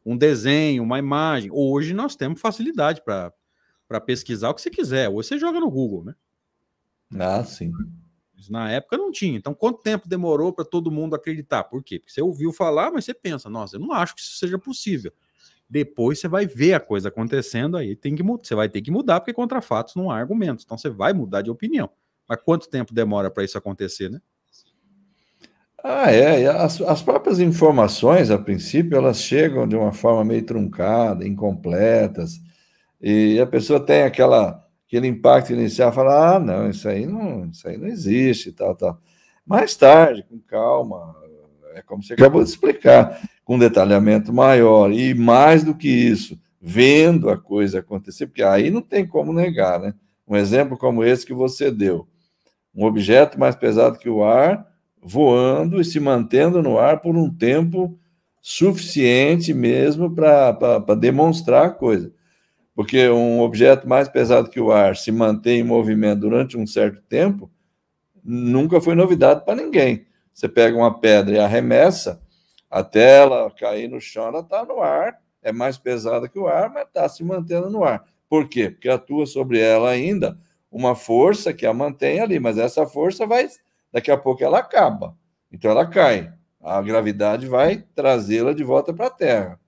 um 0.06 0.16
desenho, 0.16 0.82
uma 0.82 0.98
imagem. 0.98 1.50
Hoje 1.52 1.94
nós 1.94 2.16
temos 2.16 2.40
facilidade 2.40 3.04
para 3.04 4.00
pesquisar 4.00 4.50
o 4.50 4.54
que 4.54 4.62
você 4.62 4.70
quiser. 4.70 5.10
Hoje 5.10 5.28
você 5.28 5.38
joga 5.38 5.60
no 5.60 5.70
Google, 5.70 6.06
né? 6.06 6.16
Ah, 7.20 7.44
sim. 7.44 7.74
Na 8.50 8.72
época 8.72 8.98
não 8.98 9.12
tinha. 9.12 9.38
Então, 9.38 9.54
quanto 9.54 9.82
tempo 9.82 10.08
demorou 10.08 10.54
para 10.54 10.66
todo 10.66 10.92
mundo 10.92 11.16
acreditar? 11.16 11.64
Por 11.64 11.84
quê? 11.84 12.00
Porque 12.00 12.12
você 12.12 12.22
ouviu 12.22 12.52
falar, 12.52 12.92
mas 12.92 13.06
você 13.06 13.14
pensa, 13.14 13.50
nossa, 13.50 13.78
eu 13.78 13.80
não 13.80 13.92
acho 13.92 14.16
que 14.16 14.22
isso 14.22 14.38
seja 14.38 14.58
possível. 14.60 15.12
Depois 15.70 16.20
você 16.20 16.28
vai 16.28 16.46
ver 16.46 16.74
a 16.74 16.80
coisa 16.80 17.10
acontecendo, 17.10 17.76
aí 17.76 17.96
tem 17.96 18.16
que 18.16 18.22
você 18.22 18.54
vai 18.54 18.70
ter 18.70 18.82
que 18.82 18.92
mudar, 18.92 19.20
porque 19.20 19.34
contra 19.34 19.62
fatos 19.62 19.96
não 19.96 20.12
há 20.12 20.18
argumentos. 20.18 20.64
Então 20.64 20.78
você 20.78 20.90
vai 20.90 21.12
mudar 21.14 21.42
de 21.42 21.50
opinião. 21.50 21.90
Mas 22.28 22.40
quanto 22.44 22.70
tempo 22.70 22.94
demora 22.94 23.32
para 23.32 23.44
isso 23.44 23.58
acontecer, 23.58 24.10
né? 24.10 24.20
Ah, 25.84 26.12
é. 26.12 26.48
As, 26.48 26.82
as 26.82 27.02
próprias 27.04 27.40
informações, 27.40 28.32
a 28.32 28.40
princípio, 28.40 28.98
elas 28.98 29.22
chegam 29.22 29.68
de 29.68 29.76
uma 29.76 29.92
forma 29.92 30.26
meio 30.26 30.44
truncada, 30.44 31.28
incompletas, 31.28 32.40
e 33.00 33.40
a 33.40 33.46
pessoa 33.46 33.80
tem 33.80 34.02
aquela, 34.02 34.65
aquele 34.88 35.08
impacto 35.08 35.54
inicial, 35.54 35.92
fala, 35.92 36.36
ah, 36.36 36.40
não, 36.40 36.70
isso 36.70 36.88
aí 36.88 37.06
não, 37.06 37.50
isso 37.50 37.68
aí 37.68 37.78
não 37.78 37.88
existe, 37.88 38.52
tal, 38.52 38.76
tal. 38.76 39.00
Mais 39.46 39.76
tarde, 39.76 40.24
com 40.24 40.40
calma, 40.40 41.16
é 41.74 41.82
como 41.82 42.02
você 42.04 42.14
acabou 42.14 42.44
de 42.44 42.50
explicar, 42.50 43.22
com 43.44 43.56
um 43.56 43.60
detalhamento 43.60 44.34
maior, 44.34 44.92
e 44.92 45.14
mais 45.14 45.64
do 45.64 45.76
que 45.76 45.88
isso, 45.88 46.40
vendo 46.60 47.30
a 47.30 47.38
coisa 47.38 47.80
acontecer, 47.80 48.28
porque 48.28 48.42
aí 48.44 48.72
não 48.72 48.82
tem 48.82 49.06
como 49.06 49.32
negar, 49.32 49.80
né? 49.80 49.94
Um 50.28 50.36
exemplo 50.36 50.78
como 50.78 51.04
esse 51.04 51.26
que 51.26 51.34
você 51.34 51.70
deu. 51.70 52.08
Um 52.74 52.86
objeto 52.86 53.40
mais 53.40 53.56
pesado 53.56 54.00
que 54.00 54.10
o 54.10 54.24
ar 54.24 54.66
voando 55.02 55.80
e 55.80 55.86
se 55.86 56.00
mantendo 56.00 56.64
no 56.64 56.80
ar 56.80 57.00
por 57.00 57.16
um 57.16 57.32
tempo 57.32 57.96
suficiente 58.42 59.54
mesmo 59.54 60.10
para 60.14 60.96
demonstrar 61.00 61.68
a 61.68 61.70
coisa. 61.70 62.12
Porque 62.76 63.10
um 63.10 63.40
objeto 63.40 63.88
mais 63.88 64.10
pesado 64.10 64.50
que 64.50 64.60
o 64.60 64.72
ar 64.72 64.98
se 64.98 65.12
mantém 65.12 65.62
em 65.62 65.64
movimento 65.64 66.20
durante 66.20 66.58
um 66.58 66.68
certo 66.68 67.02
tempo 67.02 67.50
nunca 68.24 68.82
foi 68.82 68.96
novidade 68.96 69.46
para 69.46 69.56
ninguém. 69.56 70.06
Você 70.34 70.50
pega 70.50 70.76
uma 70.76 71.00
pedra 71.00 71.36
e 71.36 71.40
arremessa, 71.40 72.22
até 72.70 73.20
ela 73.20 73.50
cair 73.52 73.88
no 73.88 74.02
chão, 74.02 74.28
ela 74.28 74.42
está 74.42 74.66
no 74.66 74.82
ar, 74.82 75.18
é 75.42 75.52
mais 75.52 75.78
pesada 75.78 76.28
que 76.28 76.38
o 76.38 76.48
ar, 76.48 76.70
mas 76.70 76.88
está 76.88 77.08
se 77.08 77.24
mantendo 77.24 77.70
no 77.70 77.84
ar. 77.84 78.04
Por 78.28 78.50
quê? 78.50 78.70
Porque 78.70 78.90
atua 78.90 79.26
sobre 79.26 79.60
ela 79.60 79.90
ainda 79.90 80.38
uma 80.70 80.94
força 80.94 81.54
que 81.54 81.66
a 81.66 81.74
mantém 81.74 82.20
ali, 82.20 82.38
mas 82.38 82.58
essa 82.58 82.86
força 82.86 83.26
vai 83.26 83.48
daqui 83.94 84.12
a 84.12 84.18
pouco 84.18 84.44
ela 84.44 84.60
acaba. 84.60 85.16
Então 85.50 85.72
ela 85.72 85.86
cai. 85.86 86.34
A 86.62 86.82
gravidade 86.82 87.48
vai 87.48 87.78
trazê-la 87.96 88.54
de 88.54 88.64
volta 88.64 88.94
para 88.94 89.08
a 89.08 89.12
Terra. 89.12 89.60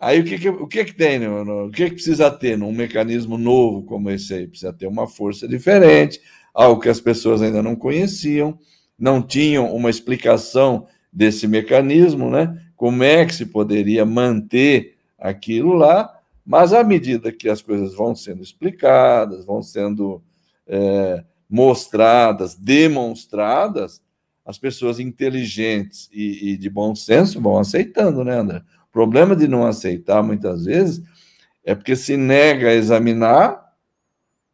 Aí 0.00 0.20
o 0.20 0.24
que, 0.24 0.38
que, 0.38 0.48
o 0.48 0.66
que, 0.66 0.84
que 0.86 0.94
tem? 0.94 1.18
No, 1.18 1.44
no, 1.44 1.66
o 1.66 1.70
que, 1.70 1.84
que 1.84 1.96
precisa 1.96 2.30
ter 2.30 2.56
num 2.56 2.72
mecanismo 2.72 3.36
novo 3.36 3.82
como 3.82 4.10
esse 4.10 4.32
aí? 4.32 4.46
Precisa 4.46 4.72
ter 4.72 4.86
uma 4.86 5.06
força 5.06 5.46
diferente, 5.46 6.18
algo 6.54 6.80
que 6.80 6.88
as 6.88 7.00
pessoas 7.00 7.42
ainda 7.42 7.62
não 7.62 7.76
conheciam, 7.76 8.58
não 8.98 9.20
tinham 9.20 9.74
uma 9.76 9.90
explicação 9.90 10.86
desse 11.12 11.46
mecanismo, 11.46 12.30
né? 12.30 12.58
Como 12.76 13.02
é 13.02 13.26
que 13.26 13.34
se 13.34 13.44
poderia 13.44 14.06
manter 14.06 14.96
aquilo 15.18 15.74
lá, 15.74 16.10
mas 16.46 16.72
à 16.72 16.82
medida 16.82 17.30
que 17.30 17.50
as 17.50 17.60
coisas 17.60 17.94
vão 17.94 18.14
sendo 18.14 18.42
explicadas, 18.42 19.44
vão 19.44 19.62
sendo 19.62 20.22
é, 20.66 21.22
mostradas, 21.48 22.54
demonstradas, 22.54 24.00
as 24.46 24.56
pessoas 24.56 24.98
inteligentes 24.98 26.08
e, 26.10 26.52
e, 26.52 26.56
de 26.56 26.70
bom 26.70 26.94
senso 26.94 27.40
vão 27.40 27.58
aceitando, 27.58 28.24
né, 28.24 28.38
André? 28.38 28.62
O 28.90 28.92
problema 28.92 29.36
de 29.36 29.46
não 29.46 29.64
aceitar, 29.64 30.22
muitas 30.22 30.64
vezes, 30.64 31.00
é 31.64 31.74
porque 31.74 31.94
se 31.94 32.16
nega 32.16 32.68
a 32.68 32.74
examinar, 32.74 33.70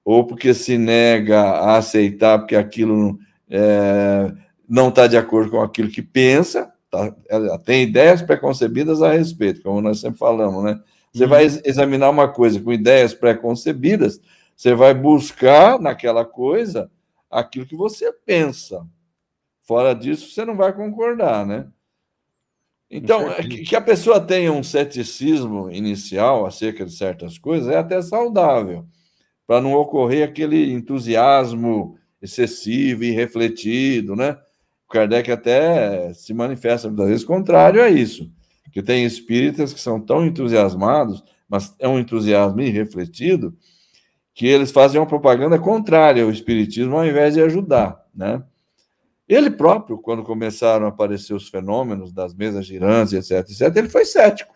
ou 0.04 0.26
porque 0.26 0.54
se 0.54 0.78
nega 0.78 1.40
a 1.40 1.78
aceitar 1.78 2.38
porque 2.38 2.54
aquilo 2.54 3.18
é, 3.50 4.32
não 4.68 4.90
está 4.90 5.06
de 5.06 5.16
acordo 5.16 5.50
com 5.50 5.60
aquilo 5.60 5.90
que 5.90 6.02
pensa, 6.02 6.72
tá? 6.90 7.10
tem 7.64 7.82
ideias 7.82 8.22
preconcebidas 8.22 9.02
a 9.02 9.12
respeito, 9.12 9.62
como 9.62 9.80
nós 9.80 10.00
sempre 10.00 10.18
falamos, 10.18 10.62
né? 10.62 10.78
Você 11.12 11.24
uhum. 11.24 11.30
vai 11.30 11.44
examinar 11.64 12.10
uma 12.10 12.28
coisa 12.28 12.60
com 12.60 12.72
ideias 12.72 13.14
preconcebidas, 13.14 14.20
você 14.54 14.74
vai 14.74 14.92
buscar 14.92 15.80
naquela 15.80 16.24
coisa 16.24 16.90
aquilo 17.30 17.66
que 17.66 17.76
você 17.76 18.12
pensa. 18.12 18.86
Fora 19.62 19.94
disso, 19.94 20.30
você 20.30 20.44
não 20.44 20.56
vai 20.56 20.72
concordar, 20.72 21.44
né? 21.46 21.66
Então, 22.90 23.30
é 23.30 23.42
que 23.42 23.74
a 23.74 23.80
pessoa 23.80 24.20
tenha 24.20 24.52
um 24.52 24.62
ceticismo 24.62 25.70
inicial 25.70 26.46
acerca 26.46 26.84
de 26.84 26.92
certas 26.92 27.36
coisas 27.36 27.68
é 27.68 27.76
até 27.76 28.00
saudável, 28.00 28.86
para 29.46 29.60
não 29.60 29.74
ocorrer 29.74 30.28
aquele 30.28 30.72
entusiasmo 30.72 31.96
excessivo 32.22 33.04
e 33.04 33.10
refletido, 33.10 34.14
né? 34.14 34.38
O 34.88 34.92
Kardec 34.92 35.30
até 35.30 36.12
se 36.14 36.32
manifesta 36.32 36.88
muitas 36.88 37.08
vezes 37.08 37.24
contrário 37.24 37.82
a 37.82 37.88
isso, 37.88 38.30
que 38.72 38.82
tem 38.82 39.04
espíritas 39.04 39.72
que 39.72 39.80
são 39.80 40.00
tão 40.00 40.24
entusiasmados, 40.24 41.24
mas 41.48 41.74
é 41.78 41.88
um 41.88 41.98
entusiasmo 41.98 42.60
irrefletido, 42.60 43.56
que 44.34 44.46
eles 44.46 44.70
fazem 44.70 45.00
uma 45.00 45.06
propaganda 45.06 45.58
contrária 45.58 46.22
ao 46.22 46.30
espiritismo 46.30 46.96
ao 46.96 47.06
invés 47.06 47.34
de 47.34 47.42
ajudar, 47.42 48.00
né? 48.14 48.42
Ele 49.28 49.50
próprio, 49.50 49.98
quando 49.98 50.22
começaram 50.22 50.86
a 50.86 50.90
aparecer 50.90 51.34
os 51.34 51.48
fenômenos 51.48 52.12
das 52.12 52.34
mesas 52.34 52.64
girantes, 52.64 53.12
etc, 53.12 53.50
etc, 53.50 53.76
ele 53.76 53.88
foi 53.88 54.04
cético. 54.04 54.54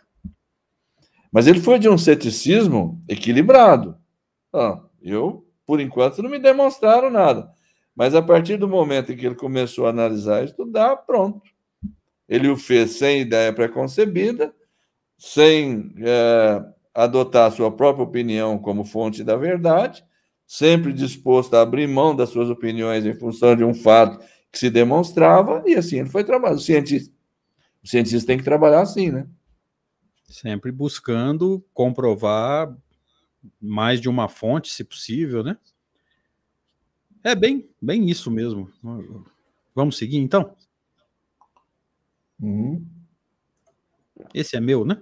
Mas 1.32 1.46
ele 1.46 1.60
foi 1.60 1.78
de 1.78 1.88
um 1.88 1.98
ceticismo 1.98 3.02
equilibrado. 3.08 3.96
Ah, 4.52 4.80
eu, 5.02 5.46
por 5.66 5.80
enquanto, 5.80 6.22
não 6.22 6.30
me 6.30 6.38
demonstraram 6.38 7.10
nada. 7.10 7.50
Mas 7.94 8.14
a 8.14 8.22
partir 8.22 8.56
do 8.56 8.68
momento 8.68 9.12
em 9.12 9.16
que 9.16 9.26
ele 9.26 9.34
começou 9.34 9.86
a 9.86 9.90
analisar 9.90 10.42
e 10.42 10.46
estudar, 10.46 10.96
pronto. 10.98 11.42
Ele 12.28 12.48
o 12.48 12.56
fez 12.56 12.92
sem 12.92 13.20
ideia 13.22 13.52
preconcebida, 13.52 14.54
sem 15.18 15.92
é, 15.98 16.64
adotar 16.94 17.50
sua 17.52 17.70
própria 17.70 18.04
opinião 18.04 18.56
como 18.56 18.84
fonte 18.84 19.24
da 19.24 19.36
verdade, 19.36 20.04
sempre 20.46 20.92
disposto 20.92 21.54
a 21.54 21.62
abrir 21.62 21.86
mão 21.88 22.14
das 22.14 22.30
suas 22.30 22.48
opiniões 22.48 23.04
em 23.04 23.14
função 23.14 23.54
de 23.54 23.64
um 23.64 23.74
fato 23.74 24.24
que 24.52 24.58
se 24.58 24.70
demonstrava, 24.70 25.62
e 25.66 25.74
assim 25.74 26.00
ele 26.00 26.08
foi 26.08 26.24
trabalhando. 26.24 26.58
O 26.58 26.62
cientista, 26.62 27.14
o 27.82 27.88
cientista 27.88 28.26
tem 28.26 28.38
que 28.38 28.44
trabalhar 28.44 28.80
assim, 28.82 29.10
né? 29.10 29.26
Sempre 30.24 30.70
buscando 30.72 31.64
comprovar 31.72 32.74
mais 33.60 34.00
de 34.00 34.08
uma 34.08 34.28
fonte, 34.28 34.72
se 34.72 34.84
possível, 34.84 35.42
né? 35.42 35.56
É 37.22 37.34
bem, 37.34 37.68
bem 37.80 38.08
isso 38.10 38.30
mesmo. 38.30 38.72
Vamos 39.74 39.96
seguir 39.98 40.18
então? 40.18 40.56
Uhum. 42.40 42.86
Esse 44.32 44.56
é 44.56 44.60
meu, 44.60 44.84
né? 44.84 45.00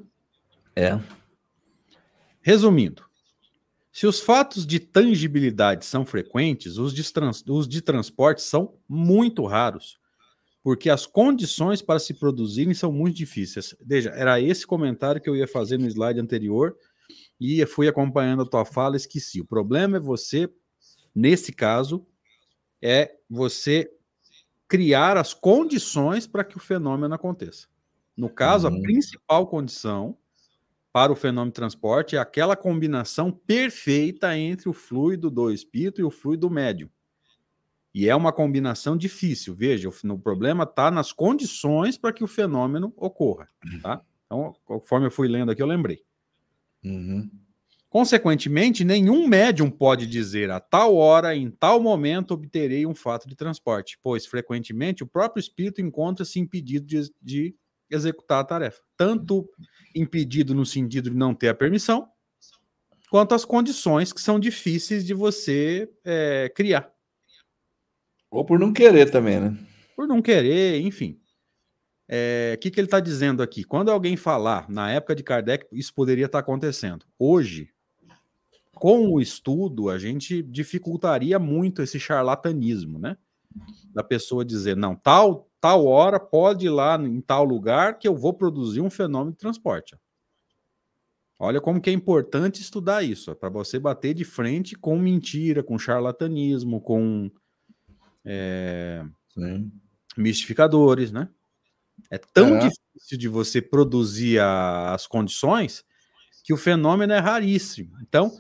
É. 0.75 0.99
Resumindo, 2.43 3.08
se 3.99 4.07
os 4.07 4.21
fatos 4.21 4.65
de 4.65 4.79
tangibilidade 4.79 5.85
são 5.85 6.07
frequentes, 6.07 6.79
os 6.79 6.95
de, 6.95 7.03
os 7.49 7.67
de 7.67 7.83
transporte 7.83 8.41
são 8.41 8.79
muito 8.89 9.45
raros, 9.45 9.99
porque 10.63 10.89
as 10.89 11.05
condições 11.05 11.83
para 11.83 11.99
se 11.99 12.15
produzirem 12.15 12.73
são 12.75 12.93
muito 12.93 13.17
difíceis. 13.17 13.75
Veja, 13.85 14.11
era 14.11 14.41
esse 14.41 14.65
comentário 14.65 15.21
que 15.21 15.29
eu 15.29 15.35
ia 15.35 15.49
fazer 15.49 15.79
no 15.79 15.89
slide 15.89 16.21
anterior 16.21 16.77
e 17.41 17.67
fui 17.67 17.89
acompanhando 17.89 18.43
a 18.43 18.49
tua 18.49 18.65
fala, 18.65 18.97
esqueci. 18.97 19.41
O 19.41 19.45
problema 19.45 19.97
é 19.97 20.01
você, 20.01 20.49
nesse 21.13 21.53
caso, 21.53 22.07
é 22.81 23.17
você 23.29 23.91
criar 24.69 25.17
as 25.17 25.35
condições 25.35 26.25
para 26.25 26.45
que 26.45 26.57
o 26.57 26.61
fenômeno 26.61 27.15
aconteça. 27.15 27.67
No 28.17 28.31
caso, 28.31 28.69
uhum. 28.69 28.79
a 28.79 28.81
principal 28.81 29.49
condição 29.49 30.17
para 30.99 31.13
o 31.13 31.15
fenômeno 31.15 31.53
de 31.53 31.55
transporte 31.55 32.17
é 32.17 32.19
aquela 32.19 32.57
combinação 32.57 33.31
perfeita 33.31 34.37
entre 34.37 34.69
o 34.69 34.73
fluido 34.73 35.31
do 35.31 35.49
espírito 35.49 36.01
e 36.01 36.05
o 36.05 36.11
fluido 36.11 36.51
médium. 36.51 36.91
E 37.95 38.09
é 38.09 38.17
uma 38.17 38.33
combinação 38.33 38.97
difícil. 38.97 39.55
Veja, 39.55 39.89
o, 39.89 40.19
problema 40.19 40.65
está 40.65 40.91
nas 40.91 41.13
condições 41.13 41.97
para 41.97 42.13
que 42.13 42.25
o 42.25 42.27
fenômeno 42.27 42.93
ocorra. 42.97 43.47
Tá? 43.81 44.03
Então, 44.27 44.57
conforme 44.65 45.07
eu 45.07 45.11
fui 45.13 45.29
lendo 45.29 45.53
aqui, 45.53 45.63
eu 45.63 45.69
lembrei. 45.69 46.03
Uhum. 46.85 47.31
Consequentemente, 47.89 48.83
nenhum 48.83 49.29
médium 49.29 49.71
pode 49.71 50.05
dizer 50.05 50.51
a 50.51 50.59
tal 50.59 50.97
hora, 50.97 51.33
em 51.33 51.49
tal 51.49 51.81
momento, 51.81 52.35
obterei 52.35 52.85
um 52.87 52.95
fato 52.95 53.29
de 53.29 53.37
transporte, 53.37 53.97
pois 54.03 54.27
frequentemente 54.27 55.05
o 55.05 55.07
próprio 55.07 55.41
espírito 55.41 55.81
encontra-se 55.81 56.41
impedido 56.41 56.85
de, 56.85 57.09
de 57.23 57.55
executar 57.91 58.41
a 58.41 58.45
tarefa. 58.45 58.81
Tanto 58.97 59.49
impedido 59.95 60.55
no 60.55 60.67
sentido 60.67 61.11
de 61.11 61.17
não 61.17 61.35
ter 61.35 61.49
a 61.49 61.55
permissão, 61.55 62.09
quanto 63.11 63.35
as 63.35 63.45
condições 63.45 64.13
que 64.13 64.21
são 64.21 64.39
difíceis 64.39 65.05
de 65.05 65.15
você 65.15 65.91
é, 66.05 66.51
criar. 66.55 66.93
Ou 68.31 68.45
por 68.45 68.59
não 68.59 68.73
querer 68.73 69.11
também, 69.11 69.41
né? 69.41 69.57
Por 69.97 70.07
não 70.07 70.21
querer, 70.21 70.81
enfim. 70.81 71.19
É, 72.09 72.51
o 72.53 72.55
é, 72.55 72.57
que, 72.57 72.71
que 72.71 72.81
ele 72.81 72.87
está 72.87 73.01
dizendo 73.01 73.43
aqui? 73.43 73.65
Quando 73.65 73.91
alguém 73.91 74.17
falar, 74.17 74.69
na 74.69 74.91
época 74.91 75.15
de 75.15 75.23
Kardec, 75.23 75.67
isso 75.73 75.93
poderia 75.95 76.27
estar 76.27 76.39
tá 76.39 76.41
acontecendo. 76.43 77.05
Hoje, 77.19 77.71
com 78.75 79.11
o 79.11 79.21
estudo, 79.21 79.91
a 79.91 79.99
gente 79.99 80.43
dificultaria 80.43 81.39
muito 81.39 81.83
esse 81.83 81.99
charlatanismo, 81.99 82.99
né? 82.99 83.17
Da 83.95 84.03
pessoa 84.03 84.45
dizer, 84.45 84.77
não, 84.77 84.95
tal 84.95 85.49
tal 85.61 85.87
hora 85.87 86.21
pode 86.21 86.67
ir 86.67 86.71
lá 86.71 86.97
em 86.97 87.21
tal 87.21 87.45
lugar 87.45 87.99
que 87.99 88.07
eu 88.07 88.17
vou 88.17 88.33
produzir 88.33 88.81
um 88.81 88.91
fenômeno 88.91 89.33
de 89.33 89.39
transporte. 89.39 89.97
Olha 91.39 91.61
como 91.61 91.81
que 91.81 91.89
é 91.89 91.93
importante 91.93 92.61
estudar 92.61 93.03
isso, 93.05 93.35
para 93.37 93.49
você 93.49 93.79
bater 93.79 94.13
de 94.13 94.25
frente 94.25 94.75
com 94.75 94.99
mentira, 94.99 95.63
com 95.63 95.79
charlatanismo, 95.79 96.81
com 96.81 97.31
é, 98.25 99.05
mistificadores, 100.17 101.13
né? 101.13 101.29
É 102.11 102.19
tão 102.19 102.57
é. 102.57 102.69
difícil 102.69 103.19
de 103.19 103.29
você 103.29 103.63
produzir 103.63 104.41
a, 104.41 104.95
as 104.95 105.07
condições 105.07 105.85
que 106.43 106.53
o 106.53 106.57
fenômeno 106.57 107.13
é 107.13 107.19
raríssimo. 107.19 107.97
Então, 108.03 108.33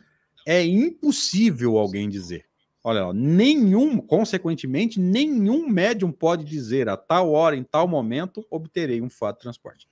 é 0.44 0.64
impossível 0.64 1.76
alguém 1.76 2.08
dizer. 2.08 2.47
Olha, 2.82 3.12
nenhum, 3.12 3.98
consequentemente, 3.98 5.00
nenhum 5.00 5.68
médium 5.68 6.12
pode 6.12 6.44
dizer 6.44 6.88
a 6.88 6.96
tal 6.96 7.32
hora, 7.32 7.56
em 7.56 7.64
tal 7.64 7.88
momento, 7.88 8.46
obterei 8.50 9.02
um 9.02 9.10
fato 9.10 9.36
de 9.36 9.42
transporte. 9.42 9.88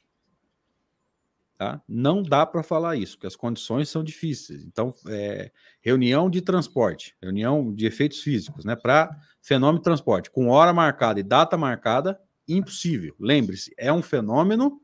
Tá? 1.59 1.83
Não 1.89 2.23
dá 2.23 2.45
para 2.45 2.63
falar 2.63 2.97
isso, 2.97 3.17
porque 3.17 3.27
as 3.27 3.35
condições 3.35 3.89
são 3.89 4.05
difíceis. 4.05 4.63
Então, 4.63 4.95
é, 5.09 5.51
reunião 5.81 6.29
de 6.29 6.43
transporte, 6.43 7.17
reunião 7.21 7.75
de 7.75 7.87
efeitos 7.87 8.21
físicos, 8.21 8.65
né, 8.65 8.77
para 8.77 9.19
fenômeno 9.41 9.79
de 9.79 9.85
transporte, 9.85 10.31
com 10.31 10.49
hora 10.49 10.73
marcada 10.73 11.19
e 11.19 11.23
data 11.23 11.57
marcada, 11.57 12.21
impossível. 12.47 13.15
Lembre-se, 13.19 13.75
é 13.79 13.91
um 13.91 14.03
fenômeno 14.03 14.81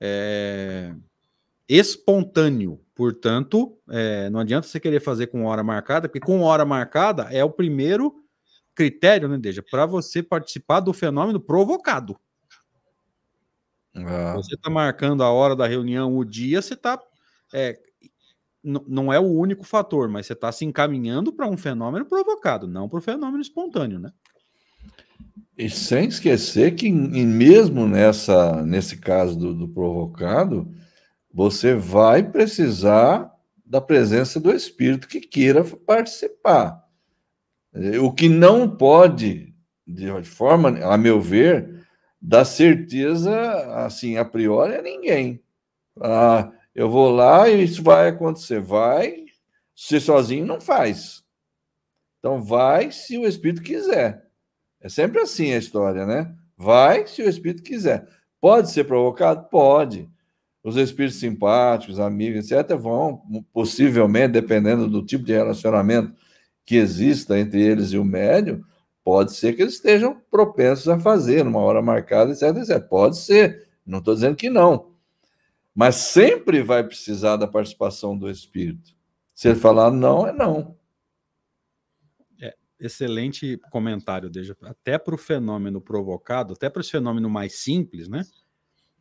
é, 0.00 0.92
espontâneo. 1.68 2.83
Portanto, 2.94 3.76
é, 3.90 4.30
não 4.30 4.40
adianta 4.40 4.68
você 4.68 4.78
querer 4.78 5.00
fazer 5.00 5.26
com 5.26 5.44
hora 5.44 5.64
marcada, 5.64 6.08
porque 6.08 6.24
com 6.24 6.42
hora 6.42 6.64
marcada 6.64 7.24
é 7.30 7.42
o 7.42 7.50
primeiro 7.50 8.14
critério, 8.74 9.28
né, 9.28 9.38
Deja, 9.38 9.62
para 9.68 9.86
você 9.86 10.22
participar 10.22 10.80
do 10.80 10.92
fenômeno 10.92 11.40
provocado. 11.40 12.16
Ah. 13.94 14.34
Você 14.36 14.54
está 14.54 14.68
marcando 14.68 15.22
a 15.22 15.30
hora 15.30 15.54
da 15.54 15.66
reunião, 15.66 16.16
o 16.16 16.24
dia, 16.24 16.60
você 16.60 16.74
está. 16.74 17.00
É, 17.52 17.78
não 18.62 19.12
é 19.12 19.20
o 19.20 19.30
único 19.30 19.62
fator, 19.62 20.08
mas 20.08 20.26
você 20.26 20.32
está 20.32 20.50
se 20.50 20.64
encaminhando 20.64 21.32
para 21.32 21.46
um 21.46 21.56
fenômeno 21.56 22.06
provocado, 22.06 22.66
não 22.66 22.88
para 22.88 22.98
o 22.98 23.02
fenômeno 23.02 23.42
espontâneo, 23.42 23.98
né? 23.98 24.10
E 25.56 25.68
sem 25.70 26.08
esquecer 26.08 26.74
que, 26.74 26.90
mesmo 26.90 27.86
nessa, 27.86 28.64
nesse 28.64 28.96
caso 28.96 29.38
do, 29.38 29.54
do 29.54 29.68
provocado, 29.68 30.68
você 31.34 31.74
vai 31.74 32.22
precisar 32.22 33.34
da 33.66 33.80
presença 33.80 34.38
do 34.38 34.54
espírito 34.54 35.08
que 35.08 35.20
queira 35.20 35.64
participar. 35.64 36.80
O 38.00 38.12
que 38.12 38.28
não 38.28 38.70
pode, 38.70 39.52
de 39.84 40.22
forma, 40.22 40.78
a 40.84 40.96
meu 40.96 41.20
ver, 41.20 41.84
dar 42.22 42.44
certeza, 42.44 43.34
assim, 43.84 44.16
a 44.16 44.24
priori, 44.24 44.76
a 44.76 44.82
ninguém. 44.82 45.42
Ah, 46.00 46.52
eu 46.72 46.88
vou 46.88 47.10
lá 47.10 47.48
e 47.48 47.64
isso 47.64 47.82
vai 47.82 48.08
acontecer. 48.08 48.60
Vai, 48.60 49.24
você 49.74 49.98
sozinho 49.98 50.46
não 50.46 50.60
faz. 50.60 51.24
Então, 52.20 52.40
vai 52.40 52.92
se 52.92 53.18
o 53.18 53.26
espírito 53.26 53.60
quiser. 53.60 54.24
É 54.80 54.88
sempre 54.88 55.20
assim 55.20 55.52
a 55.52 55.58
história, 55.58 56.06
né? 56.06 56.32
Vai 56.56 57.08
se 57.08 57.22
o 57.22 57.28
espírito 57.28 57.64
quiser. 57.64 58.06
Pode 58.40 58.70
ser 58.70 58.84
provocado? 58.84 59.48
Pode. 59.48 60.08
Os 60.64 60.76
espíritos 60.76 61.20
simpáticos, 61.20 62.00
amigos, 62.00 62.50
etc., 62.50 62.74
vão, 62.74 63.20
possivelmente, 63.52 64.32
dependendo 64.32 64.88
do 64.88 65.04
tipo 65.04 65.22
de 65.22 65.34
relacionamento 65.34 66.14
que 66.64 66.76
exista 66.76 67.38
entre 67.38 67.62
eles 67.62 67.92
e 67.92 67.98
o 67.98 68.04
médium, 68.04 68.64
pode 69.04 69.34
ser 69.34 69.52
que 69.52 69.60
eles 69.60 69.74
estejam 69.74 70.18
propensos 70.30 70.88
a 70.88 70.98
fazer 70.98 71.44
numa 71.44 71.60
hora 71.60 71.82
marcada, 71.82 72.32
etc, 72.32 72.56
etc. 72.56 72.82
Pode 72.88 73.18
ser, 73.18 73.68
não 73.84 73.98
estou 73.98 74.14
dizendo 74.14 74.36
que 74.36 74.48
não. 74.48 74.94
Mas 75.74 75.96
sempre 75.96 76.62
vai 76.62 76.82
precisar 76.82 77.36
da 77.36 77.46
participação 77.46 78.16
do 78.16 78.30
espírito. 78.30 78.94
Se 79.34 79.48
ele 79.48 79.60
falar 79.60 79.90
não, 79.90 80.26
é 80.26 80.32
não. 80.32 80.78
É, 82.40 82.54
excelente 82.80 83.58
comentário, 83.70 84.30
desde 84.30 84.56
até 84.62 84.96
para 84.96 85.14
o 85.14 85.18
fenômeno 85.18 85.78
provocado, 85.78 86.54
até 86.54 86.70
para 86.70 86.80
esse 86.80 86.92
fenômeno 86.92 87.28
mais 87.28 87.56
simples, 87.56 88.08
né? 88.08 88.22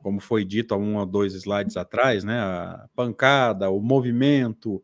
Como 0.04 0.20
foi 0.20 0.44
dito 0.44 0.74
há 0.74 0.78
um 0.78 0.98
ou 0.98 1.06
dois 1.06 1.34
slides 1.34 1.78
atrás, 1.78 2.24
né? 2.24 2.38
A 2.38 2.88
pancada, 2.96 3.70
o 3.70 3.80
movimento. 3.80 4.84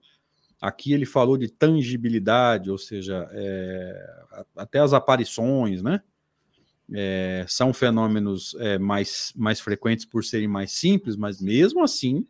Aqui 0.61 0.93
ele 0.93 1.05
falou 1.05 1.37
de 1.37 1.49
tangibilidade, 1.49 2.71
ou 2.71 2.77
seja, 2.77 3.29
é, 3.31 4.09
até 4.55 4.79
as 4.79 4.93
aparições, 4.93 5.83
né? 5.83 6.01
É, 6.91 7.45
são 7.47 7.71
fenômenos 7.73 8.55
é, 8.59 8.79
mais, 8.79 9.31
mais 9.35 9.59
frequentes 9.59 10.05
por 10.05 10.23
serem 10.23 10.47
mais 10.47 10.71
simples, 10.71 11.15
mas 11.15 11.39
mesmo 11.39 11.83
assim 11.83 12.25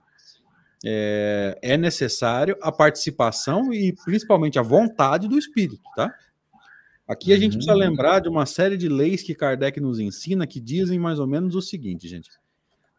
é, 0.84 1.58
é 1.62 1.78
necessário 1.78 2.58
a 2.62 2.72
participação 2.72 3.74
e 3.74 3.94
principalmente 4.04 4.60
a 4.60 4.62
vontade 4.64 5.28
do 5.28 5.38
espírito, 5.38 5.82
tá? 5.96 6.14
Aqui 7.10 7.34
a 7.34 7.38
gente 7.38 7.54
precisa 7.54 7.74
uhum. 7.74 7.80
lembrar 7.80 8.20
de 8.20 8.30
uma 8.30 8.46
série 8.46 8.78
de 8.78 8.88
leis 8.88 9.24
que 9.24 9.34
Kardec 9.34 9.80
nos 9.82 9.98
ensina 9.98 10.46
que 10.46 10.60
dizem 10.60 11.00
mais 11.00 11.18
ou 11.18 11.26
menos 11.26 11.56
o 11.56 11.62
seguinte, 11.62 12.08
gente. 12.08 12.30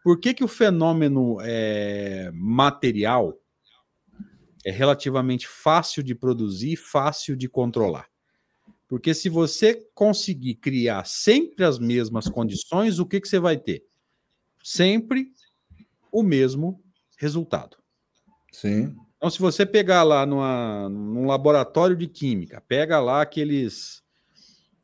Por 0.03 0.19
que, 0.19 0.33
que 0.33 0.45
o 0.45 0.49
fenômeno 0.49 1.39
é, 1.43 2.31
material 2.33 3.39
é 4.65 4.71
relativamente 4.71 5.47
fácil 5.47 6.03
de 6.03 6.15
produzir, 6.15 6.77
fácil 6.77 7.37
de 7.37 7.49
controlar? 7.49 8.09
Porque 8.89 9.15
se 9.15 9.29
você 9.29 9.87
conseguir 9.95 10.57
criar 10.57 11.07
sempre 11.07 11.65
as 11.65 11.79
mesmas 11.79 12.29
condições, 12.29 12.99
o 12.99 13.07
que, 13.07 13.21
que 13.21 13.29
você 13.29 13.39
vai 13.39 13.57
ter? 13.57 13.85
Sempre 14.65 15.33
o 16.11 16.23
mesmo 16.23 16.83
resultado. 17.17 17.77
Sim. 18.51 18.97
Então, 19.17 19.31
se 19.31 19.39
você 19.39 19.65
pegar 19.67 20.03
lá 20.03 20.25
numa, 20.25 20.89
num 20.89 21.27
laboratório 21.27 21.95
de 21.95 22.09
química, 22.09 22.61
pega 22.67 22.99
lá 22.99 23.21
aqueles 23.21 24.00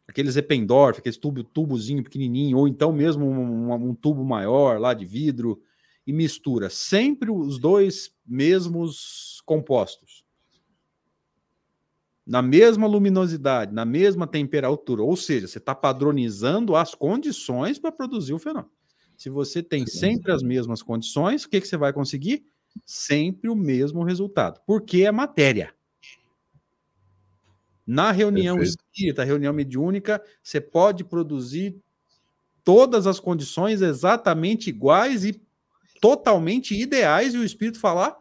aqueles 0.08 0.36
Eppendorf, 0.36 0.98
aqueles 0.98 1.18
tubo, 1.18 1.42
tubozinho 1.42 2.02
pequenininho, 2.02 2.58
ou 2.58 2.68
então 2.68 2.92
mesmo 2.92 3.26
um, 3.26 3.72
um, 3.72 3.94
tubo 3.94 4.24
maior 4.24 4.78
lá 4.80 4.94
de 4.94 5.04
vidro, 5.04 5.60
e 6.06 6.12
mistura 6.12 6.70
sempre 6.70 7.30
os 7.30 7.58
dois 7.58 8.12
mesmos 8.24 9.42
compostos. 9.44 10.24
Na 12.24 12.42
mesma 12.42 12.86
luminosidade, 12.86 13.72
na 13.72 13.84
mesma 13.84 14.26
temperatura, 14.26 15.02
ou 15.02 15.16
seja, 15.16 15.48
você 15.48 15.58
está 15.58 15.74
padronizando 15.74 16.74
as 16.76 16.94
condições 16.94 17.78
para 17.78 17.92
produzir 17.92 18.34
o 18.34 18.38
fenômeno. 18.38 18.70
Se 19.16 19.30
você 19.30 19.62
tem 19.62 19.86
sempre 19.86 20.30
as 20.30 20.42
mesmas 20.42 20.82
condições, 20.82 21.44
o 21.44 21.48
que, 21.48 21.60
que 21.60 21.66
você 21.66 21.76
vai 21.76 21.92
conseguir? 21.92 22.44
Sempre 22.84 23.48
o 23.48 23.56
mesmo 23.56 24.04
resultado, 24.04 24.60
porque 24.66 25.02
é 25.02 25.12
matéria. 25.12 25.75
Na 27.86 28.10
reunião 28.10 28.56
Perfeito. 28.56 28.80
espírita, 28.80 29.24
reunião 29.24 29.52
mediúnica, 29.52 30.22
você 30.42 30.60
pode 30.60 31.04
produzir 31.04 31.80
todas 32.64 33.06
as 33.06 33.20
condições 33.20 33.80
exatamente 33.80 34.68
iguais 34.68 35.24
e 35.24 35.40
totalmente 36.00 36.74
ideais, 36.74 37.32
e 37.34 37.38
o 37.38 37.44
espírito 37.44 37.78
falar: 37.78 38.16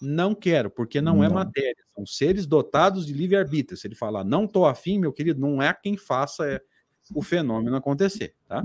não 0.00 0.34
quero, 0.34 0.70
porque 0.70 1.00
não, 1.00 1.22
é 1.22 1.28
não. 1.28 1.38
é 1.38 1.44
matéria. 1.44 1.76
São 1.94 2.06
seres 2.06 2.46
dotados 2.46 3.06
de 3.06 3.12
livre-arbítrio. 3.12 3.76
Se 3.76 3.86
ele 3.86 3.94
falar, 3.94 4.24
não 4.24 4.46
estou 4.46 4.66
afim, 4.66 4.98
meu 4.98 5.12
querido, 5.12 5.40
não 5.40 5.62
é 5.62 5.72
quem 5.74 5.96
faça 5.96 6.46
é, 6.46 6.60
o 7.14 7.22
fenômeno 7.22 7.76
acontecer, 7.76 8.34
tá? 8.48 8.64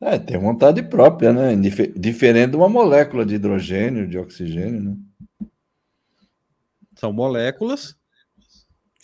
É, 0.00 0.18
tem 0.18 0.38
vontade 0.38 0.82
própria, 0.82 1.32
né? 1.32 1.56
Diferente 1.96 2.50
de 2.50 2.56
uma 2.56 2.68
molécula 2.68 3.24
de 3.24 3.36
hidrogênio, 3.36 4.06
de 4.06 4.18
oxigênio, 4.18 4.80
né? 4.80 4.96
São 6.96 7.12
moléculas, 7.12 7.96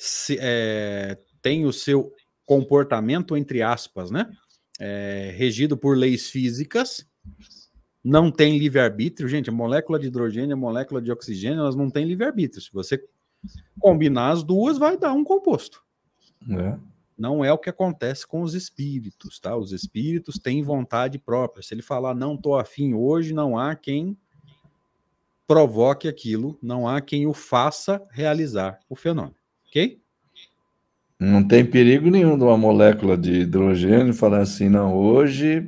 se, 0.00 0.38
é, 0.40 1.18
tem 1.42 1.66
o 1.66 1.72
seu 1.72 2.12
comportamento, 2.46 3.36
entre 3.36 3.60
aspas, 3.62 4.12
né? 4.12 4.30
É, 4.78 5.34
regido 5.36 5.76
por 5.76 5.96
leis 5.96 6.30
físicas, 6.30 7.04
não 8.02 8.30
tem 8.30 8.56
livre-arbítrio. 8.56 9.28
Gente, 9.28 9.50
a 9.50 9.52
molécula 9.52 9.98
de 9.98 10.06
hidrogênio, 10.06 10.54
a 10.54 10.58
molécula 10.58 11.02
de 11.02 11.10
oxigênio, 11.10 11.58
elas 11.58 11.74
não 11.74 11.90
têm 11.90 12.06
livre-arbítrio. 12.06 12.62
Se 12.62 12.72
você 12.72 13.04
combinar 13.80 14.30
as 14.30 14.44
duas, 14.44 14.78
vai 14.78 14.96
dar 14.96 15.12
um 15.12 15.24
composto. 15.24 15.82
É. 16.48 16.78
Não 17.18 17.44
é 17.44 17.52
o 17.52 17.58
que 17.58 17.68
acontece 17.68 18.24
com 18.24 18.42
os 18.42 18.54
espíritos, 18.54 19.40
tá? 19.40 19.56
Os 19.56 19.72
espíritos 19.72 20.38
têm 20.38 20.62
vontade 20.62 21.18
própria. 21.18 21.62
Se 21.64 21.74
ele 21.74 21.82
falar 21.82 22.14
não 22.14 22.36
tô 22.36 22.54
afim 22.54 22.94
hoje, 22.94 23.34
não 23.34 23.58
há 23.58 23.74
quem 23.74 24.16
provoque 25.44 26.06
aquilo, 26.06 26.56
não 26.62 26.86
há 26.86 27.00
quem 27.00 27.26
o 27.26 27.32
faça 27.32 28.06
realizar 28.12 28.78
o 28.88 28.94
fenômeno, 28.94 29.34
ok? 29.68 30.00
Não 31.20 31.46
tem 31.46 31.64
perigo 31.64 32.10
nenhum 32.10 32.38
de 32.38 32.44
uma 32.44 32.56
molécula 32.56 33.16
de 33.16 33.40
hidrogênio 33.40 34.14
falar 34.14 34.40
assim, 34.40 34.68
não, 34.68 34.96
hoje 34.96 35.66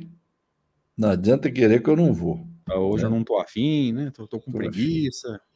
não 0.97 1.09
adianta 1.09 1.51
querer 1.51 1.81
que 1.81 1.89
eu 1.89 1.95
não 1.95 2.13
vou. 2.13 2.45
Ah, 2.65 2.79
hoje 2.79 3.03
né? 3.03 3.09
eu 3.09 3.11
não 3.11 3.23
tô 3.23 3.37
afim, 3.37 3.91
né? 3.91 4.11
Tô, 4.11 4.27
tô 4.27 4.39
com 4.39 4.51
tô 4.51 4.57
preguiça. 4.57 5.35
Afim. 5.35 5.51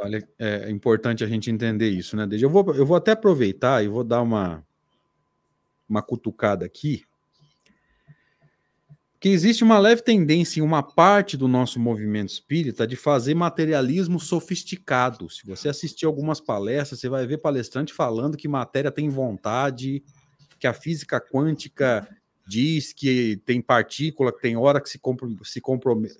Olha, 0.00 0.26
é 0.38 0.70
importante 0.70 1.22
a 1.22 1.26
gente 1.26 1.50
entender 1.50 1.90
isso, 1.90 2.16
né, 2.16 2.26
Desde 2.26 2.46
eu 2.46 2.50
vou, 2.50 2.74
eu 2.74 2.86
vou 2.86 2.96
até 2.96 3.12
aproveitar 3.12 3.84
e 3.84 3.88
vou 3.88 4.02
dar 4.02 4.22
uma, 4.22 4.66
uma 5.86 6.02
cutucada 6.02 6.64
aqui, 6.64 7.04
que 9.22 9.28
existe 9.28 9.62
uma 9.62 9.78
leve 9.78 10.02
tendência 10.02 10.58
em 10.58 10.64
uma 10.64 10.82
parte 10.82 11.36
do 11.36 11.46
nosso 11.46 11.78
movimento 11.78 12.30
espírita 12.30 12.84
de 12.84 12.96
fazer 12.96 13.36
materialismo 13.36 14.18
sofisticado. 14.18 15.30
Se 15.30 15.46
você 15.46 15.68
assistir 15.68 16.06
algumas 16.06 16.40
palestras, 16.40 16.98
você 16.98 17.08
vai 17.08 17.24
ver 17.24 17.38
palestrante 17.38 17.94
falando 17.94 18.36
que 18.36 18.48
matéria 18.48 18.90
tem 18.90 19.08
vontade, 19.08 20.02
que 20.58 20.66
a 20.66 20.74
física 20.74 21.20
quântica 21.20 22.04
diz 22.48 22.92
que 22.92 23.40
tem 23.46 23.62
partícula, 23.62 24.32
que 24.32 24.42
tem 24.42 24.56
hora 24.56 24.80
que 24.80 24.88
se, 24.90 25.00
se, 25.44 25.62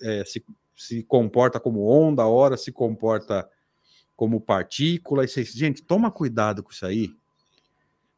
é, 0.02 0.24
se, 0.24 0.44
se 0.76 1.02
comporta 1.02 1.58
como 1.58 1.84
onda, 1.84 2.24
hora 2.24 2.56
se 2.56 2.70
comporta 2.70 3.48
como 4.14 4.40
partícula. 4.40 5.26
Gente, 5.26 5.82
toma 5.82 6.08
cuidado 6.08 6.62
com 6.62 6.70
isso 6.70 6.86
aí, 6.86 7.10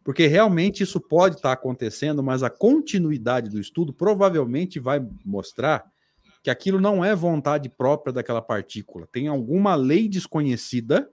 porque 0.04 0.26
realmente 0.26 0.82
isso 0.82 1.00
pode 1.00 1.36
estar 1.36 1.50
acontecendo, 1.50 2.22
mas 2.22 2.42
a 2.42 2.50
continuidade 2.50 3.48
do 3.48 3.58
estudo 3.58 3.90
provavelmente 3.90 4.78
vai 4.78 5.04
mostrar 5.24 5.90
que 6.42 6.50
aquilo 6.50 6.78
não 6.78 7.02
é 7.02 7.16
vontade 7.16 7.70
própria 7.70 8.12
daquela 8.12 8.42
partícula. 8.42 9.08
Tem 9.10 9.28
alguma 9.28 9.74
lei 9.74 10.06
desconhecida 10.06 11.10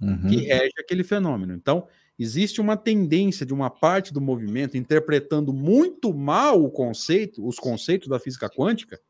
uhum. 0.00 0.28
que 0.28 0.36
rege 0.38 0.74
aquele 0.80 1.04
fenômeno. 1.04 1.54
Então, 1.54 1.86
existe 2.18 2.60
uma 2.60 2.76
tendência 2.76 3.46
de 3.46 3.54
uma 3.54 3.70
parte 3.70 4.12
do 4.12 4.20
movimento 4.20 4.76
interpretando 4.76 5.52
muito 5.52 6.12
mal 6.12 6.64
o 6.64 6.68
conceito, 6.68 7.46
os 7.46 7.56
conceitos 7.56 8.08
da 8.08 8.18
física 8.18 8.50
quântica, 8.50 9.00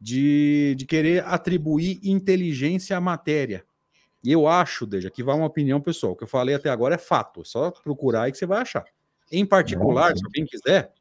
de, 0.00 0.74
de 0.76 0.84
querer 0.84 1.24
atribuir 1.24 2.00
inteligência 2.02 2.96
à 2.96 3.00
matéria. 3.00 3.64
E 4.28 4.32
eu 4.32 4.46
acho, 4.46 4.84
Deja, 4.84 5.10
que 5.10 5.22
vai 5.22 5.34
uma 5.34 5.46
opinião 5.46 5.80
pessoal. 5.80 6.12
O 6.12 6.16
que 6.16 6.22
eu 6.22 6.28
falei 6.28 6.54
até 6.54 6.68
agora 6.68 6.96
é 6.96 6.98
fato. 6.98 7.40
É 7.40 7.44
só 7.46 7.70
procurar 7.70 8.24
aí 8.24 8.30
que 8.30 8.36
você 8.36 8.44
vai 8.44 8.60
achar. 8.60 8.84
Em 9.32 9.46
particular, 9.46 10.14
se 10.14 10.22
alguém 10.22 10.44
quiser, 10.44 10.92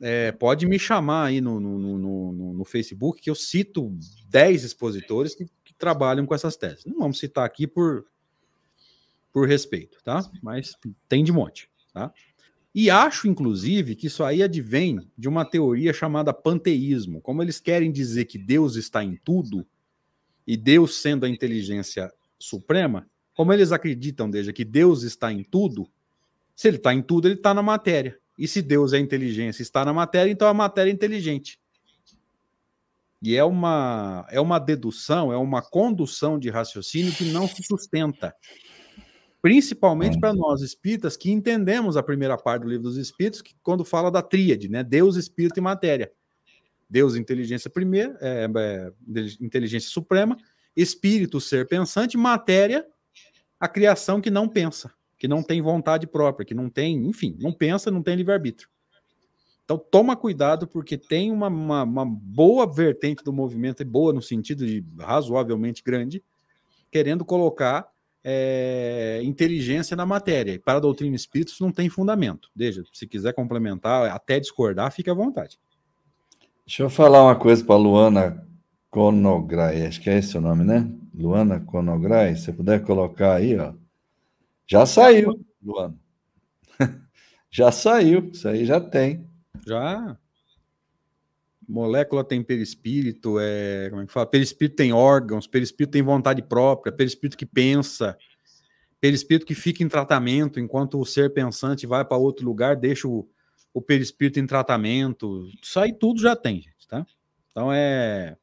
é, 0.00 0.32
pode 0.32 0.66
me 0.66 0.76
chamar 0.76 1.26
aí 1.26 1.40
no, 1.40 1.60
no, 1.60 1.78
no, 1.78 2.52
no, 2.54 2.64
Facebook, 2.64 3.22
que 3.22 3.30
eu 3.30 3.36
cito 3.36 3.96
10 4.28 4.64
expositores 4.64 5.36
que, 5.36 5.46
que, 5.62 5.72
trabalham 5.72 6.26
com 6.26 6.34
essas 6.34 6.56
teses. 6.56 6.84
Não 6.84 6.98
vamos 6.98 7.20
citar 7.20 7.46
aqui 7.46 7.64
por, 7.64 8.06
por 9.32 9.46
respeito, 9.46 10.02
tá? 10.02 10.28
Mas 10.42 10.76
tem 11.08 11.22
de 11.22 11.30
monte, 11.30 11.70
tá? 11.94 12.12
E 12.74 12.90
acho, 12.90 13.28
inclusive, 13.28 13.94
que 13.94 14.08
isso 14.08 14.24
aí 14.24 14.42
advém 14.42 14.98
de 15.16 15.28
uma 15.28 15.44
teoria 15.44 15.92
chamada 15.92 16.34
panteísmo. 16.34 17.20
Como 17.20 17.40
eles 17.40 17.60
querem 17.60 17.92
dizer 17.92 18.24
que 18.24 18.36
Deus 18.36 18.74
está 18.74 19.04
em 19.04 19.14
tudo, 19.14 19.64
e 20.46 20.56
Deus 20.56 20.96
sendo 20.96 21.24
a 21.24 21.28
inteligência 21.28 22.12
suprema, 22.38 23.06
como 23.34 23.52
eles 23.52 23.72
acreditam, 23.72 24.28
desde 24.30 24.52
que 24.52 24.64
Deus 24.64 25.02
está 25.02 25.32
em 25.32 25.42
tudo, 25.42 25.88
se 26.54 26.68
ele 26.68 26.76
está 26.76 26.92
em 26.92 27.02
tudo, 27.02 27.28
ele 27.28 27.34
está 27.34 27.54
na 27.54 27.62
matéria. 27.62 28.18
E 28.38 28.48
se 28.48 28.62
Deus 28.62 28.92
é 28.92 28.98
inteligência 28.98 29.62
está 29.62 29.84
na 29.84 29.92
matéria, 29.92 30.30
então 30.30 30.48
a 30.48 30.54
matéria 30.54 30.90
é 30.90 30.94
inteligente. 30.94 31.58
E 33.22 33.36
é 33.36 33.44
uma, 33.44 34.26
é 34.30 34.40
uma 34.40 34.58
dedução, 34.58 35.32
é 35.32 35.36
uma 35.36 35.62
condução 35.62 36.38
de 36.38 36.50
raciocínio 36.50 37.12
que 37.12 37.26
não 37.26 37.46
se 37.46 37.62
sustenta. 37.62 38.34
Principalmente 39.40 40.18
para 40.18 40.34
nós 40.34 40.60
espíritas 40.60 41.16
que 41.16 41.30
entendemos 41.30 41.96
a 41.96 42.02
primeira 42.02 42.36
parte 42.36 42.62
do 42.62 42.68
livro 42.68 42.84
dos 42.84 42.96
espíritos, 42.96 43.40
que 43.42 43.54
quando 43.62 43.84
fala 43.84 44.10
da 44.10 44.22
tríade, 44.22 44.68
né? 44.68 44.82
Deus, 44.82 45.16
espírito 45.16 45.58
e 45.58 45.60
matéria. 45.60 46.12
Deus, 46.92 47.16
inteligência 47.16 47.70
primeira, 47.70 48.18
é, 48.20 48.46
é, 48.54 48.92
inteligência 49.40 49.90
suprema, 49.90 50.36
espírito, 50.76 51.40
ser 51.40 51.66
pensante, 51.66 52.18
matéria, 52.18 52.86
a 53.58 53.66
criação 53.66 54.20
que 54.20 54.30
não 54.30 54.46
pensa, 54.46 54.92
que 55.18 55.26
não 55.26 55.42
tem 55.42 55.62
vontade 55.62 56.06
própria, 56.06 56.44
que 56.44 56.52
não 56.52 56.68
tem, 56.68 57.06
enfim, 57.06 57.34
não 57.40 57.50
pensa, 57.50 57.90
não 57.90 58.02
tem 58.02 58.14
livre-arbítrio. 58.14 58.68
Então 59.64 59.78
toma 59.78 60.14
cuidado, 60.14 60.68
porque 60.68 60.98
tem 60.98 61.32
uma, 61.32 61.48
uma, 61.48 61.82
uma 61.82 62.04
boa 62.04 62.70
vertente 62.70 63.24
do 63.24 63.32
movimento, 63.32 63.80
e 63.80 63.86
boa 63.86 64.12
no 64.12 64.20
sentido 64.20 64.66
de 64.66 64.84
razoavelmente 64.98 65.82
grande, 65.82 66.22
querendo 66.90 67.24
colocar 67.24 67.88
é, 68.22 69.22
inteligência 69.24 69.96
na 69.96 70.04
matéria. 70.04 70.60
Para 70.62 70.76
a 70.76 70.80
doutrina 70.80 71.16
espírita 71.16 71.52
isso 71.52 71.64
não 71.64 71.72
tem 71.72 71.88
fundamento. 71.88 72.50
Veja, 72.54 72.84
se 72.92 73.06
quiser 73.06 73.32
complementar, 73.32 74.10
até 74.10 74.38
discordar, 74.38 74.92
fique 74.92 75.08
à 75.08 75.14
vontade. 75.14 75.58
Deixa 76.66 76.84
eu 76.84 76.90
falar 76.90 77.24
uma 77.24 77.36
coisa 77.36 77.64
para 77.64 77.76
Luana 77.76 78.46
Conograi, 78.88 79.86
acho 79.86 80.00
que 80.00 80.08
é 80.08 80.18
esse 80.18 80.36
o 80.38 80.40
nome, 80.40 80.64
né? 80.64 80.88
Luana 81.12 81.58
Conograi, 81.58 82.36
se 82.36 82.52
puder 82.52 82.82
colocar 82.84 83.34
aí, 83.34 83.58
ó. 83.58 83.74
Já 84.66 84.86
saiu, 84.86 85.44
Luana. 85.62 85.96
já 87.50 87.72
saiu, 87.72 88.30
isso 88.32 88.48
aí 88.48 88.64
já 88.64 88.80
tem. 88.80 89.28
Já. 89.66 90.16
Molécula 91.68 92.22
tem 92.22 92.42
perispírito, 92.42 93.38
é, 93.40 93.88
como 93.90 94.02
é 94.02 94.06
que 94.06 94.12
fala? 94.12 94.26
Perispírito 94.26 94.76
tem 94.76 94.92
órgãos, 94.92 95.46
perispírito 95.46 95.92
tem 95.92 96.02
vontade 96.02 96.42
própria, 96.42 96.92
perispírito 96.92 97.36
que 97.36 97.46
pensa, 97.46 98.16
perispírito 99.00 99.46
que 99.46 99.54
fica 99.54 99.82
em 99.82 99.88
tratamento, 99.88 100.60
enquanto 100.60 101.00
o 101.00 101.04
ser 101.04 101.32
pensante 101.32 101.86
vai 101.86 102.04
para 102.04 102.16
outro 102.16 102.44
lugar, 102.44 102.76
deixa 102.76 103.08
o, 103.08 103.28
o 103.72 103.80
perispírito 103.80 104.38
em 104.38 104.46
tratamento. 104.46 105.48
Isso 105.62 105.78
aí 105.80 105.92
tudo 105.92 106.20
já 106.20 106.36
tem, 106.36 106.60
gente, 106.60 106.86
tá? 106.88 107.06
Então 107.50 107.72
é, 107.72 108.36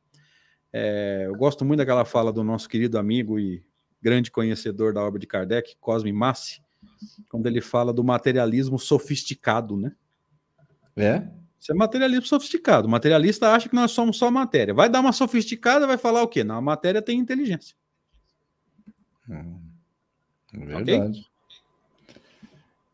é, 0.71 1.23
eu 1.25 1.35
gosto 1.35 1.65
muito 1.65 1.79
daquela 1.79 2.05
fala 2.05 2.31
do 2.31 2.43
nosso 2.43 2.67
querido 2.69 2.97
amigo 2.97 3.39
e 3.39 3.63
grande 4.01 4.31
conhecedor 4.31 4.93
da 4.93 5.03
obra 5.03 5.19
de 5.19 5.27
Kardec, 5.27 5.75
Cosme 5.79 6.11
Massi, 6.11 6.61
quando 7.27 7.47
ele 7.47 7.61
fala 7.61 7.93
do 7.93 8.03
materialismo 8.03 8.79
sofisticado, 8.79 9.75
né? 9.77 9.93
É? 10.95 11.27
Isso 11.59 11.71
é 11.71 11.75
materialismo 11.75 12.25
sofisticado. 12.25 12.87
O 12.87 12.91
materialista 12.91 13.51
acha 13.51 13.67
que 13.67 13.75
nós 13.75 13.91
somos 13.91 14.17
só 14.17 14.31
matéria. 14.31 14.73
Vai 14.73 14.89
dar 14.89 15.01
uma 15.01 15.11
sofisticada, 15.11 15.85
vai 15.85 15.97
falar 15.97 16.23
o 16.23 16.27
quê? 16.27 16.43
Não, 16.43 16.55
a 16.55 16.61
matéria 16.61 17.01
tem 17.01 17.19
inteligência. 17.19 17.75
Hum, 19.29 19.59
verdade. 20.53 21.19
Okay? 21.19 21.25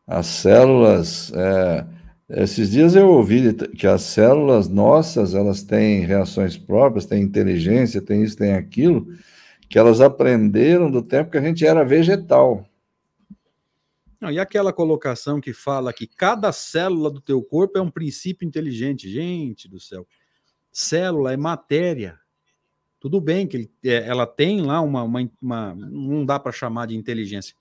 As 0.08 0.26
células. 0.26 1.32
É, 1.34 1.86
esses 2.30 2.71
dias 2.71 2.95
eu 2.95 3.07
ouvi 3.07 3.53
que 3.53 3.86
as 3.86 4.01
células 4.01 4.67
nossas 4.67 5.36
elas 5.36 5.63
têm 5.63 6.01
reações 6.05 6.57
próprias, 6.57 7.05
têm 7.05 7.21
inteligência, 7.21 8.01
têm 8.01 8.23
isso, 8.23 8.38
têm 8.38 8.53
aquilo, 8.53 9.07
que 9.69 9.78
elas 9.78 10.01
aprenderam 10.01 10.89
do 10.89 11.01
tempo 11.03 11.32
que 11.32 11.38
a 11.38 11.41
gente 11.41 11.65
era 11.65 11.84
vegetal. 11.84 12.67
Não, 14.19 14.32
e 14.32 14.39
aquela 14.39 14.73
colocação 14.73 15.39
que 15.39 15.53
fala 15.53 15.93
que 15.93 16.07
cada 16.07 16.51
célula 16.51 17.11
do 17.11 17.21
teu 17.21 17.43
corpo 17.43 17.78
é 17.78 17.82
um 17.82 17.91
princípio 17.91 18.47
inteligente. 18.47 19.07
Gente 19.07 19.67
do 19.67 19.80
céu. 19.80 20.07
Célula 20.71 21.34
é 21.34 21.38
matéria. 21.38 22.19
Tudo 22.99 23.21
bem 23.21 23.45
que 23.45 23.57
ele, 23.57 23.71
é, 23.84 24.07
ela 24.07 24.26
tem 24.26 24.61
lá 24.61 24.82
uma, 24.82 25.03
uma, 25.03 25.30
uma 25.39 25.76
não 25.76 26.26
dá 26.26 26.39
para 26.39 26.51
chamar 26.51 26.88
de 26.88 26.95
inteligência. 26.95 27.55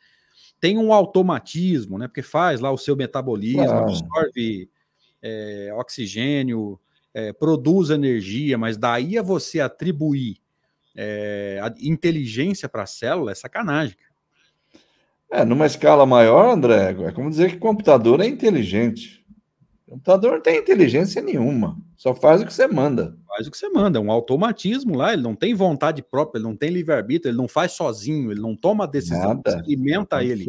Tem 0.64 0.78
um 0.78 0.94
automatismo, 0.94 1.98
né? 1.98 2.08
Porque 2.08 2.22
faz 2.22 2.58
lá 2.58 2.70
o 2.70 2.78
seu 2.78 2.96
metabolismo, 2.96 3.70
absorve 3.70 4.70
é, 5.20 5.70
oxigênio, 5.76 6.80
é, 7.12 7.34
produz 7.34 7.90
energia, 7.90 8.56
mas 8.56 8.78
daí 8.78 9.18
a 9.18 9.22
você 9.22 9.60
atribuir 9.60 10.38
é, 10.96 11.60
a 11.62 11.70
inteligência 11.82 12.66
para 12.66 12.84
a 12.84 12.86
célula 12.86 13.32
é 13.32 13.34
sacanagem. 13.34 13.94
É, 15.30 15.44
numa 15.44 15.66
escala 15.66 16.06
maior, 16.06 16.54
André, 16.54 16.96
é 16.98 17.12
como 17.12 17.28
dizer 17.28 17.50
que 17.50 17.58
computador 17.58 18.22
é 18.22 18.26
inteligente. 18.26 19.22
O 19.86 19.90
computador 19.90 20.32
não 20.32 20.40
tem 20.40 20.56
inteligência 20.56 21.20
nenhuma, 21.20 21.76
só 21.94 22.14
faz 22.14 22.40
o 22.40 22.46
que 22.46 22.54
você 22.54 22.66
manda. 22.66 23.14
Faz 23.34 23.48
o 23.48 23.50
que 23.50 23.58
você 23.58 23.68
manda, 23.68 23.98
é 23.98 24.00
um 24.00 24.12
automatismo 24.12 24.94
lá, 24.94 25.12
ele 25.12 25.22
não 25.22 25.34
tem 25.34 25.54
vontade 25.54 26.00
própria, 26.02 26.38
ele 26.38 26.46
não 26.46 26.54
tem 26.54 26.70
livre-arbítrio, 26.70 27.30
ele 27.30 27.36
não 27.36 27.48
faz 27.48 27.72
sozinho, 27.72 28.30
ele 28.30 28.40
não 28.40 28.54
toma 28.54 28.86
decisão, 28.86 29.34
Nada. 29.34 29.50
você 29.50 29.56
alimenta 29.56 30.22
ele. 30.22 30.46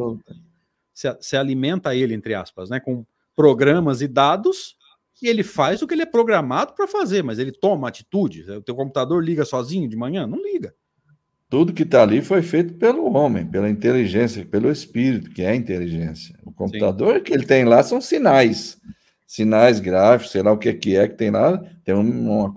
Você, 0.94 1.12
você 1.20 1.36
alimenta 1.36 1.96
ele, 1.96 2.14
entre 2.14 2.36
aspas, 2.36 2.70
né, 2.70 2.80
com 2.80 3.04
programas 3.36 4.02
e 4.02 4.08
dados, 4.08 4.76
e 5.20 5.28
ele 5.28 5.42
faz 5.42 5.82
o 5.82 5.88
que 5.88 5.96
ele 5.96 6.04
é 6.04 6.06
programado 6.06 6.74
para 6.74 6.88
fazer, 6.88 7.24
mas 7.24 7.40
ele 7.40 7.52
toma 7.52 7.88
atitude. 7.88 8.44
O 8.52 8.62
teu 8.62 8.76
computador 8.76 9.24
liga 9.24 9.44
sozinho 9.46 9.90
de 9.90 9.96
manhã? 9.96 10.28
Não 10.28 10.40
liga. 10.40 10.76
Tudo 11.50 11.74
que 11.74 11.84
está 11.84 12.04
ali 12.04 12.22
foi 12.22 12.44
feito 12.44 12.76
pelo 12.76 13.12
homem, 13.16 13.48
pela 13.48 13.68
inteligência, 13.68 14.46
pelo 14.46 14.70
espírito, 14.72 15.32
que 15.32 15.42
é 15.42 15.50
a 15.50 15.56
inteligência. 15.56 16.38
O 16.44 16.52
computador 16.52 17.16
Sim. 17.16 17.24
que 17.24 17.34
ele 17.34 17.46
tem 17.46 17.66
lá 17.66 17.82
são 17.82 18.00
sinais, 18.00 18.78
sinais 19.26 19.80
gráficos, 19.80 20.32
sei 20.32 20.44
lá 20.44 20.52
o 20.52 20.58
que, 20.58 20.74
que 20.74 20.96
é 20.96 21.08
que 21.08 21.16
tem 21.16 21.32
lá, 21.32 21.58
tem 21.84 21.96
um, 21.96 22.54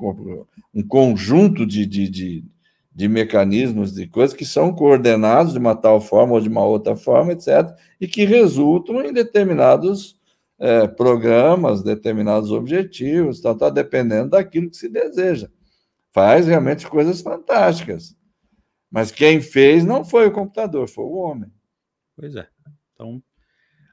um 0.75 0.83
conjunto 0.87 1.67
de, 1.67 1.87
de, 1.87 2.09
de, 2.09 2.45
de, 2.95 3.09
mecanismos, 3.09 3.95
de 3.95 4.07
coisas 4.07 4.37
que 4.37 4.45
são 4.45 4.75
coordenados 4.75 5.53
de 5.53 5.59
uma 5.59 5.75
tal 5.75 6.01
forma 6.01 6.35
ou 6.35 6.41
de 6.41 6.49
uma 6.49 6.65
outra 6.65 6.95
forma, 6.95 7.33
etc., 7.33 7.75
e 8.01 8.07
que 8.07 8.25
resultam 8.25 9.03
em 9.03 9.13
determinados 9.13 10.19
é, 10.59 10.87
programas, 10.87 11.83
determinados 11.83 12.51
objetivos, 12.51 13.37
está 13.37 13.55
tá, 13.55 13.71
dependendo 13.71 14.31
daquilo 14.31 14.71
que 14.71 14.77
se 14.77 14.89
deseja. 14.89 15.49
Faz 16.13 16.47
realmente 16.47 16.87
coisas 16.87 17.21
fantásticas. 17.21 18.17
Mas 18.91 19.11
quem 19.11 19.41
fez 19.41 19.85
não 19.85 20.05
foi 20.05 20.27
o 20.27 20.33
computador, 20.33 20.89
foi 20.89 21.05
o 21.05 21.17
homem. 21.17 21.53
Pois 22.17 22.35
é. 22.35 22.49
Então, 22.95 23.23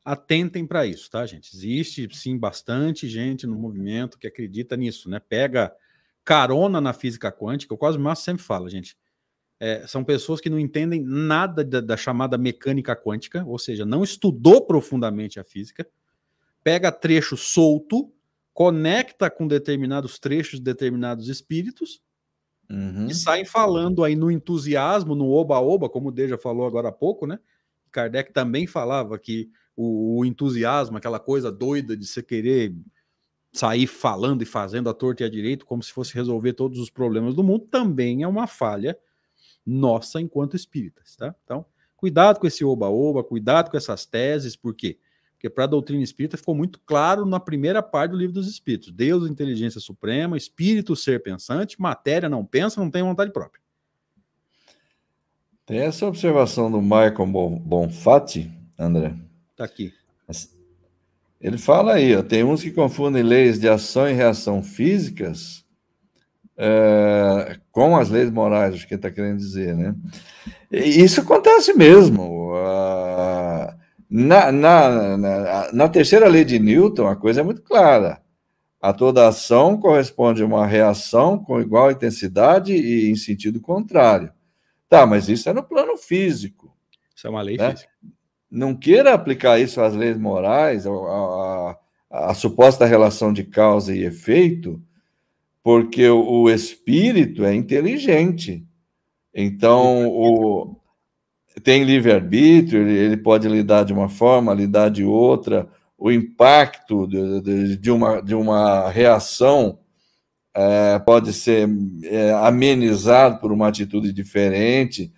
atentem 0.05 0.65
para 0.65 0.85
isso, 0.85 1.09
tá, 1.09 1.25
gente? 1.25 1.53
Existe 1.53 2.07
sim 2.15 2.37
bastante 2.37 3.09
gente 3.09 3.45
no 3.45 3.57
movimento 3.57 4.17
que 4.17 4.27
acredita 4.27 4.77
nisso, 4.77 5.09
né? 5.09 5.19
Pega 5.19 5.73
carona 6.23 6.79
na 6.79 6.93
física 6.93 7.31
quântica, 7.31 7.73
o 7.73 7.77
Cosmo 7.77 8.03
Massa 8.03 8.23
sempre 8.23 8.43
fala, 8.43 8.69
gente. 8.69 8.95
É, 9.59 9.85
são 9.87 10.03
pessoas 10.03 10.39
que 10.39 10.49
não 10.49 10.59
entendem 10.59 11.01
nada 11.01 11.63
da, 11.63 11.81
da, 11.81 11.97
chamada 11.97 12.37
mecânica 12.37 12.95
quântica, 12.95 13.43
ou 13.45 13.57
seja, 13.57 13.85
não 13.85 14.03
estudou 14.03 14.65
profundamente 14.65 15.39
a 15.39 15.43
física, 15.43 15.87
pega 16.63 16.91
trecho 16.91 17.35
solto, 17.35 18.13
conecta 18.53 19.29
com 19.29 19.47
determinados 19.47 20.19
trechos 20.19 20.59
de 20.59 20.65
determinados 20.65 21.29
espíritos 21.29 22.01
Uhum. 22.69 23.07
E 23.07 23.13
saem 23.13 23.45
falando 23.45 24.03
aí 24.03 24.15
no 24.15 24.31
entusiasmo, 24.31 25.15
no 25.15 25.29
oba-oba, 25.29 25.89
como 25.89 26.09
o 26.09 26.11
Deja 26.11 26.37
falou 26.37 26.65
agora 26.65 26.89
há 26.89 26.91
pouco, 26.91 27.27
né? 27.27 27.39
Kardec 27.91 28.33
também 28.33 28.67
falava 28.67 29.17
que 29.17 29.49
o, 29.75 30.19
o, 30.19 30.25
entusiasmo, 30.25 30.97
aquela 30.97 31.19
coisa 31.19 31.51
doida 31.51 31.95
de 31.95 32.05
você 32.05 32.23
querer 32.23 32.75
sair 33.51 33.87
falando 33.87 34.41
e 34.41 34.45
fazendo 34.45 34.89
a 34.89 34.93
torta 34.93 35.23
e 35.23 35.25
a 35.25 35.29
direito, 35.29 35.65
como 35.65 35.81
se 35.81 35.91
fosse 35.91 36.13
resolver 36.13 36.53
todos 36.53 36.79
os 36.79 36.89
problemas 36.89 37.35
do 37.35 37.43
mundo, 37.43 37.65
também 37.65 38.23
é 38.23 38.27
uma 38.27 38.47
falha 38.47 38.97
nossa 39.65 40.21
enquanto 40.21 40.55
espíritas, 40.55 41.15
tá? 41.15 41.33
Então, 41.43 41.65
cuidado 41.95 42.39
com 42.39 42.47
esse 42.47 42.63
oba-oba, 42.63 43.23
cuidado 43.23 43.71
com 43.71 43.77
essas 43.77 44.05
teses, 44.05 44.55
por 44.55 44.75
quê? 44.75 44.97
Porque 45.31 45.49
para 45.49 45.65
a 45.65 45.67
doutrina 45.67 46.03
espírita 46.03 46.37
ficou 46.37 46.55
muito 46.55 46.79
claro 46.85 47.25
na 47.25 47.39
primeira 47.39 47.81
parte 47.83 48.11
do 48.11 48.17
livro 48.17 48.33
dos 48.33 48.47
Espíritos: 48.47 48.91
Deus, 48.91 49.29
inteligência 49.29 49.79
suprema, 49.79 50.37
espírito, 50.37 50.95
ser 50.95 51.21
pensante, 51.21 51.79
matéria 51.79 52.29
não 52.29 52.45
pensa, 52.45 52.81
não 52.81 52.89
tem 52.89 53.03
vontade 53.03 53.31
própria. 53.31 53.61
Tem 55.65 55.79
essa 55.79 56.05
observação 56.05 56.71
do 56.71 56.81
Michael 56.81 57.27
Bonfatti, 57.63 58.51
André. 58.77 59.15
Está 59.55 59.63
aqui. 59.63 59.93
Ele 61.39 61.57
fala 61.57 61.93
aí, 61.93 62.13
ó, 62.13 62.21
tem 62.21 62.43
uns 62.43 62.61
que 62.61 62.71
confundem 62.71 63.23
leis 63.23 63.57
de 63.57 63.69
ação 63.69 64.09
e 64.09 64.11
reação 64.11 64.61
físicas 64.61 65.65
é, 66.57 67.57
com 67.71 67.95
as 67.95 68.09
leis 68.09 68.29
morais, 68.29 68.75
acho 68.75 68.85
que 68.85 68.95
ele 68.95 68.99
está 68.99 69.09
querendo 69.09 69.37
dizer, 69.37 69.73
né? 69.73 69.95
E 70.69 71.01
isso 71.01 71.21
acontece 71.21 71.73
mesmo. 71.73 72.53
Uh, 72.53 73.73
na, 74.09 74.51
na, 74.51 75.17
na, 75.17 75.71
na, 75.71 75.89
terceira 75.89 76.27
lei 76.27 76.43
de 76.43 76.59
Newton, 76.59 77.07
a 77.07 77.15
coisa 77.15 77.39
é 77.39 77.43
muito 77.43 77.61
clara. 77.61 78.21
A 78.81 78.91
toda 78.91 79.25
ação 79.25 79.77
corresponde 79.79 80.43
a 80.43 80.45
uma 80.45 80.65
reação 80.65 81.39
com 81.39 81.61
igual 81.61 81.91
intensidade 81.91 82.73
e 82.73 83.09
em 83.09 83.15
sentido 83.15 83.61
contrário. 83.61 84.33
Tá, 84.89 85.05
mas 85.05 85.29
isso 85.29 85.47
é 85.49 85.53
no 85.53 85.63
plano 85.63 85.95
físico. 85.95 86.75
Isso 87.15 87.25
é 87.25 87.29
uma 87.29 87.41
lei 87.41 87.55
né? 87.55 87.71
física. 87.71 87.89
Não 88.49 88.75
queira 88.75 89.13
aplicar 89.13 89.59
isso 89.59 89.81
às 89.81 89.93
leis 89.93 90.17
morais, 90.17 90.85
a, 92.09 92.33
suposta 92.33 92.85
relação 92.85 93.33
de 93.33 93.43
causa 93.43 93.95
e 93.95 94.03
efeito, 94.03 94.81
porque 95.63 96.07
o, 96.07 96.43
o 96.43 96.49
espírito 96.49 97.43
é 97.43 97.53
inteligente. 97.53 98.65
Então, 99.33 100.07
o, 100.07 100.77
tem 101.63 101.83
livre-arbítrio, 101.83 102.81
ele, 102.81 102.97
ele, 102.97 103.17
pode 103.17 103.47
lidar 103.47 103.83
de 103.83 103.93
uma 103.93 104.07
forma, 104.07 104.53
lidar 104.53 104.89
de 104.89 105.03
outra, 105.03 105.67
o 105.97 106.11
impacto 106.11 107.07
de, 107.07 107.41
de, 107.41 107.77
de 107.77 107.91
uma, 107.91 108.21
de 108.21 108.35
uma 108.35 108.89
reação 108.89 109.79
é, 110.53 110.99
pode 110.99 111.33
ser 111.33 111.67
é, 112.03 112.31
amenizado 112.31 113.39
por 113.39 113.51
uma 113.51 113.67
atitude 113.67 114.13
diferente. 114.13 115.11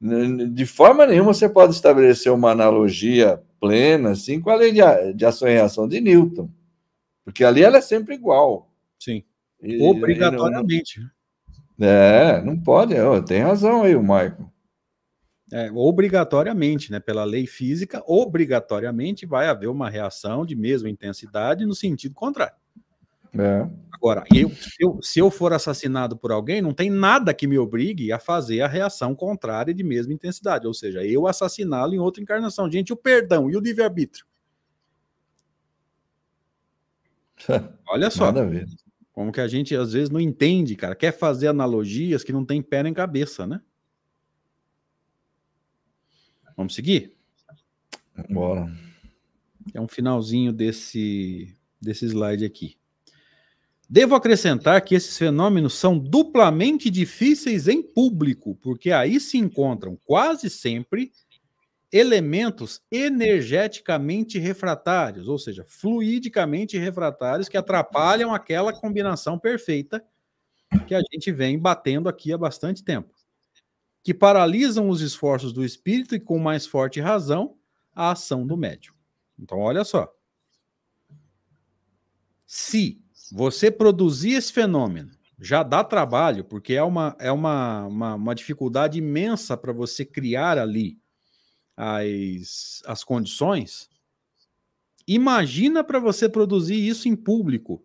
De 0.00 0.64
forma 0.64 1.06
nenhuma 1.06 1.34
você 1.34 1.48
pode 1.48 1.74
estabelecer 1.74 2.32
uma 2.32 2.52
analogia 2.52 3.42
plena 3.60 4.10
assim, 4.10 4.40
com 4.40 4.50
a 4.50 4.54
lei 4.54 4.72
de, 4.72 4.80
de 5.14 5.26
ação 5.26 5.48
e 5.48 5.52
reação 5.52 5.88
de 5.88 6.00
Newton, 6.00 6.48
porque 7.24 7.42
ali 7.42 7.62
ela 7.62 7.78
é 7.78 7.80
sempre 7.80 8.14
igual. 8.14 8.70
Sim, 8.98 9.24
e, 9.60 9.82
obrigatoriamente. 9.82 11.00
Não, 11.76 11.88
é, 11.88 12.42
não 12.42 12.56
pode, 12.56 12.94
tem 13.26 13.42
razão 13.42 13.82
aí 13.82 13.96
o 13.96 14.02
Michael. 14.02 14.52
É, 15.50 15.70
obrigatoriamente, 15.72 16.92
né? 16.92 17.00
Pela 17.00 17.24
lei 17.24 17.46
física, 17.46 18.02
obrigatoriamente 18.06 19.24
vai 19.24 19.48
haver 19.48 19.68
uma 19.68 19.88
reação 19.88 20.44
de 20.44 20.54
mesma 20.54 20.90
intensidade 20.90 21.64
no 21.64 21.74
sentido 21.74 22.14
contrário. 22.14 22.54
É. 23.34 23.68
Agora, 23.92 24.24
eu, 24.32 24.50
eu, 24.78 25.00
se 25.02 25.18
eu 25.18 25.28
for 25.28 25.52
assassinado 25.52 26.16
por 26.16 26.30
alguém, 26.30 26.62
não 26.62 26.72
tem 26.72 26.88
nada 26.88 27.34
que 27.34 27.48
me 27.48 27.58
obrigue 27.58 28.12
a 28.12 28.18
fazer 28.20 28.60
a 28.60 28.68
reação 28.68 29.12
contrária 29.14 29.74
de 29.74 29.82
mesma 29.82 30.12
intensidade, 30.12 30.68
ou 30.68 30.74
seja, 30.74 31.04
eu 31.04 31.26
assassiná-lo 31.26 31.94
em 31.94 31.98
outra 31.98 32.22
encarnação. 32.22 32.70
Gente, 32.70 32.92
o 32.92 32.96
perdão 32.96 33.50
e 33.50 33.56
o 33.56 33.60
livre-arbítrio. 33.60 34.24
Olha 37.88 38.08
só. 38.08 38.32
Como 39.12 39.32
que 39.32 39.40
a 39.40 39.48
gente 39.48 39.74
às 39.74 39.92
vezes 39.92 40.10
não 40.10 40.20
entende, 40.20 40.76
cara, 40.76 40.94
quer 40.94 41.10
fazer 41.10 41.48
analogias 41.48 42.22
que 42.22 42.32
não 42.32 42.44
tem 42.44 42.62
pé 42.62 42.84
nem 42.84 42.94
cabeça, 42.94 43.48
né? 43.48 43.60
Vamos 46.56 46.74
seguir? 46.74 47.16
Bora. 48.30 48.72
É 49.74 49.80
um 49.80 49.88
finalzinho 49.88 50.52
desse, 50.52 51.52
desse 51.80 52.06
slide 52.06 52.44
aqui. 52.44 52.77
Devo 53.88 54.14
acrescentar 54.14 54.82
que 54.82 54.94
esses 54.94 55.16
fenômenos 55.16 55.74
são 55.74 55.98
duplamente 55.98 56.90
difíceis 56.90 57.68
em 57.68 57.82
público, 57.82 58.54
porque 58.56 58.92
aí 58.92 59.18
se 59.18 59.38
encontram 59.38 59.96
quase 60.04 60.50
sempre 60.50 61.10
elementos 61.90 62.82
energeticamente 62.92 64.38
refratários, 64.38 65.26
ou 65.26 65.38
seja, 65.38 65.64
fluidicamente 65.66 66.76
refratários 66.76 67.48
que 67.48 67.56
atrapalham 67.56 68.34
aquela 68.34 68.74
combinação 68.74 69.38
perfeita 69.38 70.04
que 70.86 70.94
a 70.94 71.00
gente 71.10 71.32
vem 71.32 71.58
batendo 71.58 72.10
aqui 72.10 72.30
há 72.30 72.36
bastante 72.36 72.84
tempo, 72.84 73.14
que 74.02 74.12
paralisam 74.12 74.90
os 74.90 75.00
esforços 75.00 75.50
do 75.50 75.64
espírito 75.64 76.14
e 76.14 76.20
com 76.20 76.38
mais 76.38 76.66
forte 76.66 77.00
razão 77.00 77.56
a 77.94 78.10
ação 78.10 78.46
do 78.46 78.54
médium. 78.54 78.94
Então, 79.38 79.58
olha 79.58 79.82
só. 79.82 80.12
Se 82.46 83.00
você 83.32 83.70
produzir 83.70 84.32
esse 84.32 84.52
fenômeno 84.52 85.10
já 85.40 85.62
dá 85.62 85.84
trabalho, 85.84 86.44
porque 86.44 86.74
é 86.74 86.82
uma, 86.82 87.16
é 87.20 87.30
uma, 87.30 87.86
uma, 87.86 88.14
uma 88.14 88.34
dificuldade 88.34 88.98
imensa 88.98 89.56
para 89.56 89.72
você 89.72 90.04
criar 90.04 90.58
ali 90.58 90.98
as, 91.76 92.82
as 92.84 93.04
condições. 93.04 93.88
Imagina 95.06 95.84
para 95.84 96.00
você 96.00 96.28
produzir 96.28 96.74
isso 96.74 97.08
em 97.08 97.14
público, 97.14 97.84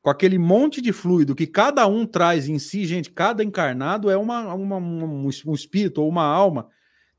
com 0.00 0.08
aquele 0.08 0.38
monte 0.38 0.80
de 0.80 0.92
fluido 0.92 1.34
que 1.34 1.46
cada 1.46 1.86
um 1.86 2.06
traz 2.06 2.48
em 2.48 2.58
si, 2.58 2.86
gente. 2.86 3.10
Cada 3.10 3.44
encarnado 3.44 4.08
é 4.08 4.16
uma, 4.16 4.54
uma 4.54 4.76
um, 4.76 5.26
um 5.26 5.54
espírito 5.54 6.00
ou 6.00 6.08
uma 6.08 6.24
alma, 6.24 6.70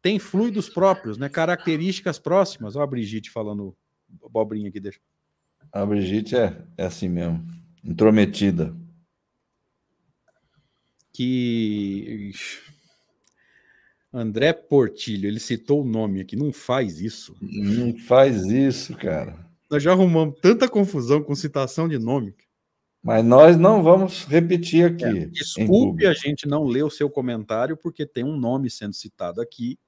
tem 0.02 0.18
fluidos 0.18 0.68
próprios, 0.68 1.18
né? 1.18 1.30
Características 1.30 2.18
próximas. 2.18 2.76
Olha 2.76 2.86
a 2.86 2.88
Brigitte 2.88 3.30
falando 3.30 3.76
abobrinha 4.24 4.70
aqui, 4.70 4.80
deixa. 4.80 4.99
A 5.72 5.86
Brigitte 5.86 6.36
é, 6.36 6.62
é 6.78 6.86
assim 6.86 7.08
mesmo, 7.08 7.46
intrometida. 7.84 8.76
Que 11.14 12.32
André 14.14 14.52
Portilho, 14.52 15.28
ele 15.28 15.40
citou 15.40 15.82
o 15.82 15.88
nome 15.88 16.22
aqui, 16.22 16.36
não 16.36 16.52
faz 16.52 17.00
isso. 17.00 17.36
Não 17.42 17.98
faz 17.98 18.46
isso, 18.46 18.96
cara. 18.98 19.38
Nós 19.70 19.82
já 19.82 19.92
arrumamos 19.92 20.38
tanta 20.42 20.68
confusão 20.68 21.24
com 21.24 21.34
citação 21.34 21.88
de 21.88 21.98
nome. 21.98 22.36
Mas 23.02 23.24
nós 23.24 23.58
não 23.58 23.82
vamos 23.82 24.26
repetir 24.26 24.86
aqui. 24.86 25.06
É, 25.06 25.26
desculpe 25.26 26.06
a 26.06 26.14
gente 26.14 26.46
não 26.48 26.66
ler 26.66 26.84
o 26.84 26.90
seu 26.90 27.10
comentário, 27.10 27.78
porque 27.78 28.06
tem 28.06 28.24
um 28.24 28.38
nome 28.38 28.70
sendo 28.70 28.94
citado 28.94 29.42
aqui 29.42 29.80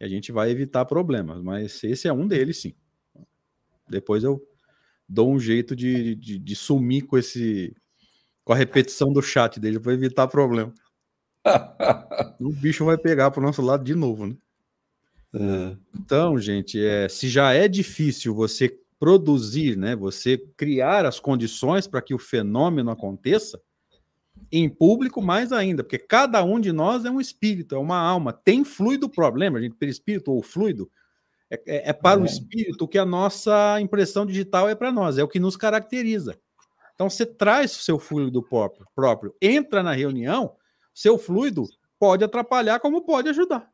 e 0.00 0.04
a 0.04 0.08
gente 0.08 0.32
vai 0.32 0.50
evitar 0.50 0.84
problemas, 0.86 1.42
mas 1.42 1.82
esse 1.84 2.08
é 2.08 2.12
um 2.12 2.26
deles, 2.26 2.60
sim. 2.60 2.74
Depois 3.88 4.24
eu 4.24 4.42
dou 5.08 5.32
um 5.32 5.38
jeito 5.38 5.74
de, 5.76 6.14
de, 6.14 6.38
de 6.38 6.56
sumir 6.56 7.02
com 7.02 7.16
esse 7.16 7.74
com 8.44 8.52
a 8.52 8.56
repetição 8.56 9.12
do 9.12 9.20
chat 9.20 9.58
dele 9.58 9.80
para 9.80 9.92
evitar 9.92 10.28
problema. 10.28 10.72
o 12.40 12.52
bicho 12.52 12.84
vai 12.84 12.96
pegar 12.96 13.30
para 13.30 13.40
o 13.40 13.42
nosso 13.42 13.60
lado 13.60 13.82
de 13.82 13.94
novo, 13.94 14.26
né? 14.26 14.36
É. 15.34 15.76
Então, 15.94 16.38
gente, 16.38 16.82
é, 16.82 17.08
se 17.08 17.28
já 17.28 17.52
é 17.52 17.66
difícil 17.66 18.34
você 18.34 18.78
produzir, 18.98 19.76
né, 19.76 19.94
você 19.94 20.38
criar 20.56 21.04
as 21.04 21.20
condições 21.20 21.86
para 21.86 22.00
que 22.00 22.14
o 22.14 22.18
fenômeno 22.18 22.90
aconteça, 22.90 23.60
em 24.50 24.68
público 24.68 25.20
mais 25.20 25.52
ainda, 25.52 25.82
porque 25.82 25.98
cada 25.98 26.42
um 26.44 26.60
de 26.60 26.72
nós 26.72 27.04
é 27.04 27.10
um 27.10 27.20
espírito, 27.20 27.74
é 27.74 27.78
uma 27.78 27.98
alma, 27.98 28.32
tem 28.32 28.64
fluido 28.64 29.08
problema, 29.08 29.60
gente, 29.60 29.74
perispírito 29.74 30.30
ou 30.30 30.42
fluido, 30.42 30.90
é, 31.50 31.62
é, 31.66 31.90
é 31.90 31.92
para 31.92 32.20
é. 32.20 32.22
o 32.22 32.26
espírito 32.26 32.88
que 32.88 32.98
a 32.98 33.06
nossa 33.06 33.80
impressão 33.80 34.26
digital 34.26 34.68
é 34.68 34.74
para 34.74 34.92
nós, 34.92 35.18
é 35.18 35.22
o 35.22 35.28
que 35.28 35.40
nos 35.40 35.56
caracteriza. 35.56 36.36
Então 36.94 37.08
você 37.10 37.26
traz 37.26 37.76
o 37.76 37.82
seu 37.82 37.98
fluido 37.98 38.42
próprio, 38.42 38.86
próprio, 38.94 39.34
entra 39.40 39.82
na 39.82 39.92
reunião, 39.92 40.54
seu 40.94 41.18
fluido 41.18 41.64
pode 41.98 42.24
atrapalhar 42.24 42.80
como 42.80 43.04
pode 43.04 43.28
ajudar. 43.28 43.70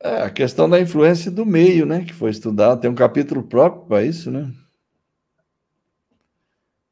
É, 0.00 0.22
a 0.22 0.30
questão 0.30 0.68
da 0.68 0.80
influência 0.80 1.30
do 1.30 1.46
meio, 1.46 1.86
né, 1.86 2.04
que 2.04 2.12
foi 2.12 2.30
estudado, 2.30 2.80
tem 2.80 2.90
um 2.90 2.94
capítulo 2.94 3.42
próprio 3.42 3.86
para 3.86 4.04
isso, 4.04 4.30
né? 4.30 4.52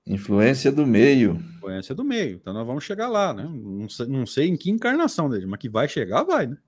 Influência 0.07 0.71
do 0.71 0.87
meio. 0.87 1.43
Influência 1.57 1.95
do 1.95 2.05
meio. 2.05 2.37
Então 2.37 2.53
nós 2.53 2.67
vamos 2.67 2.85
chegar 2.85 3.09
lá, 3.09 3.33
né? 3.33 3.45
Não 3.45 3.89
sei, 3.89 4.07
não 4.07 4.27
sei 4.27 4.49
em 4.49 4.57
que 4.57 4.71
encarnação 4.71 5.31
dele, 5.31 5.47
mas 5.47 5.59
que 5.59 5.69
vai 5.69 5.89
chegar, 5.89 6.25
vai, 6.25 6.47
né? 6.47 6.59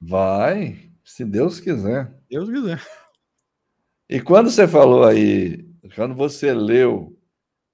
Vai. 0.00 0.89
Se 1.10 1.24
Deus 1.24 1.58
quiser. 1.58 2.14
Deus 2.30 2.48
quiser. 2.48 2.80
E 4.08 4.20
quando 4.20 4.48
você 4.48 4.68
falou 4.68 5.04
aí, 5.04 5.66
quando 5.96 6.14
você 6.14 6.54
leu, 6.54 7.18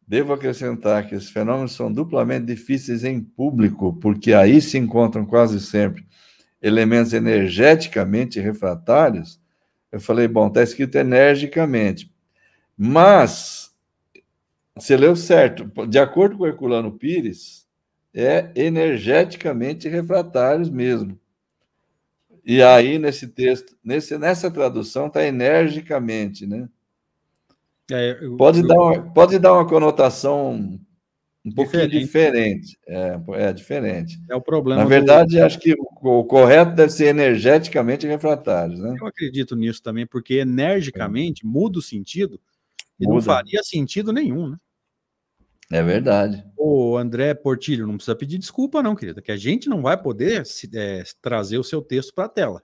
devo 0.08 0.32
acrescentar 0.32 1.06
que 1.06 1.14
esses 1.14 1.28
fenômenos 1.28 1.72
são 1.72 1.92
duplamente 1.92 2.46
difíceis 2.46 3.04
em 3.04 3.20
público, 3.22 3.92
porque 4.00 4.32
aí 4.32 4.60
se 4.62 4.78
encontram 4.78 5.26
quase 5.26 5.60
sempre 5.60 6.06
elementos 6.62 7.12
energeticamente 7.12 8.40
refratários. 8.40 9.38
Eu 9.92 10.00
falei, 10.00 10.26
bom, 10.26 10.48
está 10.48 10.62
escrito 10.62 10.96
energicamente. 10.96 12.10
Mas, 12.74 13.70
você 14.74 14.96
leu 14.96 15.14
certo, 15.14 15.70
de 15.86 15.98
acordo 15.98 16.38
com 16.38 16.44
o 16.44 16.46
Herculano 16.46 16.90
Pires, 16.90 17.68
é 18.14 18.50
energeticamente 18.56 19.88
refratários 19.88 20.70
mesmo. 20.70 21.20
E 22.46 22.62
aí, 22.62 22.96
nesse 22.96 23.26
texto, 23.26 23.76
nesse, 23.82 24.16
nessa 24.16 24.48
tradução, 24.48 25.08
está 25.08 25.26
energicamente, 25.26 26.46
né? 26.46 26.68
É, 27.90 28.16
eu, 28.20 28.36
pode, 28.36 28.60
eu, 28.60 28.68
dar 28.68 28.80
uma, 28.80 29.02
pode 29.12 29.38
dar 29.40 29.52
uma 29.52 29.66
conotação 29.66 30.78
um 31.44 31.52
pouquinho 31.52 31.88
diferente. 31.88 32.78
É, 32.86 33.20
é 33.32 33.52
diferente. 33.52 34.20
É 34.30 34.36
o 34.36 34.40
problema. 34.40 34.80
Na 34.80 34.88
verdade, 34.88 35.36
do... 35.36 35.44
acho 35.44 35.58
que 35.58 35.74
o, 35.74 36.20
o, 36.20 36.24
correto 36.24 36.72
deve 36.76 36.92
ser 36.92 37.06
energeticamente 37.06 38.06
refratários, 38.06 38.78
né? 38.78 38.94
Eu 39.00 39.06
acredito 39.08 39.56
nisso 39.56 39.82
também, 39.82 40.06
porque 40.06 40.34
energicamente 40.34 41.44
é. 41.44 41.48
muda 41.48 41.80
o 41.80 41.82
sentido 41.82 42.40
e 43.00 43.06
muda. 43.06 43.14
não 43.16 43.22
faria 43.22 43.60
sentido 43.64 44.12
nenhum, 44.12 44.50
né? 44.50 44.56
É 45.70 45.82
verdade. 45.82 46.44
O 46.56 46.96
André 46.96 47.34
Portilho, 47.34 47.86
não 47.86 47.96
precisa 47.96 48.14
pedir 48.14 48.38
desculpa, 48.38 48.82
não, 48.82 48.94
querida, 48.94 49.20
que 49.20 49.32
a 49.32 49.36
gente 49.36 49.68
não 49.68 49.82
vai 49.82 50.00
poder 50.00 50.46
se, 50.46 50.70
é, 50.74 51.02
trazer 51.20 51.58
o 51.58 51.64
seu 51.64 51.82
texto 51.82 52.14
para 52.14 52.26
a 52.26 52.28
tela. 52.28 52.62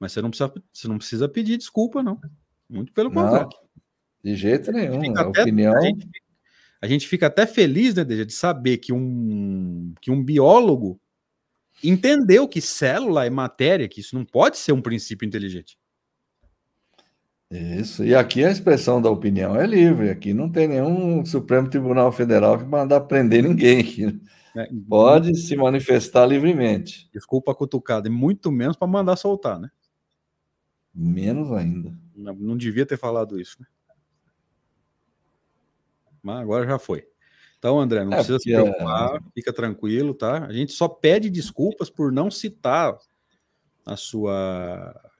Mas 0.00 0.12
você 0.12 0.22
não, 0.22 0.30
precisa, 0.30 0.52
você 0.72 0.88
não 0.88 0.98
precisa 0.98 1.28
pedir 1.28 1.56
desculpa, 1.56 2.02
não. 2.02 2.18
Muito 2.68 2.92
pelo 2.92 3.12
contrário. 3.12 3.48
De 4.22 4.34
jeito 4.34 4.72
nenhum. 4.72 5.16
A, 5.16 5.20
até, 5.20 5.42
opinião. 5.42 5.76
A 5.76 5.80
gente, 5.82 6.08
a 6.80 6.86
gente, 6.86 7.08
fica 7.08 7.26
até 7.26 7.46
feliz, 7.46 7.94
né, 7.94 8.04
de 8.04 8.32
saber 8.32 8.78
que 8.78 8.92
um, 8.92 9.94
que 10.00 10.10
um 10.10 10.22
biólogo 10.22 10.98
entendeu 11.82 12.48
que 12.48 12.60
célula 12.60 13.26
é 13.26 13.30
matéria, 13.30 13.88
que 13.88 14.00
isso 14.00 14.14
não 14.14 14.24
pode 14.24 14.56
ser 14.56 14.72
um 14.72 14.80
princípio 14.80 15.26
inteligente. 15.26 15.76
Isso, 17.56 18.04
e 18.04 18.16
aqui 18.16 18.44
a 18.44 18.50
expressão 18.50 19.00
da 19.00 19.08
opinião 19.08 19.54
é 19.54 19.64
livre, 19.64 20.10
aqui 20.10 20.34
não 20.34 20.50
tem 20.50 20.66
nenhum 20.66 21.24
Supremo 21.24 21.70
Tribunal 21.70 22.10
Federal 22.10 22.58
que 22.58 22.64
mandar 22.64 23.00
prender 23.02 23.44
ninguém. 23.44 24.20
É, 24.56 24.68
Pode 24.88 25.36
se 25.36 25.56
manifestar 25.56 26.26
livremente. 26.26 27.08
Desculpa 27.12 27.52
a 27.52 27.54
cutucada, 27.54 28.08
e 28.08 28.10
muito 28.10 28.50
menos 28.50 28.76
para 28.76 28.88
mandar 28.88 29.14
soltar, 29.14 29.60
né? 29.60 29.70
Menos 30.92 31.52
ainda. 31.52 31.96
Não, 32.14 32.34
não, 32.34 32.56
devia 32.56 32.84
ter 32.84 32.96
falado 32.96 33.40
isso, 33.40 33.56
né? 33.60 33.66
Mas 36.20 36.40
agora 36.40 36.66
já 36.66 36.78
foi. 36.78 37.06
Então, 37.58 37.78
André, 37.78 38.04
não 38.04 38.12
é, 38.12 38.16
precisa 38.16 38.38
se 38.40 38.50
preocupar, 38.50 39.16
é... 39.16 39.20
fica 39.32 39.52
tranquilo, 39.52 40.12
tá? 40.12 40.44
A 40.44 40.52
gente 40.52 40.72
só 40.72 40.88
pede 40.88 41.30
desculpas 41.30 41.88
por 41.88 42.10
não 42.10 42.32
citar 42.32 42.98
a 43.86 43.96
sua 43.96 45.12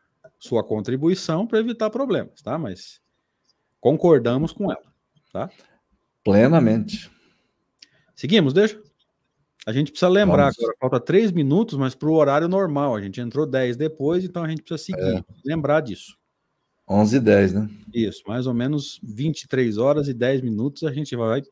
sua 0.45 0.63
contribuição 0.63 1.47
para 1.47 1.59
evitar 1.59 1.89
problemas, 1.89 2.43
tá? 2.43 2.59
Mas 2.59 3.01
concordamos 3.81 4.53
com 4.53 4.71
ela, 4.71 4.93
tá? 5.33 5.51
Plenamente. 6.23 7.11
Seguimos, 8.15 8.53
deixa? 8.53 8.81
A 9.67 9.73
gente 9.73 9.91
precisa 9.91 10.09
lembrar 10.09 10.45
Vamos. 10.45 10.59
agora, 10.59 10.77
falta 10.79 11.01
três 11.01 11.33
minutos, 11.33 11.79
mas 11.79 11.95
para 11.95 12.11
o 12.11 12.15
horário 12.15 12.47
normal. 12.47 12.95
A 12.95 13.01
gente 13.01 13.19
entrou 13.23 13.47
10 13.47 13.79
depois, 13.79 14.23
então 14.23 14.45
a 14.45 14.49
gente 14.49 14.63
precisa 14.63 14.85
seguir. 14.85 15.17
É. 15.17 15.25
Lembrar 15.43 15.81
disso. 15.81 16.19
11 16.87 17.17
e 17.17 17.21
10, 17.21 17.53
né? 17.55 17.71
Isso, 17.95 18.23
mais 18.27 18.47
ou 18.47 18.53
menos 18.53 19.01
23 19.03 19.79
horas 19.79 20.09
e 20.09 20.13
10 20.13 20.43
minutos 20.43 20.85
a 20.85 20.93
gente 20.93 21.17
vai 21.17 21.43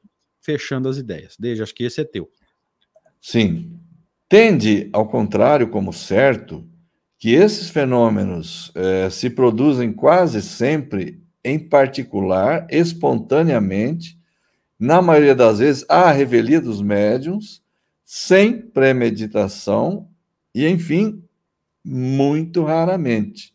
fechando 0.42 0.90
as 0.90 0.98
ideias. 0.98 1.34
Desde, 1.38 1.62
acho 1.62 1.74
que 1.74 1.84
esse 1.84 2.02
é 2.02 2.04
teu. 2.04 2.30
Sim. 3.18 3.80
Tende, 4.28 4.90
ao 4.92 5.08
contrário, 5.08 5.70
como 5.70 5.90
certo, 5.90 6.68
que 7.22 7.34
esses 7.34 7.70
fenômenos 7.70 8.72
eh, 8.74 9.08
se 9.08 9.30
produzem 9.30 9.92
quase 9.92 10.42
sempre, 10.42 11.22
em 11.44 11.56
particular, 11.56 12.66
espontaneamente, 12.68 14.18
na 14.76 15.00
maioria 15.00 15.32
das 15.32 15.60
vezes, 15.60 15.86
à 15.88 16.10
revelia 16.10 16.60
dos 16.60 16.82
médiums, 16.82 17.62
sem 18.04 18.60
premeditação 18.60 20.08
e, 20.52 20.66
enfim, 20.66 21.22
muito 21.84 22.64
raramente, 22.64 23.54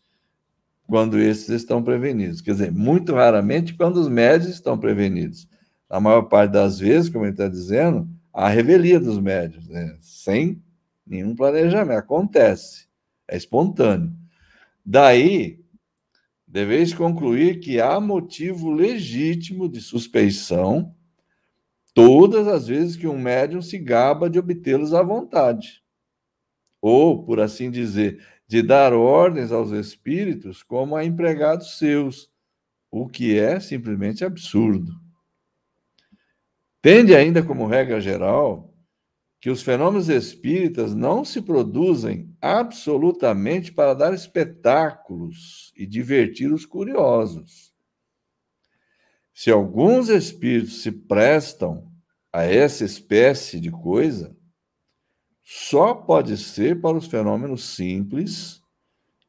quando 0.86 1.18
esses 1.18 1.50
estão 1.50 1.82
prevenidos. 1.82 2.40
Quer 2.40 2.52
dizer, 2.52 2.72
muito 2.72 3.14
raramente 3.14 3.74
quando 3.74 3.98
os 3.98 4.08
médios 4.08 4.50
estão 4.50 4.78
prevenidos. 4.78 5.46
Na 5.90 6.00
maior 6.00 6.22
parte 6.22 6.52
das 6.52 6.78
vezes, 6.78 7.10
como 7.10 7.26
ele 7.26 7.32
está 7.32 7.48
dizendo, 7.48 8.08
a 8.32 8.48
revelia 8.48 8.98
dos 8.98 9.18
médios, 9.18 9.68
né? 9.68 9.94
sem 10.00 10.58
nenhum 11.06 11.36
planejamento. 11.36 11.98
Acontece, 11.98 12.87
é 13.28 13.36
espontâneo. 13.36 14.12
Daí, 14.84 15.60
deveis 16.46 16.94
concluir 16.94 17.60
que 17.60 17.80
há 17.80 18.00
motivo 18.00 18.70
legítimo 18.70 19.68
de 19.68 19.80
suspeição 19.80 20.94
todas 21.92 22.46
as 22.48 22.68
vezes 22.68 22.96
que 22.96 23.06
um 23.06 23.18
médium 23.18 23.60
se 23.60 23.76
gaba 23.76 24.30
de 24.30 24.38
obtê-los 24.38 24.94
à 24.94 25.02
vontade. 25.02 25.82
Ou, 26.80 27.24
por 27.24 27.40
assim 27.40 27.70
dizer, 27.70 28.24
de 28.46 28.62
dar 28.62 28.92
ordens 28.94 29.52
aos 29.52 29.72
espíritos 29.72 30.62
como 30.62 30.96
a 30.96 31.04
empregados 31.04 31.76
seus, 31.76 32.30
o 32.90 33.06
que 33.06 33.38
é 33.38 33.60
simplesmente 33.60 34.24
absurdo. 34.24 34.92
Tende 36.80 37.14
ainda 37.14 37.42
como 37.42 37.66
regra 37.66 38.00
geral 38.00 38.67
que 39.40 39.50
os 39.50 39.62
fenômenos 39.62 40.08
espíritas 40.08 40.94
não 40.94 41.24
se 41.24 41.40
produzem 41.40 42.34
absolutamente 42.40 43.72
para 43.72 43.94
dar 43.94 44.12
espetáculos 44.12 45.72
e 45.76 45.86
divertir 45.86 46.52
os 46.52 46.66
curiosos. 46.66 47.72
Se 49.32 49.50
alguns 49.50 50.08
espíritos 50.08 50.82
se 50.82 50.90
prestam 50.90 51.88
a 52.32 52.42
essa 52.42 52.84
espécie 52.84 53.60
de 53.60 53.70
coisa, 53.70 54.36
só 55.44 55.94
pode 55.94 56.36
ser 56.36 56.80
para 56.80 56.96
os 56.96 57.06
fenômenos 57.06 57.64
simples 57.64 58.60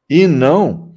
e 0.08 0.26
não 0.26 0.96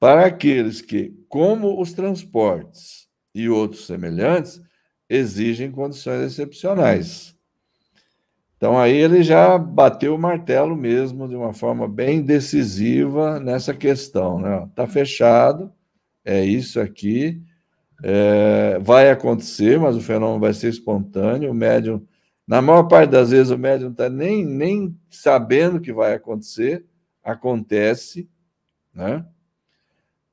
para 0.00 0.26
aqueles 0.26 0.80
que, 0.80 1.14
como 1.28 1.80
os 1.80 1.92
transportes 1.92 3.06
e 3.34 3.48
outros 3.48 3.86
semelhantes, 3.86 4.60
exigem 5.08 5.70
condições 5.70 6.32
excepcionais. 6.32 7.33
Então 8.64 8.78
aí 8.78 8.96
ele 8.96 9.22
já 9.22 9.58
bateu 9.58 10.14
o 10.14 10.18
martelo 10.18 10.74
mesmo 10.74 11.28
de 11.28 11.36
uma 11.36 11.52
forma 11.52 11.86
bem 11.86 12.22
decisiva 12.22 13.38
nessa 13.38 13.74
questão, 13.74 14.38
né? 14.40 14.66
Tá 14.74 14.86
fechado, 14.86 15.70
é 16.24 16.42
isso 16.42 16.80
aqui 16.80 17.42
é, 18.02 18.78
vai 18.80 19.10
acontecer, 19.10 19.78
mas 19.78 19.94
o 19.96 20.00
fenômeno 20.00 20.40
vai 20.40 20.54
ser 20.54 20.70
espontâneo. 20.70 21.50
O 21.50 21.54
médium, 21.54 22.06
na 22.48 22.62
maior 22.62 22.84
parte 22.84 23.10
das 23.10 23.32
vezes, 23.32 23.50
o 23.50 23.58
médium 23.58 23.90
está 23.90 24.08
nem, 24.08 24.42
nem 24.42 24.98
sabendo 25.10 25.78
que 25.78 25.92
vai 25.92 26.14
acontecer, 26.14 26.86
acontece, 27.22 28.26
né? 28.94 29.26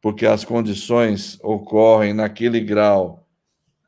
Porque 0.01 0.25
as 0.25 0.45
condições 0.45 1.37
ocorrem 1.43 2.13
naquele 2.13 2.61
grau 2.61 3.27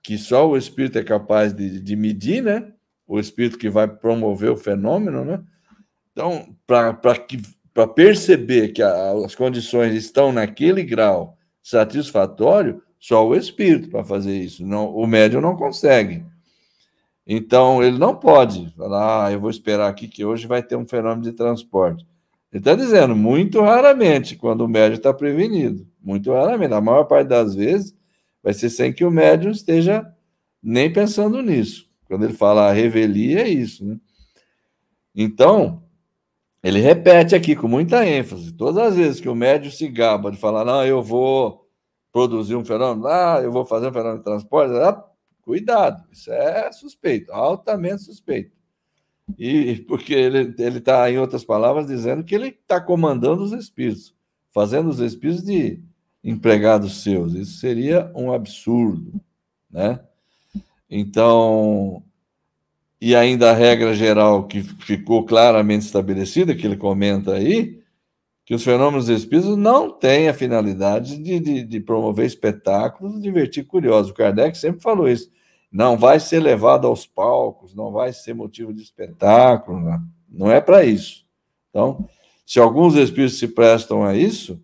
que 0.02 0.18
só 0.18 0.50
o 0.50 0.58
espírito 0.58 1.00
é 1.00 1.04
capaz 1.04 1.54
de, 1.54 1.80
de 1.80 1.96
medir, 1.96 2.44
né? 2.44 2.73
O 3.08 3.20
espírito 3.20 3.58
que 3.58 3.70
vai 3.70 3.88
promover 3.88 4.52
o 4.52 4.58
fenômeno, 4.58 5.26
né? 5.26 5.42
Então, 6.12 6.56
para 6.66 6.94
perceber 7.88 8.70
que 8.70 8.82
a, 8.82 9.12
as 9.26 9.36
condições 9.36 9.94
estão 9.94 10.32
naquele 10.32 10.84
grau 10.84 11.38
satisfatório, 11.62 12.82
só 13.00 13.28
o 13.28 13.36
espírito 13.36 13.90
para 13.90 14.04
fazer 14.04 14.38
isso. 14.38 14.66
Não, 14.66 14.94
o 14.96 15.06
médium 15.06 15.42
não 15.42 15.56
consegue. 15.56 16.24
Então, 17.26 17.82
ele 17.82 17.98
não 17.98 18.16
pode 18.16 18.70
falar, 18.78 19.28
ah, 19.28 19.32
eu 19.32 19.40
vou 19.40 19.50
esperar 19.50 19.90
aqui 19.90 20.08
que 20.08 20.24
hoje 20.26 20.46
vai 20.46 20.62
ter 20.62 20.76
um 20.76 20.88
fenômeno 20.88 21.22
de 21.22 21.32
transporte. 21.32 22.06
Ele 22.52 22.60
está 22.60 22.76
dizendo, 22.76 23.16
muito 23.16 23.62
raramente, 23.62 24.36
quando 24.36 24.62
o 24.62 24.68
médium 24.68 24.98
está 24.98 25.14
prevenido. 25.14 25.88
Muito 26.02 26.32
raramente. 26.32 26.74
A 26.74 26.82
maior 26.82 27.06
parte 27.06 27.28
das 27.28 27.56
vezes 27.56 27.96
vai 28.44 28.54
ser 28.54 28.70
sem 28.70 28.94
que 28.94 29.04
o 29.04 29.10
médium 29.10 29.52
esteja 29.52 30.06
nem 30.62 30.92
pensando 30.92 31.42
nisso. 31.42 31.90
Quando 32.14 32.26
ele 32.26 32.34
fala 32.34 32.72
revelia, 32.72 33.42
é 33.42 33.50
isso. 33.50 33.84
Né? 33.84 33.98
Então, 35.16 35.82
ele 36.62 36.80
repete 36.80 37.34
aqui 37.34 37.56
com 37.56 37.68
muita 37.68 38.06
ênfase. 38.06 38.52
Todas 38.52 38.90
as 38.90 38.96
vezes 38.96 39.20
que 39.20 39.28
o 39.28 39.34
médium 39.34 39.72
se 39.72 39.88
gaba 39.88 40.30
de 40.30 40.38
falar, 40.38 40.64
não, 40.64 40.86
eu 40.86 41.02
vou 41.02 41.68
produzir 42.12 42.56
um 42.56 42.64
fenômeno, 42.64 43.08
ah, 43.08 43.40
eu 43.42 43.52
vou 43.52 43.66
fazer 43.66 43.88
um 43.88 43.92
fenômeno 43.92 44.20
de 44.20 44.24
transporte, 44.24 44.76
ah, 44.76 45.04
cuidado, 45.42 46.04
isso 46.12 46.32
é 46.32 46.72
suspeito, 46.72 47.34
altamente 47.34 48.04
suspeito. 48.04 48.56
E 49.36 49.78
porque 49.88 50.14
ele 50.14 50.54
está, 50.78 51.10
em 51.10 51.18
outras 51.18 51.44
palavras, 51.44 51.88
dizendo 51.88 52.24
que 52.24 52.36
ele 52.36 52.50
está 52.50 52.80
comandando 52.80 53.42
os 53.42 53.54
espíritos, 53.54 54.14
fazendo 54.52 54.88
os 54.88 55.00
espíritos 55.00 55.44
de 55.44 55.82
empregados 56.24 57.02
seus. 57.02 57.34
Isso 57.34 57.58
seria 57.58 58.12
um 58.14 58.32
absurdo, 58.32 59.20
né? 59.72 60.00
Então, 60.96 62.04
e 63.02 63.16
ainda 63.16 63.50
a 63.50 63.54
regra 63.56 63.96
geral 63.96 64.46
que 64.46 64.62
ficou 64.62 65.26
claramente 65.26 65.88
estabelecida, 65.88 66.54
que 66.54 66.68
ele 66.68 66.78
comenta 66.78 67.34
aí, 67.34 67.82
que 68.46 68.54
os 68.54 68.64
fenômenos 68.64 69.10
espíritos 69.10 69.58
não 69.58 69.90
têm 69.90 70.30
a 70.30 70.36
finalidade 70.36 71.18
de, 71.18 71.40
de, 71.40 71.64
de 71.64 71.80
promover 71.80 72.28
espetáculos, 72.28 73.20
divertir 73.20 73.66
curiosos. 73.66 74.12
O 74.12 74.14
Kardec 74.14 74.56
sempre 74.56 74.84
falou 74.84 75.10
isso. 75.10 75.32
Não 75.72 75.98
vai 75.98 76.20
ser 76.20 76.40
levado 76.42 76.86
aos 76.86 77.08
palcos, 77.08 77.74
não 77.74 77.92
vai 77.92 78.14
ser 78.14 78.36
motivo 78.36 78.72
de 78.72 78.84
espetáculo, 78.84 79.80
não, 79.80 80.00
não 80.30 80.52
é 80.52 80.62
para 80.62 80.86
isso. 80.86 81.26
Então, 81.72 82.08
se 82.46 82.60
alguns 82.60 82.94
espíritos 82.94 83.40
se 83.40 83.48
prestam 83.48 84.04
a 84.04 84.16
isso, 84.16 84.62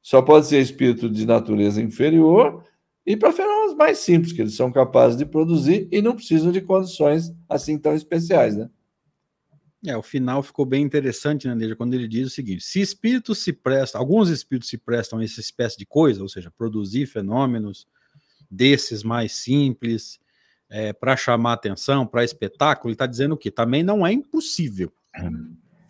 só 0.00 0.22
pode 0.22 0.46
ser 0.46 0.60
espírito 0.60 1.10
de 1.10 1.26
natureza 1.26 1.82
inferior 1.82 2.62
e 3.04 3.16
para 3.16 3.32
fenômenos 3.32 3.53
mais 3.74 3.98
simples, 3.98 4.32
que 4.32 4.40
eles 4.40 4.54
são 4.54 4.72
capazes 4.72 5.16
de 5.16 5.26
produzir 5.26 5.88
e 5.90 6.00
não 6.00 6.14
precisam 6.14 6.50
de 6.52 6.60
condições 6.60 7.32
assim 7.48 7.78
tão 7.78 7.94
especiais, 7.94 8.56
né? 8.56 8.70
É, 9.86 9.94
o 9.96 10.02
final 10.02 10.42
ficou 10.42 10.64
bem 10.64 10.82
interessante, 10.82 11.46
né, 11.46 11.54
Neja, 11.54 11.76
quando 11.76 11.92
ele 11.92 12.08
diz 12.08 12.28
o 12.28 12.30
seguinte: 12.30 12.64
se 12.64 12.80
espíritos 12.80 13.38
se 13.38 13.52
prestam, 13.52 14.00
alguns 14.00 14.30
espíritos 14.30 14.70
se 14.70 14.78
prestam 14.78 15.18
a 15.18 15.24
essa 15.24 15.40
espécie 15.40 15.76
de 15.76 15.84
coisa, 15.84 16.22
ou 16.22 16.28
seja, 16.28 16.50
produzir 16.50 17.06
fenômenos 17.06 17.86
desses 18.50 19.02
mais 19.02 19.32
simples, 19.32 20.18
é, 20.70 20.92
para 20.92 21.16
chamar 21.16 21.52
atenção, 21.52 22.06
para 22.06 22.24
espetáculo, 22.24 22.88
ele 22.88 22.94
está 22.94 23.06
dizendo 23.06 23.34
o 23.34 23.38
quê? 23.38 23.50
Também 23.50 23.82
não 23.82 24.06
é 24.06 24.12
impossível. 24.12 24.92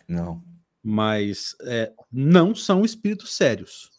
Não. 0.09 0.43
Mas 0.83 1.57
é, 1.63 1.93
não 2.13 2.55
são 2.55 2.85
espíritos 2.85 3.35
sérios. 3.35 3.94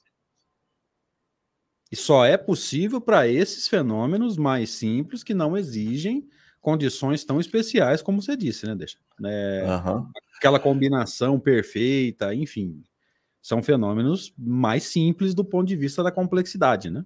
E 1.95 1.97
só 1.97 2.25
é 2.25 2.35
possível 2.35 2.99
para 2.99 3.25
esses 3.25 3.69
fenômenos 3.69 4.35
mais 4.35 4.69
simples 4.69 5.23
que 5.23 5.33
não 5.33 5.57
exigem 5.57 6.27
condições 6.59 7.23
tão 7.23 7.39
especiais 7.39 8.01
como 8.01 8.21
você 8.21 8.35
disse, 8.35 8.65
né, 8.65 8.75
deixa? 8.75 8.97
É, 9.23 9.63
uhum. 9.65 10.05
Aquela 10.35 10.59
combinação 10.59 11.39
perfeita, 11.39 12.35
enfim, 12.35 12.83
são 13.41 13.63
fenômenos 13.63 14.33
mais 14.37 14.83
simples 14.83 15.33
do 15.33 15.45
ponto 15.45 15.69
de 15.69 15.77
vista 15.77 16.03
da 16.03 16.11
complexidade, 16.11 16.89
né? 16.89 17.05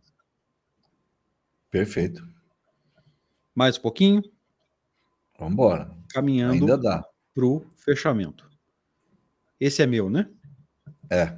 Perfeito. 1.69 2.27
Mais 3.53 3.77
um 3.77 3.81
pouquinho. 3.81 4.23
Vamos 5.37 5.53
embora. 5.53 5.95
Caminhando 6.11 6.65
para 7.35 7.45
o 7.45 7.63
fechamento. 7.77 8.49
Esse 9.59 9.83
é 9.83 9.85
meu, 9.85 10.09
né? 10.09 10.27
É. 11.11 11.37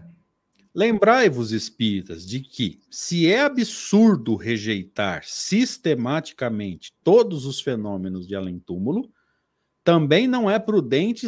Lembrai-vos, 0.74 1.52
espíritas, 1.52 2.26
de 2.26 2.40
que, 2.40 2.80
se 2.90 3.30
é 3.30 3.42
absurdo 3.42 4.36
rejeitar 4.36 5.24
sistematicamente 5.26 6.94
todos 7.04 7.46
os 7.46 7.60
fenômenos 7.60 8.26
de 8.26 8.36
além-túmulo, 8.36 9.12
também 9.84 10.28
não 10.28 10.50
é 10.50 10.58
prudente, 10.60 11.28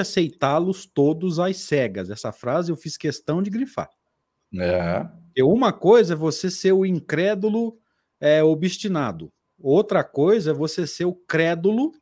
aceitá-los 0.00 0.86
todos 0.86 1.38
às 1.38 1.58
cegas. 1.58 2.08
Essa 2.08 2.32
frase 2.32 2.72
eu 2.72 2.76
fiz 2.76 2.96
questão 2.96 3.42
de 3.42 3.50
grifar. 3.50 3.90
É. 4.58 5.06
E 5.36 5.42
uma 5.42 5.72
coisa 5.72 6.14
é 6.14 6.16
você 6.16 6.50
ser 6.50 6.72
o 6.72 6.86
incrédulo 6.86 7.78
é, 8.18 8.42
obstinado, 8.42 9.30
outra 9.60 10.02
coisa 10.02 10.50
é 10.50 10.54
você 10.54 10.86
ser 10.86 11.04
o 11.04 11.14
crédulo 11.14 11.92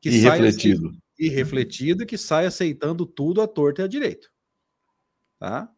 Que 0.00 0.10
e 0.10 0.18
refletido. 0.18 0.90
E 1.18 1.28
refletido 1.28 2.04
que 2.04 2.18
sai 2.18 2.46
aceitando 2.46 3.06
tudo 3.06 3.40
à 3.40 3.46
torta 3.46 3.82
e 3.82 3.84
à 3.84 3.88
direita. 3.88 4.33
Tá? 5.38 5.70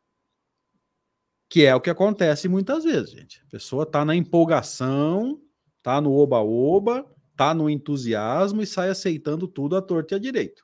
Que 1.49 1.65
é 1.65 1.75
o 1.75 1.81
que 1.81 1.91
acontece 1.91 2.49
muitas 2.49 2.85
vezes, 2.85 3.11
gente. 3.11 3.43
A 3.47 3.51
pessoa 3.51 3.85
está 3.85 4.05
na 4.05 4.15
empolgação, 4.15 5.41
está 5.79 6.01
no 6.01 6.13
oba-oba, 6.13 7.07
está 7.31 7.55
no 7.55 7.71
entusiasmo 7.71 8.63
e 8.63 8.67
sai 8.67 8.91
aceitando 8.91 9.47
tudo 9.47 9.77
à 9.77 9.83
torta 9.83 10.15
e 10.15 10.17
à 10.17 10.19
direita. 10.19 10.63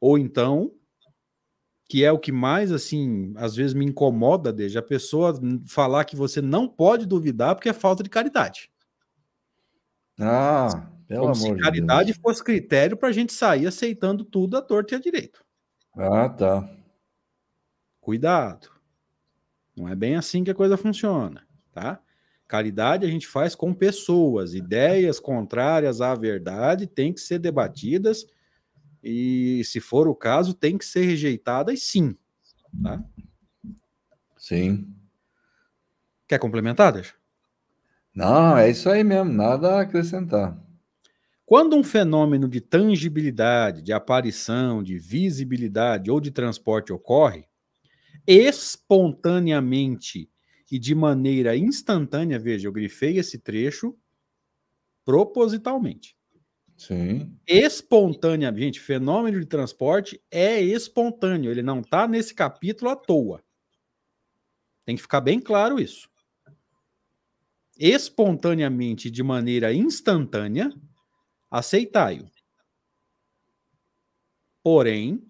Ou 0.00 0.18
então, 0.18 0.72
que 1.88 2.04
é 2.04 2.12
o 2.12 2.18
que 2.18 2.32
mais, 2.32 2.72
assim, 2.72 3.32
às 3.36 3.54
vezes 3.54 3.74
me 3.74 3.84
incomoda, 3.84 4.52
desde 4.52 4.78
a 4.78 4.82
pessoa 4.82 5.38
falar 5.66 6.04
que 6.04 6.16
você 6.16 6.40
não 6.40 6.68
pode 6.68 7.06
duvidar 7.06 7.54
porque 7.54 7.68
é 7.68 7.72
falta 7.72 8.02
de 8.02 8.10
caridade. 8.10 8.70
Ah, 10.20 10.88
pelo 11.06 11.22
Como 11.22 11.34
amor 11.34 11.56
se 11.56 11.62
caridade 11.62 12.12
de 12.12 12.18
fosse 12.18 12.42
critério 12.42 12.96
para 12.96 13.08
a 13.08 13.12
gente 13.12 13.32
sair 13.32 13.66
aceitando 13.66 14.24
tudo 14.24 14.56
à 14.56 14.62
torta 14.62 14.94
e 14.94 14.96
à 14.96 15.00
direita. 15.00 15.40
Ah, 15.96 16.28
tá. 16.28 16.68
Cuidado. 18.04 18.68
Não 19.74 19.88
é 19.88 19.94
bem 19.94 20.14
assim 20.14 20.44
que 20.44 20.50
a 20.50 20.54
coisa 20.54 20.76
funciona, 20.76 21.42
tá? 21.72 21.98
Caridade 22.46 23.06
a 23.06 23.08
gente 23.08 23.26
faz 23.26 23.54
com 23.54 23.72
pessoas, 23.72 24.52
ideias 24.52 25.18
contrárias 25.18 26.02
à 26.02 26.14
verdade 26.14 26.86
têm 26.86 27.14
que 27.14 27.20
ser 27.20 27.38
debatidas 27.38 28.26
e, 29.02 29.62
se 29.64 29.80
for 29.80 30.06
o 30.06 30.14
caso, 30.14 30.52
tem 30.52 30.76
que 30.76 30.84
ser 30.84 31.06
rejeitadas 31.06 31.82
sim. 31.82 32.14
Tá? 32.82 33.02
Sim. 34.36 34.94
Quer 36.28 36.38
complementar, 36.38 36.92
deixa? 36.92 37.14
Não, 38.14 38.54
é 38.54 38.68
isso 38.68 38.90
aí 38.90 39.02
mesmo, 39.02 39.32
nada 39.32 39.76
a 39.76 39.80
acrescentar. 39.80 40.62
Quando 41.46 41.74
um 41.74 41.82
fenômeno 41.82 42.50
de 42.50 42.60
tangibilidade, 42.60 43.80
de 43.80 43.94
aparição, 43.94 44.82
de 44.82 44.98
visibilidade 44.98 46.10
ou 46.10 46.20
de 46.20 46.30
transporte 46.30 46.92
ocorre, 46.92 47.48
espontaneamente 48.26 50.30
e 50.70 50.78
de 50.78 50.94
maneira 50.94 51.56
instantânea, 51.56 52.38
veja, 52.38 52.66
eu 52.66 52.72
grifei 52.72 53.18
esse 53.18 53.38
trecho 53.38 53.96
propositalmente. 55.04 56.16
Sim. 56.76 57.38
Espontaneamente, 57.46 58.80
fenômeno 58.80 59.38
de 59.38 59.46
transporte 59.46 60.20
é 60.30 60.60
espontâneo, 60.60 61.50
ele 61.50 61.62
não 61.62 61.80
está 61.80 62.08
nesse 62.08 62.34
capítulo 62.34 62.90
à 62.90 62.96
toa. 62.96 63.42
Tem 64.84 64.96
que 64.96 65.02
ficar 65.02 65.20
bem 65.20 65.40
claro 65.40 65.80
isso. 65.80 66.08
Espontaneamente, 67.78 69.10
de 69.10 69.22
maneira 69.22 69.72
instantânea, 69.72 70.72
aceitai-o. 71.50 72.28
Porém, 74.62 75.22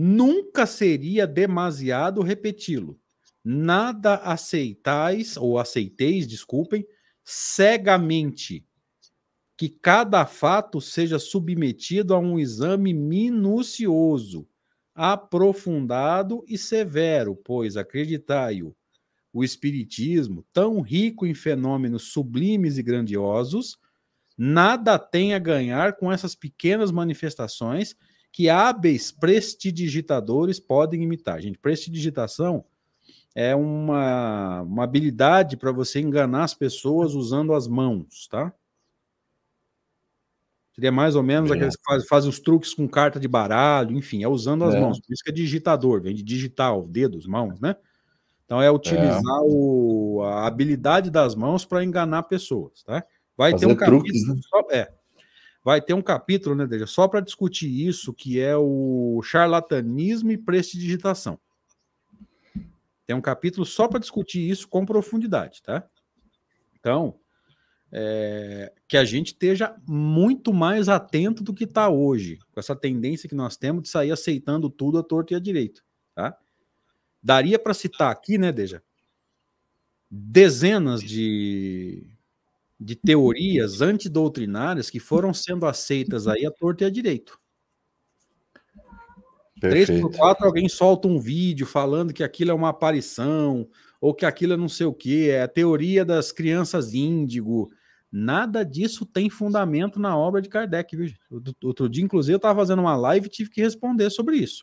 nunca 0.00 0.64
seria 0.64 1.26
demasiado 1.26 2.22
repeti-lo. 2.22 2.96
Nada 3.44 4.14
aceitais, 4.14 5.36
ou 5.36 5.58
aceiteis, 5.58 6.24
desculpem, 6.24 6.86
cegamente, 7.24 8.64
que 9.56 9.68
cada 9.68 10.24
fato 10.24 10.80
seja 10.80 11.18
submetido 11.18 12.14
a 12.14 12.18
um 12.20 12.38
exame 12.38 12.94
minucioso, 12.94 14.46
aprofundado 14.94 16.44
e 16.46 16.56
severo, 16.56 17.34
pois 17.34 17.76
acreditai-o, 17.76 18.76
o 19.32 19.42
Espiritismo, 19.42 20.46
tão 20.52 20.80
rico 20.80 21.26
em 21.26 21.34
fenômenos 21.34 22.12
sublimes 22.12 22.78
e 22.78 22.84
grandiosos, 22.84 23.76
nada 24.36 24.96
tem 24.96 25.34
a 25.34 25.40
ganhar 25.40 25.96
com 25.96 26.12
essas 26.12 26.36
pequenas 26.36 26.92
manifestações 26.92 27.96
que 28.38 28.48
hábeis 28.48 29.10
prestidigitadores 29.10 30.60
podem 30.60 31.02
imitar. 31.02 31.40
Gente, 31.40 31.58
prestidigitação 31.58 32.64
é 33.34 33.52
uma, 33.52 34.62
uma 34.62 34.84
habilidade 34.84 35.56
para 35.56 35.72
você 35.72 35.98
enganar 35.98 36.44
as 36.44 36.54
pessoas 36.54 37.14
usando 37.14 37.52
as 37.52 37.66
mãos, 37.66 38.28
tá? 38.28 38.52
Seria 40.72 40.92
mais 40.92 41.16
ou 41.16 41.22
menos 41.24 41.50
aqueles 41.50 41.74
que 41.74 41.82
fazem, 41.84 42.06
fazem 42.06 42.30
os 42.30 42.38
truques 42.38 42.72
com 42.72 42.86
carta 42.86 43.18
de 43.18 43.26
baralho, 43.26 43.98
enfim, 43.98 44.22
é 44.22 44.28
usando 44.28 44.62
as 44.62 44.76
é. 44.76 44.80
mãos. 44.80 45.00
Por 45.00 45.12
isso 45.12 45.24
que 45.24 45.30
é 45.30 45.34
digitador, 45.34 46.00
vem 46.00 46.14
de 46.14 46.22
digital, 46.22 46.86
dedos, 46.86 47.26
mãos, 47.26 47.58
né? 47.58 47.74
Então 48.44 48.62
é 48.62 48.70
utilizar 48.70 49.20
é. 49.20 49.46
O, 49.46 50.22
a 50.22 50.46
habilidade 50.46 51.10
das 51.10 51.34
mãos 51.34 51.64
para 51.64 51.82
enganar 51.82 52.22
pessoas, 52.22 52.84
tá? 52.84 53.04
Vai 53.36 53.50
Fazer 53.50 53.66
ter 53.66 53.72
um 53.72 53.76
truques, 53.76 54.12
capítulo 54.12 54.34
né? 54.36 54.40
só, 54.48 54.60
é, 54.70 54.97
vai 55.68 55.82
ter 55.82 55.92
um 55.92 56.00
capítulo, 56.00 56.54
né, 56.54 56.66
Deja, 56.66 56.86
só 56.86 57.06
para 57.06 57.20
discutir 57.20 57.68
isso, 57.68 58.14
que 58.14 58.40
é 58.40 58.56
o 58.56 59.20
charlatanismo 59.22 60.32
e 60.32 60.38
prestidigitação. 60.38 61.38
Tem 63.06 63.14
um 63.14 63.20
capítulo 63.20 63.66
só 63.66 63.86
para 63.86 64.00
discutir 64.00 64.48
isso 64.48 64.66
com 64.66 64.86
profundidade, 64.86 65.62
tá? 65.62 65.86
Então, 66.80 67.16
é, 67.92 68.72
que 68.88 68.96
a 68.96 69.04
gente 69.04 69.26
esteja 69.26 69.76
muito 69.86 70.54
mais 70.54 70.88
atento 70.88 71.44
do 71.44 71.52
que 71.52 71.64
está 71.64 71.90
hoje, 71.90 72.38
com 72.50 72.58
essa 72.58 72.74
tendência 72.74 73.28
que 73.28 73.34
nós 73.34 73.58
temos 73.58 73.82
de 73.82 73.90
sair 73.90 74.10
aceitando 74.10 74.70
tudo 74.70 74.96
a 74.96 75.02
torto 75.02 75.34
e 75.34 75.36
a 75.36 75.38
direito, 75.38 75.84
tá? 76.14 76.34
Daria 77.22 77.58
para 77.58 77.74
citar 77.74 78.10
aqui, 78.10 78.38
né, 78.38 78.50
Deja? 78.50 78.82
Dezenas 80.10 81.02
de, 81.02 82.06
de 82.78 82.94
teorias 82.94 83.80
antidoutrinárias 83.80 84.88
que 84.88 85.00
foram 85.00 85.34
sendo 85.34 85.66
aceitas 85.66 86.28
aí 86.28 86.46
a 86.46 86.50
torto 86.50 86.84
e 86.84 86.86
a 86.86 86.90
direito. 86.90 87.38
Perfeito. 89.60 89.86
3 89.86 90.00
por 90.00 90.16
4 90.16 90.46
alguém 90.46 90.68
solta 90.68 91.08
um 91.08 91.18
vídeo 91.18 91.66
falando 91.66 92.12
que 92.12 92.22
aquilo 92.22 92.52
é 92.52 92.54
uma 92.54 92.68
aparição, 92.68 93.68
ou 94.00 94.14
que 94.14 94.24
aquilo 94.24 94.52
é 94.52 94.56
não 94.56 94.68
sei 94.68 94.86
o 94.86 94.94
que, 94.94 95.28
é 95.30 95.42
a 95.42 95.48
teoria 95.48 96.04
das 96.04 96.30
crianças 96.30 96.94
índigo. 96.94 97.70
Nada 98.10 98.64
disso 98.64 99.04
tem 99.04 99.28
fundamento 99.28 99.98
na 99.98 100.16
obra 100.16 100.40
de 100.40 100.48
Kardec, 100.48 100.96
viu? 100.96 101.12
Outro 101.62 101.88
dia, 101.88 102.04
inclusive, 102.04 102.34
eu 102.34 102.38
estava 102.38 102.60
fazendo 102.60 102.78
uma 102.78 102.96
live 102.96 103.26
e 103.26 103.30
tive 103.30 103.50
que 103.50 103.60
responder 103.60 104.08
sobre 104.10 104.36
isso. 104.36 104.62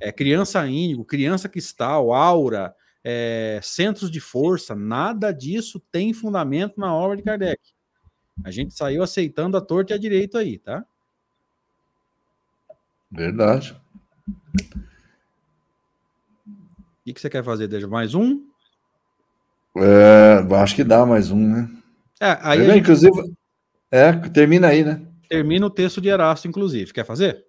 É 0.00 0.12
criança 0.12 0.66
índigo, 0.66 1.04
criança 1.04 1.48
cristal, 1.48 2.12
aura, 2.12 2.74
é, 3.04 3.60
centros 3.62 4.10
de 4.10 4.20
força, 4.20 4.74
nada 4.74 5.32
disso 5.32 5.80
tem 5.92 6.12
fundamento 6.12 6.78
na 6.78 6.94
obra 6.94 7.16
de 7.16 7.22
Kardec. 7.22 7.60
A 8.44 8.50
gente 8.50 8.74
saiu 8.74 9.02
aceitando 9.02 9.56
a 9.56 9.60
torta 9.60 9.92
e 9.92 9.94
a 9.94 9.98
direito 9.98 10.38
aí, 10.38 10.58
tá? 10.58 10.84
Verdade. 13.10 13.80
O 17.06 17.14
que 17.14 17.20
você 17.20 17.30
quer 17.30 17.42
fazer, 17.42 17.66
Deja? 17.68 17.88
Mais 17.88 18.14
um? 18.14 18.46
É, 19.76 20.44
acho 20.56 20.74
que 20.74 20.84
dá 20.84 21.06
mais 21.06 21.30
um, 21.30 21.54
né? 21.54 21.70
É, 22.20 22.38
aí 22.42 22.66
gente... 22.66 22.80
Inclusive, 22.80 23.34
é, 23.90 24.12
termina 24.12 24.68
aí, 24.68 24.84
né? 24.84 25.00
Termina 25.28 25.66
o 25.66 25.70
texto 25.70 26.00
de 26.00 26.08
Erasto, 26.08 26.48
inclusive. 26.48 26.92
Quer 26.92 27.04
fazer? 27.04 27.44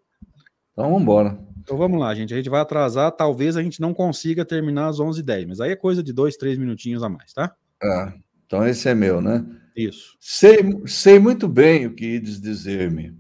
Então 0.72 0.86
vamos 0.86 1.02
embora. 1.02 1.38
Então 1.70 1.78
vamos 1.78 2.00
lá, 2.00 2.16
gente. 2.16 2.34
A 2.34 2.38
gente 2.38 2.50
vai 2.50 2.62
atrasar. 2.62 3.12
Talvez 3.12 3.56
a 3.56 3.62
gente 3.62 3.80
não 3.80 3.94
consiga 3.94 4.44
terminar 4.44 4.88
às 4.88 4.98
11h10, 4.98 5.46
mas 5.50 5.62
aí 5.62 5.70
é 5.70 5.76
coisa 5.76 6.02
de 6.02 6.12
dois, 6.12 6.36
três 6.36 6.58
minutinhos 6.58 7.04
a 7.04 7.10
mais, 7.10 7.32
tá? 7.32 7.56
Ah, 7.80 8.12
então 8.44 8.68
esse 8.68 8.90
é 8.90 8.96
meu, 8.96 9.22
né? 9.22 9.46
Isso. 9.76 10.18
Sei, 10.20 10.58
sei 10.88 11.20
muito 11.20 11.48
bem 11.48 11.86
o 11.86 11.94
que 11.94 12.16
ides 12.16 12.42
dizer-me 12.42 13.16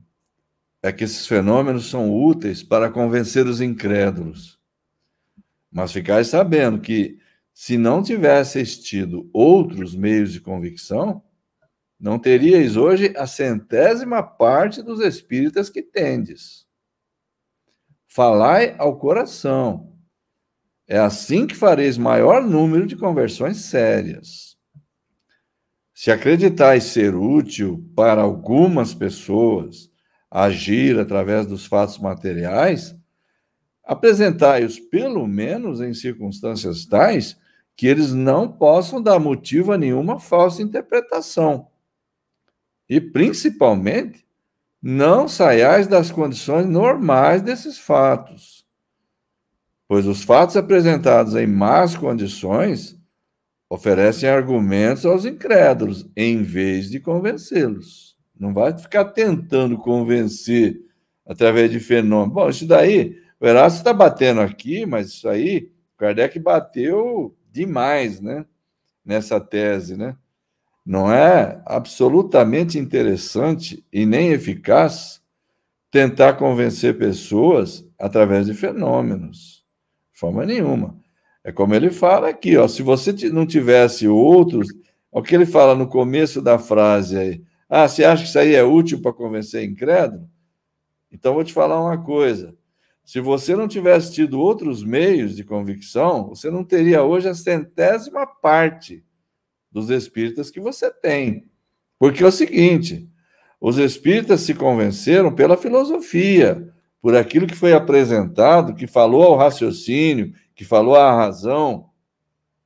é 0.82 0.92
que 0.92 1.04
esses 1.04 1.28
fenômenos 1.28 1.92
são 1.92 2.12
úteis 2.12 2.64
para 2.64 2.90
convencer 2.90 3.46
os 3.46 3.62
incrédulos. 3.62 4.58
Mas 5.72 5.92
ficais 5.92 6.26
sabendo 6.26 6.80
que, 6.80 7.20
se 7.54 7.78
não 7.78 8.02
tivesseis 8.02 8.80
tido 8.80 9.30
outros 9.32 9.94
meios 9.94 10.34
de 10.34 10.42
convicção, 10.42 11.22
não 12.00 12.18
teríeis 12.18 12.76
hoje 12.76 13.14
a 13.16 13.28
centésima 13.28 14.24
parte 14.24 14.82
dos 14.82 15.02
espíritas 15.02 15.70
que 15.70 15.84
tendes. 15.84 16.68
Falai 18.12 18.76
ao 18.80 18.98
coração. 18.98 19.94
É 20.88 20.98
assim 20.98 21.46
que 21.46 21.54
fareis 21.54 21.96
maior 21.96 22.42
número 22.42 22.88
de 22.88 22.96
conversões 22.96 23.58
sérias. 23.58 24.58
Se 25.94 26.10
acreditais 26.10 26.86
ser 26.86 27.14
útil 27.14 27.88
para 27.96 28.24
algumas 28.24 28.96
pessoas, 28.96 29.92
agir 30.32 30.98
através 30.98 31.46
dos 31.46 31.68
fatos 31.68 32.00
materiais, 32.00 32.96
apresentai-os 33.84 34.80
pelo 34.80 35.28
menos 35.28 35.80
em 35.80 35.94
circunstâncias 35.94 36.88
tais 36.88 37.38
que 37.76 37.86
eles 37.86 38.12
não 38.12 38.52
possam 38.52 39.00
dar 39.02 39.20
motivo 39.20 39.72
a 39.72 39.78
nenhuma 39.78 40.20
falsa 40.20 40.64
interpretação. 40.64 41.68
E, 42.90 43.00
principalmente, 43.00 44.26
não 44.82 45.28
saiais 45.28 45.88
das 45.88 46.10
condições 46.10 46.66
normais 46.66 47.42
desses 47.42 47.78
fatos, 47.78 48.66
pois 49.88 50.06
os 50.06 50.24
fatos 50.24 50.56
apresentados 50.56 51.36
em 51.36 51.48
más 51.48 51.96
condições 51.96 52.98
oferecem 53.70 54.30
argumentos 54.30 55.06
aos 55.06 55.26
incrédulos, 55.26 56.10
em 56.16 56.42
vez 56.42 56.90
de 56.90 57.00
convencê-los. 57.00 58.18
Não 58.40 58.54
vai 58.54 58.76
ficar 58.78 59.06
tentando 59.06 59.78
convencer 59.78 60.82
através 61.26 61.70
de 61.70 61.80
fenômenos. 61.80 62.34
Bom, 62.34 62.50
isso 62.50 62.66
daí, 62.66 63.22
o 63.40 63.46
Erasmo 63.46 63.80
está 63.80 63.94
batendo 63.94 64.42
aqui, 64.42 64.86
mas 64.86 65.10
isso 65.10 65.30
aí, 65.30 65.72
Kardec 65.98 66.40
bateu 66.40 67.36
demais, 67.52 68.20
né? 68.20 68.46
Nessa 69.06 69.40
tese, 69.40 69.96
né? 69.96 70.16
Não 70.90 71.14
é 71.14 71.62
absolutamente 71.68 72.80
interessante 72.80 73.86
e 73.94 74.08
nem 74.08 74.32
eficaz 74.32 75.22
tentar 75.92 76.34
convencer 76.34 76.98
pessoas 76.98 77.88
através 78.00 78.48
de 78.48 78.56
fenômenos. 78.56 79.64
De 80.12 80.20
forma 80.20 80.48
nenhuma. 80.48 80.98
É 81.44 81.52
como 81.52 81.76
ele 81.76 81.92
fala 81.92 82.30
aqui, 82.30 82.58
ó, 82.58 82.68
se 82.68 82.82
você 82.82 83.14
não 83.30 83.46
tivesse 83.46 84.08
outros, 84.08 84.68
o 85.12 85.22
que 85.22 85.36
ele 85.36 85.46
fala 85.46 85.76
no 85.76 85.88
começo 85.88 86.42
da 86.42 86.58
frase 86.58 87.20
aí, 87.20 87.44
ah, 87.70 87.88
você 87.88 88.04
acha 88.04 88.24
que 88.24 88.30
isso 88.30 88.40
aí 88.40 88.56
é 88.56 88.64
útil 88.64 89.00
para 89.00 89.14
convencer 89.14 89.64
incrédulo? 89.64 90.28
Então 91.12 91.36
vou 91.36 91.44
te 91.44 91.54
falar 91.54 91.80
uma 91.80 92.04
coisa. 92.04 92.56
Se 93.06 93.20
você 93.20 93.56
não 93.56 93.68
tivesse 93.68 94.12
tido 94.12 94.40
outros 94.40 94.84
meios 94.84 95.36
de 95.36 95.44
convicção, 95.44 96.30
você 96.30 96.50
não 96.50 96.64
teria 96.64 97.04
hoje 97.04 97.30
a 97.30 97.36
centésima 97.36 98.26
parte 98.26 99.04
dos 99.72 99.90
espíritas 99.90 100.50
que 100.50 100.60
você 100.60 100.92
tem. 100.92 101.50
Porque 101.98 102.24
é 102.24 102.28
o 102.28 102.32
seguinte: 102.32 103.10
os 103.60 103.78
espíritas 103.78 104.42
se 104.42 104.54
convenceram 104.54 105.34
pela 105.34 105.58
filosofia, 105.58 106.72
por 107.02 107.16
aquilo 107.16 107.48
que 107.48 107.56
foi 107.56 107.74
apresentado, 107.74 108.74
que 108.74 108.88
falou 108.88 109.24
ao 109.24 109.36
raciocínio, 109.36 110.34
que 110.56 110.64
falou 110.64 110.96
à 110.96 111.14
razão. 111.14 111.90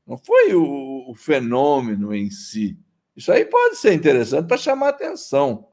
Não 0.06 0.18
foi 0.18 0.54
o, 0.54 1.10
o 1.10 1.16
fenômeno 1.16 2.14
em 2.14 2.30
si. 2.30 2.78
Isso 3.16 3.32
aí 3.32 3.46
pode 3.46 3.78
ser 3.78 3.94
interessante 3.94 4.48
para 4.48 4.58
chamar 4.58 4.90
atenção. 4.90 5.68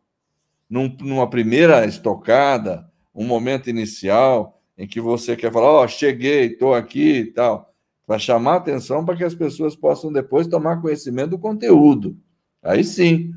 Num, 0.68 0.94
numa 1.00 1.28
primeira 1.28 1.84
estocada, 1.84 2.88
um 3.14 3.26
momento 3.26 3.68
inicial 3.68 4.62
em 4.78 4.86
que 4.86 5.00
você 5.00 5.36
quer 5.36 5.52
falar, 5.52 5.66
ó, 5.66 5.84
oh, 5.84 5.88
cheguei, 5.88 6.46
estou 6.46 6.74
aqui 6.74 7.18
e 7.18 7.24
tal, 7.26 7.69
para 8.10 8.18
chamar 8.18 8.56
atenção 8.56 9.04
para 9.04 9.16
que 9.16 9.22
as 9.22 9.36
pessoas 9.36 9.76
possam 9.76 10.12
depois 10.12 10.48
tomar 10.48 10.82
conhecimento 10.82 11.30
do 11.30 11.38
conteúdo. 11.38 12.18
Aí 12.60 12.82
sim. 12.82 13.32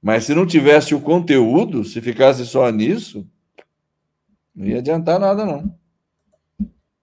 Mas 0.00 0.22
se 0.22 0.32
não 0.32 0.46
tivesse 0.46 0.94
o 0.94 1.00
conteúdo, 1.00 1.84
se 1.84 2.00
ficasse 2.00 2.46
só 2.46 2.70
nisso, 2.70 3.28
não 4.54 4.64
ia 4.64 4.78
adiantar 4.78 5.18
nada, 5.18 5.44
não. 5.44 5.76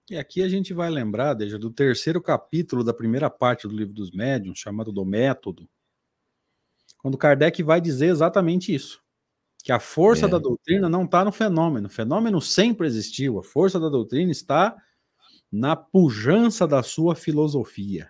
E 0.10 0.16
aqui 0.16 0.42
a 0.42 0.48
gente 0.48 0.74
vai 0.74 0.90
lembrar, 0.90 1.34
desde 1.34 1.58
do 1.58 1.70
terceiro 1.70 2.22
capítulo 2.22 2.86
da 2.86 2.94
primeira 2.94 3.30
parte 3.30 3.68
do 3.68 3.76
livro 3.76 3.94
dos 3.94 4.10
médiuns, 4.10 4.60
chamado 4.60 4.90
do 4.90 5.04
método, 5.04 5.68
quando 7.00 7.18
Kardec 7.18 7.62
vai 7.64 7.82
dizer 7.82 8.08
exatamente 8.08 8.74
isso. 8.74 9.04
Que 9.62 9.74
a 9.74 9.80
força 9.82 10.26
é. 10.26 10.30
da 10.30 10.38
doutrina 10.38 10.88
não 10.88 11.04
está 11.04 11.26
no 11.26 11.34
fenômeno. 11.34 11.88
O 11.88 11.92
fenômeno 11.92 12.40
sempre 12.40 12.88
existiu. 12.88 13.40
A 13.40 13.44
força 13.44 13.78
da 13.78 13.90
doutrina 13.90 14.32
está 14.32 14.74
na 15.54 15.76
pujança 15.76 16.68
da 16.68 16.82
sua 16.82 17.16
filosofia. 17.16 18.10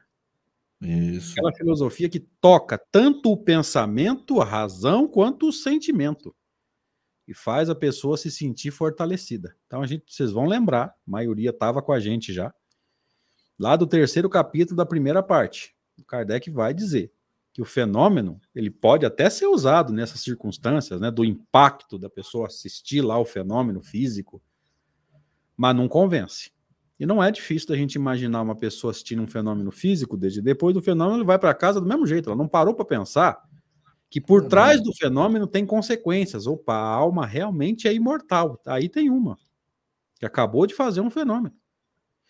Isso. 0.80 1.34
Aquela 1.34 1.54
filosofia 1.54 2.08
que 2.08 2.22
toca 2.22 2.78
tanto 2.78 3.34
o 3.34 3.38
pensamento, 3.38 4.39
a 4.39 4.46
razão, 4.46 5.10
quanto 5.10 5.50
o 5.50 5.52
sentimento. 5.52 6.34
E 7.28 7.34
faz 7.34 7.70
a 7.70 7.76
pessoa 7.76 8.16
se 8.16 8.32
sentir 8.32 8.72
fortalecida. 8.72 9.58
Então 9.68 9.82
a 9.82 9.86
gente, 9.86 10.06
vocês 10.08 10.32
vão 10.32 10.46
lembrar, 10.46 10.86
a 10.86 10.94
maioria 11.06 11.50
estava 11.50 11.82
com 11.82 11.91
a 11.91 12.00
gente 12.00 12.32
já. 12.32 12.54
Lá 13.60 13.76
do 13.76 13.86
terceiro 13.86 14.30
capítulo 14.30 14.78
da 14.78 14.86
primeira 14.86 15.22
parte, 15.22 15.76
o 16.00 16.04
Kardec 16.06 16.50
vai 16.50 16.74
dizer 16.74 17.12
que 17.52 17.62
o 17.62 17.66
fenômeno 17.66 18.39
ele 18.56 18.70
pode 18.70 19.06
até 19.06 19.30
ser 19.30 19.48
usado 19.48 19.91
nessas 19.91 20.22
circunstâncias, 20.22 21.02
né, 21.02 21.12
do 21.12 21.26
impacto 21.26 22.00
da 22.00 22.10
pessoa 22.10 22.48
assistir 22.48 23.02
lá 23.02 23.20
o 23.20 23.26
fenômeno 23.26 23.82
físico, 23.82 24.41
mas 25.58 25.76
não 25.76 25.89
convence. 25.89 26.54
E 27.00 27.06
não 27.06 27.24
é 27.24 27.32
difícil 27.32 27.68
da 27.70 27.76
gente 27.76 27.96
imaginar 27.96 28.41
uma 28.41 28.56
pessoa 28.56 28.91
assistindo 28.91 29.22
um 29.22 29.28
fenômeno 29.28 29.72
físico, 29.72 30.16
desde 30.16 30.41
depois 30.41 30.74
do 30.74 30.82
fenômeno 30.82 31.18
ele 31.18 31.26
vai 31.26 31.39
para 31.39 31.54
casa 31.54 31.82
do 31.82 31.88
mesmo 31.88 32.06
jeito, 32.06 32.30
ela 32.30 32.38
não 32.38 32.48
parou 32.48 32.74
para 32.74 32.86
pensar 32.86 33.41
que 34.10 34.22
por 34.22 34.48
trás 34.48 34.82
do 34.82 34.94
fenômeno 34.94 35.48
tem 35.48 35.66
consequências. 35.66 36.46
Opa, 36.46 36.74
a 36.76 36.86
alma 36.86 37.26
realmente 37.26 37.88
é 37.88 37.94
imortal. 37.94 38.62
Aí 38.66 38.88
tem 38.88 39.10
uma 39.10 39.39
que 40.20 40.26
acabou 40.26 40.68
de 40.68 40.76
fazer 40.76 41.02
um 41.02 41.10
fenômeno. 41.10 41.56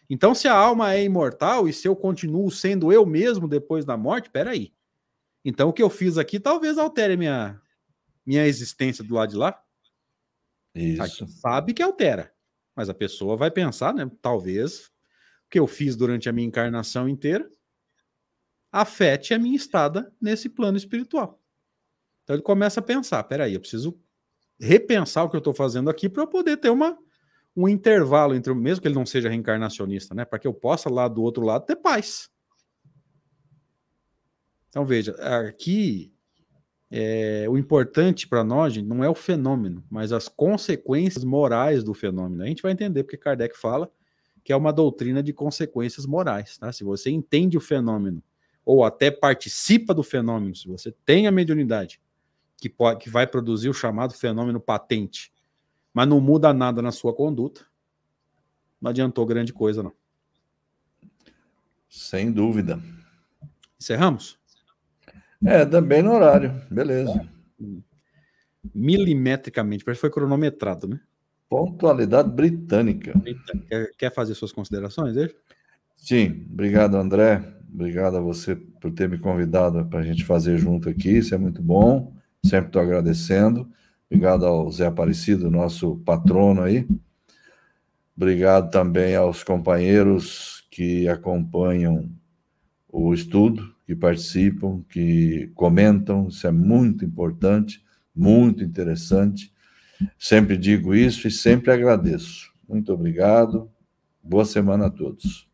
Então, 0.09 0.34
se 0.34 0.47
a 0.47 0.53
alma 0.55 0.93
é 0.93 1.03
imortal 1.03 1.68
e 1.68 1.74
se 1.74 1.88
eu 1.88 1.95
continuo 1.95 2.49
sendo 2.49 2.91
eu 2.91 3.05
mesmo 3.05 3.47
depois 3.47 3.84
da 3.84 3.97
morte, 3.97 4.30
peraí. 4.30 4.74
Então, 5.43 5.70
o 5.70 5.74
que 5.74 5.84
eu 5.84 5.89
fiz 5.89 6.18
aqui 6.18 6.39
talvez 6.39 6.78
altere 6.78 7.18
minha, 7.18 7.61
minha 8.26 8.47
existência 8.47 9.03
do 9.03 9.14
lado 9.14 9.32
de 9.32 9.36
lá. 9.36 9.61
Isso. 10.74 11.28
sabe 11.28 11.74
que 11.74 11.84
altera. 11.84 12.32
Mas 12.76 12.89
a 12.89 12.93
pessoa 12.93 13.38
vai 13.38 13.51
pensar, 13.51 13.93
né? 13.93 14.09
Talvez 14.21 14.88
o 14.88 15.49
que 15.49 15.59
eu 15.59 15.67
fiz 15.67 15.95
durante 15.95 16.28
a 16.28 16.32
minha 16.32 16.47
encarnação 16.47 17.07
inteira 17.07 17.49
afete 18.71 19.34
a 19.34 19.39
minha 19.39 19.55
estada 19.55 20.11
nesse 20.19 20.49
plano 20.49 20.78
espiritual. 20.78 21.39
Então 22.24 22.36
ele 22.36 22.43
começa 22.43 22.80
a 22.80 22.84
pensar: 22.84 23.24
peraí, 23.24 23.53
eu 23.53 23.59
preciso 23.59 23.99
repensar 24.59 25.24
o 25.24 25.30
que 25.30 25.36
eu 25.36 25.39
estou 25.39 25.53
fazendo 25.53 25.89
aqui 25.89 26.09
para 26.09 26.24
eu 26.24 26.28
poder 26.28 26.57
ter 26.57 26.69
uma, 26.69 26.97
um 27.55 27.67
intervalo 27.67 28.34
entre, 28.34 28.53
mesmo 28.53 28.82
que 28.82 28.88
ele 28.88 28.95
não 28.95 29.05
seja 29.05 29.30
reencarnacionista, 29.30 30.15
né? 30.15 30.26
Para 30.26 30.39
que 30.39 30.47
eu 30.47 30.53
possa 30.53 30.89
lá 30.89 31.07
do 31.07 31.21
outro 31.21 31.43
lado 31.43 31.65
ter 31.65 31.76
paz. 31.76 32.30
Então 34.69 34.86
veja, 34.86 35.11
aqui 35.47 36.12
é, 36.95 37.47
o 37.49 37.57
importante 37.57 38.27
para 38.27 38.43
nós 38.43 38.77
não 38.77 39.03
é 39.03 39.09
o 39.09 39.15
fenômeno, 39.15 39.83
mas 39.89 40.11
as 40.11 40.27
consequências 40.27 41.23
morais 41.23 41.83
do 41.83 41.91
fenômeno. 41.91 42.43
A 42.43 42.45
gente 42.45 42.61
vai 42.61 42.71
entender 42.71 43.03
porque 43.03 43.17
Kardec 43.17 43.57
fala 43.57 43.91
que 44.43 44.53
é 44.53 44.55
uma 44.55 44.71
doutrina 44.71 45.23
de 45.23 45.33
consequências 45.33 46.05
morais. 46.05 46.55
Tá? 46.59 46.71
Se 46.71 46.83
você 46.83 47.09
entende 47.09 47.57
o 47.57 47.61
fenômeno 47.61 48.21
ou 48.63 48.85
até 48.85 49.09
participa 49.09 49.91
do 49.91 50.03
fenômeno, 50.03 50.55
se 50.55 50.67
você 50.67 50.91
tem 51.03 51.25
a 51.25 51.31
mediunidade 51.31 51.99
que, 52.57 52.69
pode, 52.69 52.99
que 52.99 53.09
vai 53.09 53.25
produzir 53.25 53.69
o 53.69 53.73
chamado 53.73 54.13
fenômeno 54.13 54.59
patente, 54.59 55.33
mas 55.91 56.07
não 56.07 56.21
muda 56.21 56.53
nada 56.53 56.79
na 56.79 56.91
sua 56.91 57.11
conduta, 57.11 57.65
não 58.79 58.91
adiantou 58.91 59.25
grande 59.25 59.51
coisa, 59.51 59.81
não. 59.81 59.93
Sem 61.89 62.31
dúvida. 62.31 62.79
Encerramos? 63.79 64.37
É, 65.45 65.65
também 65.65 66.01
no 66.01 66.13
horário. 66.13 66.53
Beleza. 66.69 67.27
Milimetricamente, 68.73 69.83
parece 69.83 69.99
que 69.99 70.01
foi 70.01 70.09
cronometrado, 70.09 70.87
né? 70.87 70.99
Pontualidade 71.49 72.29
britânica. 72.31 73.13
Quer, 73.67 73.91
quer 73.97 74.13
fazer 74.13 74.33
suas 74.35 74.51
considerações, 74.51 75.15
deixa? 75.15 75.35
Sim, 75.97 76.47
obrigado, 76.51 76.95
André. 76.95 77.43
Obrigado 77.71 78.17
a 78.17 78.21
você 78.21 78.55
por 78.55 78.91
ter 78.91 79.09
me 79.09 79.17
convidado 79.17 79.85
para 79.85 79.99
a 79.99 80.03
gente 80.03 80.23
fazer 80.23 80.57
junto 80.57 80.89
aqui. 80.89 81.17
Isso 81.17 81.35
é 81.35 81.37
muito 81.37 81.61
bom. 81.61 82.13
Sempre 82.43 82.67
estou 82.67 82.81
agradecendo. 82.81 83.69
Obrigado 84.09 84.45
ao 84.45 84.69
Zé 84.71 84.85
Aparecido, 84.85 85.49
nosso 85.49 85.97
patrono 86.05 86.61
aí. 86.61 86.87
Obrigado 88.15 88.69
também 88.69 89.15
aos 89.15 89.43
companheiros 89.43 90.67
que 90.69 91.07
acompanham 91.07 92.09
o 92.87 93.13
estudo 93.13 93.72
que 93.86 93.95
participam, 93.95 94.84
que 94.89 95.51
comentam, 95.55 96.27
isso 96.27 96.47
é 96.47 96.51
muito 96.51 97.03
importante, 97.03 97.84
muito 98.15 98.63
interessante. 98.63 99.53
Sempre 100.17 100.57
digo 100.57 100.93
isso 100.93 101.27
e 101.27 101.31
sempre 101.31 101.71
agradeço. 101.71 102.51
Muito 102.67 102.91
obrigado. 102.93 103.69
Boa 104.21 104.45
semana 104.45 104.88
a 104.88 104.89
todos. 104.89 105.47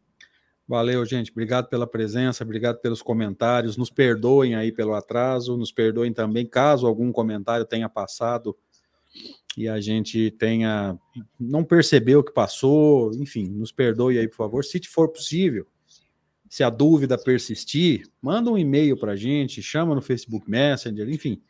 Valeu, 0.67 1.03
gente. 1.03 1.31
Obrigado 1.31 1.67
pela 1.67 1.87
presença, 1.87 2.43
obrigado 2.43 2.77
pelos 2.77 3.01
comentários. 3.01 3.75
Nos 3.75 3.89
perdoem 3.89 4.55
aí 4.55 4.71
pelo 4.71 4.93
atraso, 4.93 5.57
nos 5.57 5.71
perdoem 5.71 6.13
também 6.13 6.45
caso 6.45 6.85
algum 6.85 7.11
comentário 7.11 7.65
tenha 7.65 7.89
passado 7.89 8.55
e 9.57 9.67
a 9.67 9.81
gente 9.81 10.29
tenha 10.31 10.97
não 11.39 11.63
percebeu 11.63 12.19
o 12.19 12.23
que 12.23 12.31
passou, 12.31 13.11
enfim, 13.15 13.49
nos 13.49 13.71
perdoe 13.71 14.19
aí, 14.19 14.27
por 14.27 14.35
favor. 14.35 14.63
Se 14.63 14.79
for 14.87 15.09
possível, 15.09 15.65
se 16.49 16.63
a 16.63 16.69
dúvida 16.69 17.17
persistir, 17.17 18.09
manda 18.19 18.49
um 18.49 18.57
e-mail 18.57 18.97
para 18.97 19.11
a 19.11 19.15
gente, 19.15 19.61
chama 19.61 19.93
no 19.93 20.01
Facebook 20.01 20.49
Messenger, 20.49 21.07
enfim, 21.07 21.41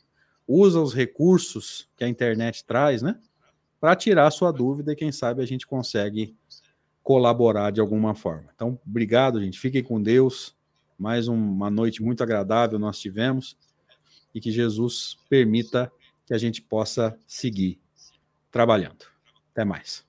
usa 0.45 0.81
os 0.81 0.93
recursos 0.93 1.89
que 1.95 2.03
a 2.03 2.09
internet 2.09 2.65
traz, 2.65 3.01
né? 3.01 3.17
Para 3.79 3.95
tirar 3.95 4.27
a 4.27 4.31
sua 4.31 4.51
dúvida 4.51 4.91
e 4.91 4.95
quem 4.95 5.11
sabe 5.11 5.41
a 5.41 5.45
gente 5.45 5.65
consegue 5.65 6.35
colaborar 7.01 7.71
de 7.71 7.79
alguma 7.79 8.13
forma. 8.13 8.49
Então, 8.53 8.77
obrigado, 8.85 9.41
gente. 9.41 9.57
Fiquem 9.57 9.81
com 9.81 10.01
Deus. 10.01 10.55
Mais 10.97 11.29
uma 11.29 11.69
noite 11.69 12.03
muito 12.03 12.21
agradável 12.21 12.77
nós 12.77 12.99
tivemos 12.99 13.55
e 14.35 14.41
que 14.41 14.51
Jesus 14.51 15.17
permita 15.29 15.89
que 16.25 16.33
a 16.33 16.37
gente 16.37 16.61
possa 16.61 17.17
seguir 17.25 17.79
trabalhando. 18.51 19.05
Até 19.53 19.63
mais. 19.63 20.05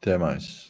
Até 0.00 0.16
mais. 0.16 0.68